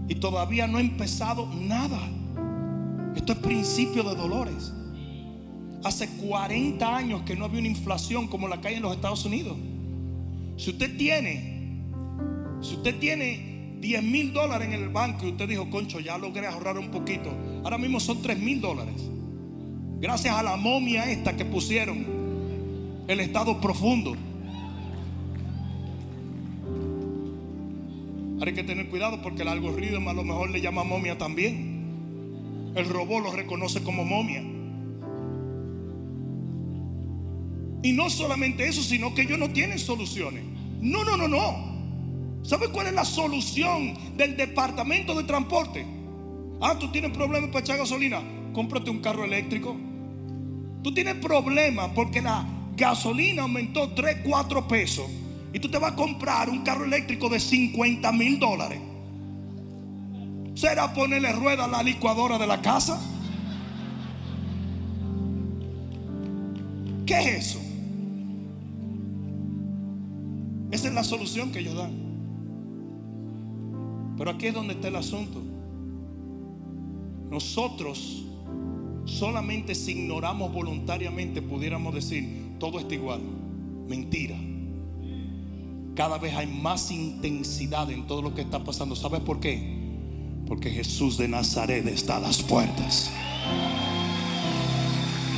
Y 0.07 0.15
todavía 0.15 0.67
no 0.67 0.77
ha 0.77 0.81
empezado 0.81 1.47
nada. 1.47 1.99
Esto 3.15 3.33
es 3.33 3.39
principio 3.39 4.03
de 4.03 4.15
dolores. 4.15 4.73
Hace 5.83 6.07
40 6.09 6.95
años 6.95 7.21
que 7.23 7.35
no 7.35 7.45
había 7.45 7.59
una 7.59 7.67
inflación 7.67 8.27
como 8.27 8.47
la 8.47 8.61
que 8.61 8.69
hay 8.69 8.75
en 8.75 8.81
los 8.81 8.93
Estados 8.93 9.25
Unidos. 9.25 9.57
Si 10.57 10.71
usted 10.71 10.97
tiene 10.97 11.51
si 12.61 12.75
usted 12.75 12.99
tiene 12.99 13.77
10 13.79 14.03
mil 14.03 14.33
dólares 14.33 14.67
en 14.67 14.73
el 14.73 14.89
banco 14.89 15.25
y 15.25 15.31
usted 15.31 15.49
dijo, 15.49 15.69
concho, 15.71 15.99
ya 15.99 16.17
logré 16.17 16.45
ahorrar 16.45 16.77
un 16.77 16.91
poquito, 16.91 17.31
ahora 17.63 17.79
mismo 17.79 17.99
son 17.99 18.21
3 18.21 18.37
mil 18.39 18.61
dólares. 18.61 19.09
Gracias 19.99 20.35
a 20.35 20.43
la 20.43 20.55
momia 20.57 21.09
esta 21.11 21.35
que 21.35 21.45
pusieron. 21.45 22.21
el 23.07 23.19
estado 23.19 23.59
profundo. 23.59 24.15
Hay 28.49 28.53
que 28.53 28.63
tener 28.63 28.89
cuidado 28.89 29.21
porque 29.21 29.43
el 29.43 29.47
algoritmo 29.49 30.09
a 30.09 30.13
lo 30.13 30.23
mejor 30.23 30.49
le 30.49 30.61
llama 30.61 30.83
momia 30.83 31.17
también. 31.17 32.71
El 32.75 32.89
robot 32.89 33.23
lo 33.23 33.31
reconoce 33.31 33.83
como 33.83 34.03
momia. 34.03 34.41
Y 37.83 37.93
no 37.93 38.09
solamente 38.09 38.67
eso, 38.67 38.81
sino 38.81 39.13
que 39.13 39.23
ellos 39.23 39.39
no 39.39 39.49
tienen 39.49 39.79
soluciones. 39.79 40.43
No, 40.81 41.03
no, 41.03 41.17
no, 41.17 41.27
no. 41.27 41.71
¿Sabe 42.43 42.69
cuál 42.69 42.87
es 42.87 42.93
la 42.93 43.05
solución 43.05 43.93
del 44.17 44.35
departamento 44.35 45.15
de 45.15 45.23
transporte? 45.23 45.85
Ah, 46.59 46.77
tú 46.79 46.91
tienes 46.91 47.11
problemas 47.11 47.49
para 47.49 47.61
echar 47.61 47.77
gasolina. 47.77 48.21
Cómprate 48.53 48.89
un 48.89 48.99
carro 48.99 49.23
eléctrico. 49.23 49.75
Tú 50.83 50.93
tienes 50.93 51.15
problemas 51.15 51.91
porque 51.93 52.21
la 52.21 52.45
gasolina 52.75 53.43
aumentó 53.43 53.89
3, 53.89 54.17
4 54.23 54.67
pesos. 54.67 55.05
Y 55.53 55.59
tú 55.59 55.69
te 55.69 55.77
vas 55.77 55.93
a 55.93 55.95
comprar 55.95 56.49
un 56.49 56.63
carro 56.63 56.85
eléctrico 56.85 57.29
de 57.29 57.39
50 57.39 58.11
mil 58.13 58.39
dólares. 58.39 58.79
¿Será 60.53 60.93
ponerle 60.93 61.31
rueda 61.33 61.65
a 61.65 61.67
la 61.67 61.83
licuadora 61.83 62.37
de 62.37 62.47
la 62.47 62.61
casa? 62.61 62.99
¿Qué 67.05 67.19
es 67.19 67.47
eso? 67.47 67.59
Esa 70.71 70.87
es 70.87 70.93
la 70.93 71.03
solución 71.03 71.51
que 71.51 71.59
ellos 71.59 71.75
dan. 71.75 71.91
Pero 74.17 74.31
aquí 74.31 74.47
es 74.47 74.53
donde 74.53 74.73
está 74.73 74.87
el 74.87 74.95
asunto. 74.95 75.41
Nosotros 77.29 78.25
solamente 79.05 79.75
si 79.75 79.91
ignoramos 79.91 80.53
voluntariamente 80.53 81.41
pudiéramos 81.41 81.93
decir, 81.93 82.55
todo 82.59 82.79
está 82.79 82.93
igual. 82.93 83.21
Mentira. 83.87 84.37
Cada 86.01 86.17
vez 86.17 86.33
hay 86.33 86.47
más 86.47 86.89
intensidad 86.89 87.91
en 87.91 88.07
todo 88.07 88.23
lo 88.23 88.33
que 88.33 88.41
está 88.41 88.57
pasando. 88.63 88.95
¿Sabes 88.95 89.19
por 89.19 89.39
qué? 89.39 89.77
Porque 90.47 90.71
Jesús 90.71 91.15
de 91.19 91.27
Nazaret 91.27 91.85
está 91.85 92.17
a 92.17 92.19
las 92.19 92.41
puertas. 92.41 93.11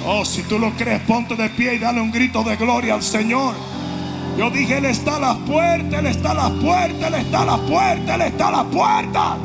Oh, 0.08 0.24
si 0.24 0.42
tú 0.44 0.58
lo 0.58 0.72
crees, 0.78 1.02
ponte 1.02 1.36
de 1.36 1.50
pie 1.50 1.76
y 1.76 1.80
dale 1.80 2.00
un 2.00 2.14
grito 2.14 2.46
de 2.46 2.56
gloria 2.56 2.94
al 2.94 3.04
Señor. 3.04 3.56
Yo 4.38 4.50
dije, 4.52 4.78
Él 4.78 4.86
está 4.86 5.18
a 5.18 5.20
las 5.20 5.38
puertas, 5.40 6.00
Él 6.00 6.06
está 6.06 6.32
a 6.32 6.34
las 6.34 6.52
puertas, 6.52 7.08
Él 7.10 7.16
está 7.16 7.42
a 7.42 7.46
las 7.46 7.60
puertas, 7.60 8.16
Él 8.16 8.22
está 8.22 8.48
a 8.48 8.52
las 8.52 8.66
puertas. 8.68 9.38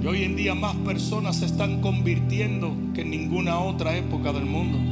Y 0.00 0.06
hoy 0.06 0.22
en 0.22 0.36
día 0.36 0.54
más 0.54 0.76
personas 0.76 1.38
se 1.38 1.46
están 1.46 1.80
convirtiendo 1.80 2.72
que 2.94 3.00
en 3.00 3.10
ninguna 3.10 3.58
otra 3.58 3.96
época 3.96 4.32
del 4.32 4.46
mundo. 4.46 4.89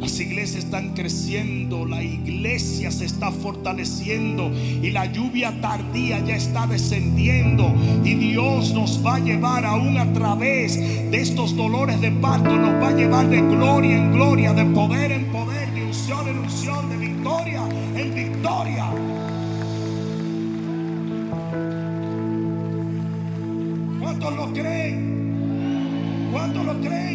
Las 0.00 0.20
iglesias 0.20 0.64
están 0.64 0.94
creciendo, 0.94 1.84
la 1.84 2.02
iglesia 2.02 2.90
se 2.92 3.04
está 3.04 3.32
fortaleciendo 3.32 4.50
y 4.50 4.90
la 4.90 5.06
lluvia 5.06 5.60
tardía 5.60 6.24
ya 6.24 6.36
está 6.36 6.66
descendiendo 6.68 7.74
y 8.04 8.14
Dios 8.14 8.72
nos 8.72 9.04
va 9.04 9.16
a 9.16 9.18
llevar 9.18 9.64
aún 9.64 9.98
a 9.98 10.12
través 10.12 10.76
de 10.76 11.20
estos 11.20 11.56
dolores 11.56 12.00
de 12.00 12.12
parto, 12.12 12.56
nos 12.56 12.80
va 12.82 12.88
a 12.88 12.92
llevar 12.92 13.28
de 13.28 13.40
gloria 13.40 13.96
en 13.96 14.12
gloria, 14.12 14.52
de 14.52 14.64
poder 14.66 15.10
en 15.10 15.26
poder, 15.26 15.72
de 15.72 15.84
unción 15.84 16.28
en 16.28 16.38
unción, 16.38 16.88
de 16.88 16.96
victoria 16.96 17.62
en 17.96 18.14
victoria. 18.14 18.86
¿Cuántos 24.00 24.36
lo 24.36 24.52
creen? 24.52 26.28
¿Cuántos 26.32 26.64
lo 26.64 26.80
creen? 26.80 27.07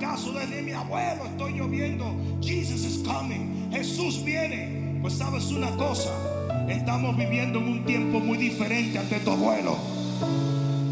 No 0.00 0.06
le 0.06 0.12
hagas 0.12 0.20
caso 0.20 0.32
desde 0.32 0.62
mi 0.62 0.72
abuelo, 0.72 1.26
estoy 1.26 1.52
lloviendo. 1.52 2.14
Jesus 2.40 2.84
is 2.84 3.02
coming. 3.06 3.70
Jesús 3.70 4.22
viene. 4.24 4.98
Pues 5.02 5.14
sabes 5.14 5.50
una 5.50 5.70
cosa, 5.76 6.10
estamos 6.68 7.16
viviendo 7.16 7.58
en 7.58 7.68
un 7.68 7.84
tiempo 7.86 8.20
muy 8.20 8.36
diferente 8.36 8.98
al 8.98 9.08
de 9.08 9.18
tu 9.20 9.30
abuelo. 9.30 9.76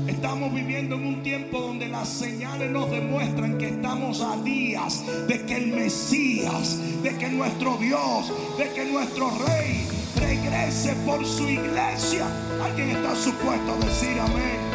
Estamos 0.07 0.55
viviendo 0.55 0.95
en 0.97 1.07
un 1.07 1.23
tiempo 1.23 1.61
donde 1.61 1.89
las 1.89 2.09
señales 2.09 2.71
nos 2.71 2.91
demuestran 2.91 3.59
que 3.59 3.69
estamos 3.69 4.23
a 4.23 4.37
días 4.43 5.05
de 5.29 5.45
que 5.45 5.57
el 5.57 5.67
Mesías, 5.69 6.79
de 7.03 7.19
que 7.19 7.29
nuestro 7.29 7.77
Dios, 7.77 8.33
de 8.57 8.73
que 8.73 8.87
nuestro 8.87 9.31
Rey 9.31 9.87
regrese 10.17 10.95
por 11.05 11.25
su 11.27 11.47
iglesia. 11.47 12.27
Alguien 12.65 12.91
está 12.91 13.15
supuesto 13.15 13.75
a 13.75 13.85
decir 13.85 14.19
amén. 14.19 14.68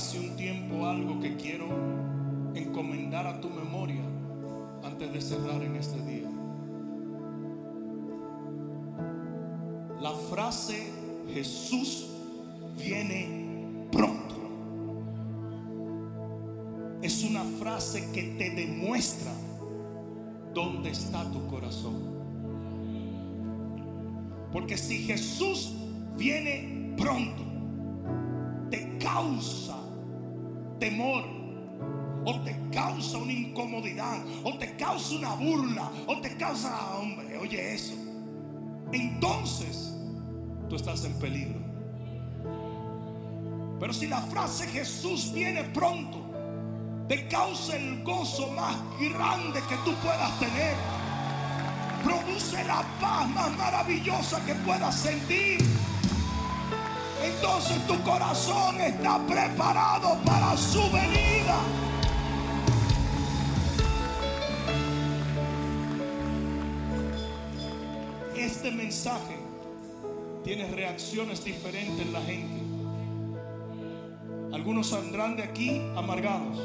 Hace 0.00 0.18
un 0.18 0.34
tiempo 0.34 0.86
algo 0.86 1.20
que 1.20 1.36
quiero 1.36 1.66
encomendar 2.54 3.26
a 3.26 3.38
tu 3.38 3.50
memoria 3.50 4.00
antes 4.82 5.12
de 5.12 5.20
cerrar 5.20 5.62
en 5.62 5.76
este 5.76 6.00
día. 6.00 6.30
La 10.00 10.12
frase 10.12 10.90
Jesús 11.34 12.08
viene 12.82 13.88
pronto. 13.92 14.36
Es 17.02 17.22
una 17.22 17.44
frase 17.58 18.10
que 18.10 18.22
te 18.38 18.48
demuestra 18.52 19.32
dónde 20.54 20.92
está 20.92 21.30
tu 21.30 21.46
corazón. 21.46 21.98
Porque 24.50 24.78
si 24.78 25.00
Jesús 25.00 25.74
viene 26.16 26.94
pronto, 26.96 27.42
te 28.70 28.96
causa 28.96 29.79
temor, 30.80 31.24
o 32.24 32.40
te 32.40 32.56
causa 32.72 33.18
una 33.18 33.32
incomodidad, 33.32 34.18
o 34.42 34.58
te 34.58 34.74
causa 34.76 35.14
una 35.14 35.34
burla, 35.34 35.90
o 36.06 36.20
te 36.20 36.36
causa, 36.36 36.96
hombre, 36.96 37.38
oye 37.38 37.74
eso. 37.74 37.94
Entonces, 38.92 39.94
tú 40.68 40.76
estás 40.76 41.04
en 41.04 41.14
peligro. 41.14 41.60
Pero 43.78 43.92
si 43.92 44.08
la 44.08 44.20
frase 44.22 44.66
Jesús 44.66 45.32
viene 45.32 45.64
pronto, 45.64 46.18
te 47.08 47.26
causa 47.28 47.76
el 47.76 48.02
gozo 48.02 48.48
más 48.52 48.76
grande 49.00 49.60
que 49.68 49.76
tú 49.84 49.92
puedas 50.02 50.38
tener. 50.38 50.74
Produce 52.04 52.62
la 52.64 52.84
paz 53.00 53.28
más 53.30 53.56
maravillosa 53.56 54.44
que 54.44 54.54
puedas 54.54 54.94
sentir. 54.94 55.58
Entonces 57.34 57.86
tu 57.86 58.00
corazón 58.02 58.80
está 58.80 59.18
preparado 59.26 60.18
para 60.24 60.56
su 60.56 60.82
venida. 60.90 61.58
Este 68.36 68.70
mensaje 68.70 69.36
tiene 70.44 70.70
reacciones 70.70 71.44
diferentes 71.44 72.06
en 72.06 72.12
la 72.12 72.20
gente. 72.22 72.60
Algunos 74.52 74.88
saldrán 74.88 75.36
de 75.36 75.44
aquí 75.44 75.80
amargados, 75.96 76.58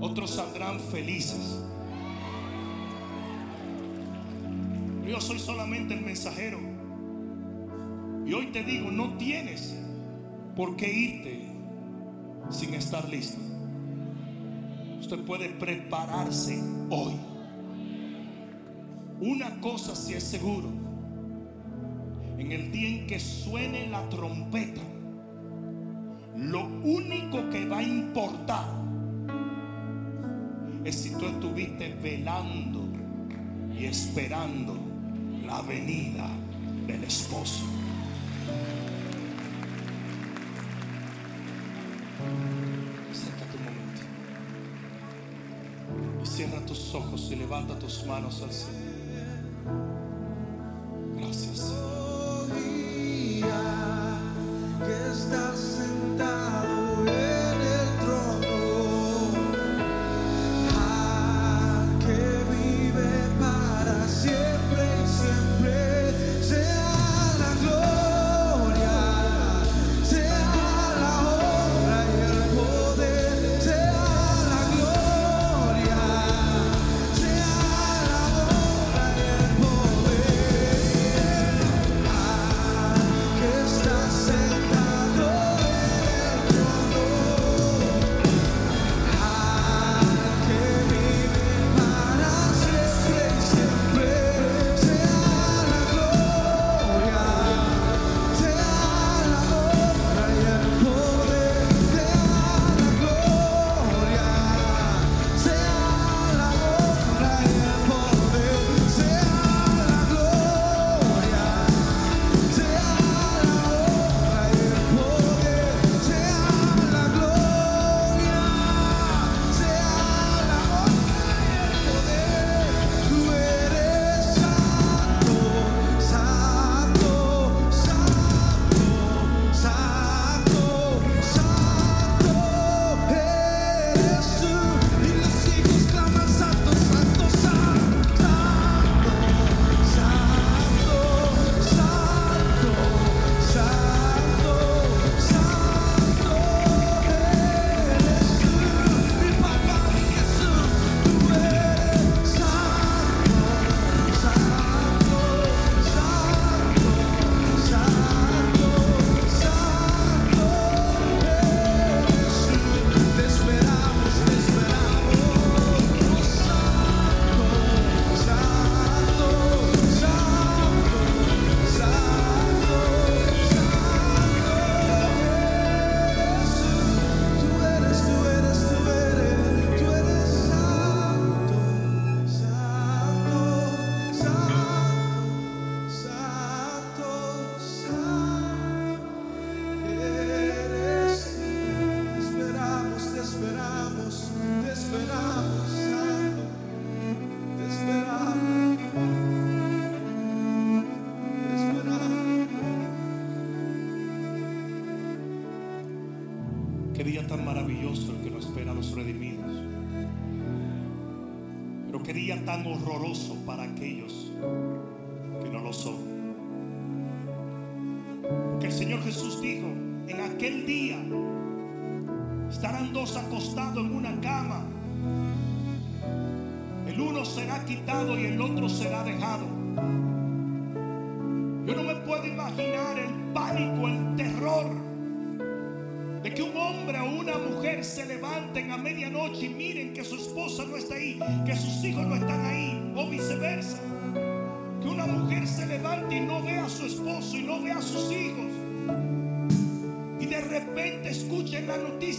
otros 0.00 0.30
saldrán 0.30 0.80
felices. 0.80 1.60
Yo 5.06 5.20
soy 5.20 5.38
solamente 5.38 5.94
el 5.94 6.00
mensajero. 6.00 6.71
Y 8.26 8.32
hoy 8.32 8.46
te 8.46 8.62
digo, 8.62 8.90
no 8.90 9.16
tienes 9.16 9.76
por 10.54 10.76
qué 10.76 10.92
irte 10.92 11.52
sin 12.50 12.74
estar 12.74 13.08
listo. 13.08 13.40
Usted 15.00 15.18
puede 15.24 15.48
prepararse 15.50 16.62
hoy. 16.90 17.14
Una 19.20 19.60
cosa 19.60 19.94
sí 19.96 20.14
es 20.14 20.22
seguro. 20.22 20.68
En 22.38 22.52
el 22.52 22.72
día 22.72 22.88
en 22.88 23.06
que 23.06 23.20
suene 23.20 23.88
la 23.88 24.08
trompeta, 24.08 24.80
lo 26.36 26.66
único 26.66 27.48
que 27.50 27.66
va 27.66 27.78
a 27.78 27.82
importar 27.82 28.82
es 30.84 30.96
si 30.96 31.10
tú 31.10 31.26
estuviste 31.26 31.94
velando 32.02 32.88
y 33.78 33.84
esperando 33.84 34.76
la 35.44 35.62
venida 35.62 36.28
del 36.86 37.04
esposo. 37.04 37.81
Acércate 43.10 43.56
un 43.56 43.64
momento. 43.64 44.02
Y 46.22 46.26
cierra 46.26 46.64
tus 46.66 46.94
ojos 46.94 47.28
y 47.30 47.36
levanta 47.36 47.78
tus 47.78 48.04
manos 48.06 48.42
al 48.42 48.52
Señor. 48.52 48.81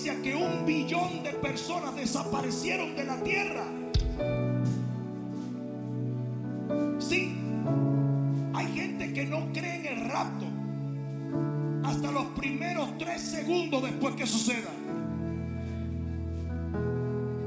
Que 0.04 0.36
un 0.36 0.66
billón 0.66 1.24
de 1.24 1.32
personas 1.32 1.96
desaparecieron 1.96 2.94
de 2.94 3.06
la 3.06 3.24
tierra. 3.24 3.64
Sí, 7.00 7.38
hay 8.54 8.68
gente 8.74 9.14
que 9.14 9.26
no 9.26 9.48
cree 9.54 9.76
en 9.78 9.98
el 9.98 10.10
rapto 10.10 10.46
hasta 11.86 12.12
los 12.12 12.26
primeros 12.36 12.98
tres 12.98 13.22
segundos 13.22 13.82
después 13.82 14.16
que 14.16 14.28
suceda. 14.28 14.72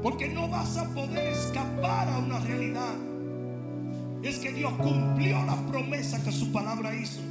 Porque 0.01 0.27
no 0.27 0.47
vas 0.49 0.77
a 0.77 0.89
poder 0.95 1.27
escapar 1.27 2.09
a 2.09 2.17
una 2.17 2.39
realidad. 2.39 2.95
Es 4.23 4.39
que 4.39 4.51
Dios 4.51 4.73
cumplió 4.79 5.43
la 5.43 5.57
promesa 5.67 6.23
que 6.23 6.31
su 6.31 6.51
palabra 6.51 6.95
hizo. 6.95 7.21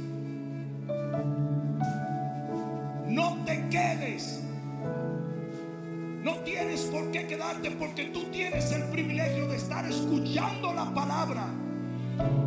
Por 6.97 7.11
qué 7.11 7.27
quedarte 7.27 7.69
porque 7.71 8.05
tú 8.05 8.23
tienes 8.31 8.71
el 8.71 8.83
privilegio 8.85 9.47
de 9.47 9.57
estar 9.57 9.85
escuchando 9.85 10.73
la 10.73 10.91
palabra. 10.95 11.47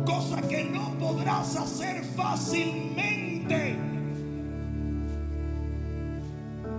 Cosa 0.05 0.41
que 0.41 0.65
no 0.65 0.93
podrás 0.99 1.55
hacer 1.55 2.03
fácilmente 2.03 3.77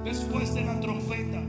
después 0.05 0.53
de 0.53 0.65
la 0.67 0.79
trompeta. 0.81 1.41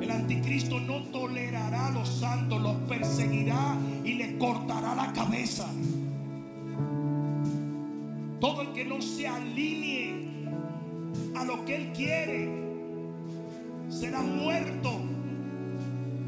El 0.00 0.10
anticristo 0.12 0.78
no 0.78 1.02
tolerará 1.10 1.88
a 1.88 1.90
los 1.90 2.08
santos, 2.08 2.62
los 2.62 2.76
perseguirá 2.88 3.76
y 4.04 4.14
le 4.14 4.38
cortará 4.38 4.94
la 4.94 5.12
cabeza. 5.12 5.66
Todo 8.40 8.62
el 8.62 8.72
que 8.72 8.84
no 8.84 9.02
se 9.02 9.26
alinee 9.26 10.28
a 11.34 11.44
lo 11.44 11.64
que 11.64 11.74
él 11.74 11.92
quiere 11.92 12.67
será 13.88 14.20
muerto. 14.20 15.00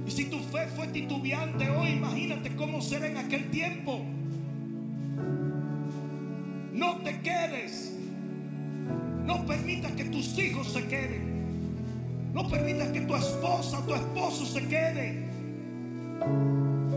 Y 0.06 0.10
si 0.10 0.24
tu 0.24 0.38
fe 0.38 0.66
fue 0.74 0.88
titubeante 0.88 1.68
hoy, 1.70 1.90
imagínate 1.90 2.54
cómo 2.56 2.80
será 2.80 3.06
en 3.06 3.18
aquel 3.18 3.50
tiempo. 3.50 4.04
No 6.72 6.96
te 6.98 7.20
quedes. 7.20 7.96
No 9.24 9.46
permitas 9.46 9.92
que 9.92 10.04
tus 10.04 10.36
hijos 10.38 10.72
se 10.72 10.86
queden. 10.86 11.30
No 12.32 12.48
permitas 12.48 12.88
que 12.88 13.02
tu 13.02 13.14
esposa, 13.14 13.84
tu 13.86 13.94
esposo 13.94 14.46
se 14.46 14.66
quede. 14.66 15.28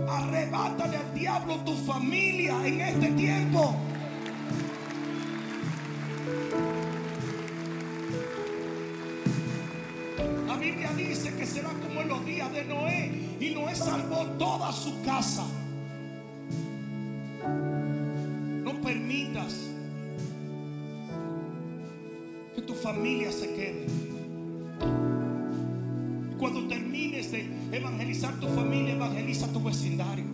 Arrebátale 0.07 0.97
al 0.97 1.13
diablo 1.13 1.57
tu 1.57 1.73
familia 1.73 2.55
en 2.65 2.81
este 2.81 3.07
tiempo. 3.11 3.75
Los 12.13 12.25
días 12.25 12.53
de 12.53 12.63
Noé 12.65 13.11
y 13.39 13.49
Noé 13.55 13.75
salvó 13.75 14.25
toda 14.37 14.71
su 14.71 15.01
casa. 15.01 15.45
No 18.63 18.81
permitas 18.81 19.55
que 22.55 22.61
tu 22.61 22.75
familia 22.75 23.31
se 23.31 23.53
quede. 23.55 23.87
Cuando 26.37 26.67
termines 26.67 27.31
de 27.31 27.49
evangelizar 27.71 28.39
tu 28.39 28.47
familia, 28.49 28.93
evangeliza 28.93 29.47
tu 29.51 29.63
vecindario, 29.63 30.25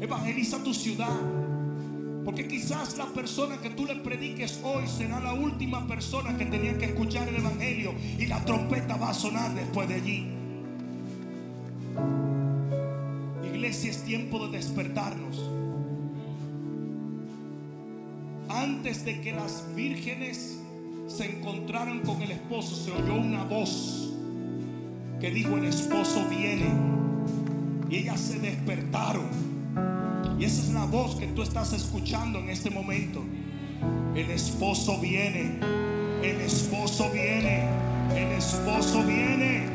evangeliza 0.00 0.62
tu 0.64 0.74
ciudad. 0.74 1.20
Porque 2.24 2.48
quizás 2.48 2.96
la 2.96 3.06
persona 3.06 3.58
que 3.58 3.70
tú 3.70 3.84
le 3.84 3.96
prediques 3.96 4.60
hoy 4.64 4.86
será 4.88 5.20
la 5.20 5.34
última 5.34 5.86
persona 5.86 6.36
que 6.36 6.46
tenía 6.46 6.76
que 6.78 6.86
escuchar 6.86 7.28
el 7.28 7.36
Evangelio 7.36 7.92
y 8.18 8.26
la 8.26 8.42
trompeta 8.46 8.96
va 8.96 9.10
a 9.10 9.14
sonar 9.14 9.54
después 9.54 9.86
de 9.88 9.94
allí. 9.94 10.33
Iglesia, 13.44 13.90
es 13.90 14.02
tiempo 14.04 14.46
de 14.46 14.56
despertarnos. 14.56 15.50
Antes 18.48 19.04
de 19.04 19.20
que 19.20 19.32
las 19.32 19.66
vírgenes 19.74 20.58
se 21.06 21.38
encontraran 21.38 22.00
con 22.00 22.22
el 22.22 22.30
esposo, 22.30 22.76
se 22.76 22.90
oyó 22.92 23.14
una 23.14 23.44
voz 23.44 24.04
que 25.20 25.30
dijo, 25.30 25.56
el 25.56 25.64
esposo 25.64 26.22
viene. 26.28 26.66
Y 27.88 27.96
ellas 27.96 28.20
se 28.20 28.38
despertaron. 28.38 29.24
Y 30.38 30.44
esa 30.44 30.62
es 30.62 30.70
la 30.70 30.84
voz 30.84 31.16
que 31.16 31.28
tú 31.28 31.42
estás 31.42 31.72
escuchando 31.72 32.38
en 32.40 32.50
este 32.50 32.70
momento. 32.70 33.22
El 34.14 34.30
esposo 34.30 35.00
viene. 35.00 35.58
El 36.22 36.40
esposo 36.40 37.10
viene. 37.10 37.68
El 38.14 38.32
esposo 38.32 39.02
viene. 39.04 39.73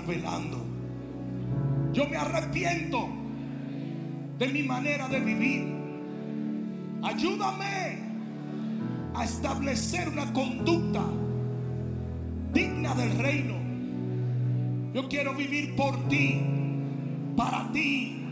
Estar 0.00 0.06
velando. 0.06 0.58
Yo 1.92 2.06
me 2.06 2.16
arrepiento 2.16 3.08
de 4.38 4.48
mi 4.48 4.62
manera 4.62 5.08
de 5.08 5.20
vivir. 5.20 5.80
Ayúdame 7.02 7.98
a 9.14 9.24
establecer 9.24 10.08
una 10.08 10.32
conducta 10.32 11.02
digna 12.52 12.94
del 12.94 13.18
reino. 13.18 13.54
Yo 14.94 15.08
quiero 15.08 15.34
vivir 15.34 15.76
por 15.76 16.08
ti, 16.08 16.40
para 17.36 17.70
ti 17.72 18.24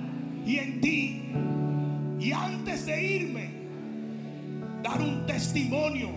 y 0.47 0.57
en 0.57 0.81
ti. 0.81 1.33
Y 2.21 2.33
antes 2.33 2.87
de 2.87 3.17
irme, 3.17 3.51
dar 4.83 5.01
un 5.01 5.25
testimonio 5.27 6.09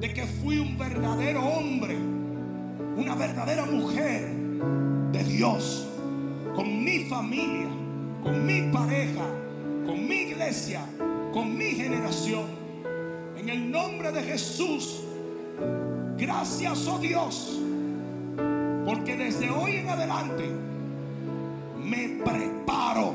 de 0.00 0.12
que 0.12 0.26
fui 0.26 0.58
un 0.58 0.76
verdadero 0.76 1.42
hombre, 1.44 1.96
una 2.96 3.14
verdadera 3.14 3.64
mujer 3.64 4.28
de 5.12 5.24
Dios, 5.24 5.86
con 6.54 6.84
mi 6.84 7.04
familia, 7.04 7.68
con 8.22 8.44
mi 8.46 8.62
pareja, 8.72 9.24
con 9.86 10.06
mi 10.06 10.22
iglesia, 10.22 10.84
con 11.32 11.56
mi 11.56 11.70
generación. 11.70 12.46
En 13.36 13.48
el 13.48 13.70
nombre 13.70 14.12
de 14.12 14.22
Jesús, 14.22 15.02
gracias, 16.16 16.86
oh 16.86 16.98
Dios, 16.98 17.60
porque 18.84 19.16
desde 19.16 19.50
hoy 19.50 19.76
en 19.76 19.88
adelante 19.88 20.44
me 21.82 22.20
preparo 22.24 23.14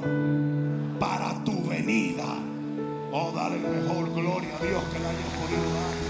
para 0.99 1.43
tu 1.43 1.63
venida. 1.67 2.25
Oh, 3.11 3.31
dale 3.33 3.57
mejor 3.57 4.13
gloria 4.13 4.55
a 4.59 4.65
Dios 4.65 4.83
que 4.91 4.99
la 4.99 5.09
haya 5.09 5.25
podido 5.39 5.63
dar. 5.73 6.06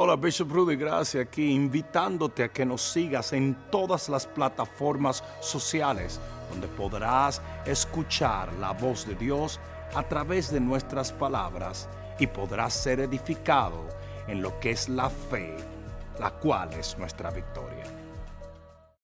Hola, 0.00 0.14
Bishop 0.14 0.52
Rudy, 0.52 0.76
gracias 0.76 1.26
aquí, 1.26 1.50
invitándote 1.50 2.44
a 2.44 2.52
que 2.52 2.64
nos 2.64 2.82
sigas 2.82 3.32
en 3.32 3.56
todas 3.68 4.08
las 4.08 4.28
plataformas 4.28 5.24
sociales 5.40 6.20
donde 6.50 6.68
podrás 6.68 7.42
escuchar 7.66 8.52
la 8.60 8.70
voz 8.70 9.08
de 9.08 9.16
Dios 9.16 9.58
a 9.96 10.04
través 10.04 10.52
de 10.52 10.60
nuestras 10.60 11.10
palabras 11.10 11.88
y 12.16 12.28
podrás 12.28 12.74
ser 12.74 13.00
edificado 13.00 13.88
en 14.28 14.40
lo 14.40 14.60
que 14.60 14.70
es 14.70 14.88
la 14.88 15.10
fe, 15.10 15.56
la 16.20 16.30
cual 16.30 16.72
es 16.74 16.96
nuestra 16.96 17.32
victoria. 17.32 17.97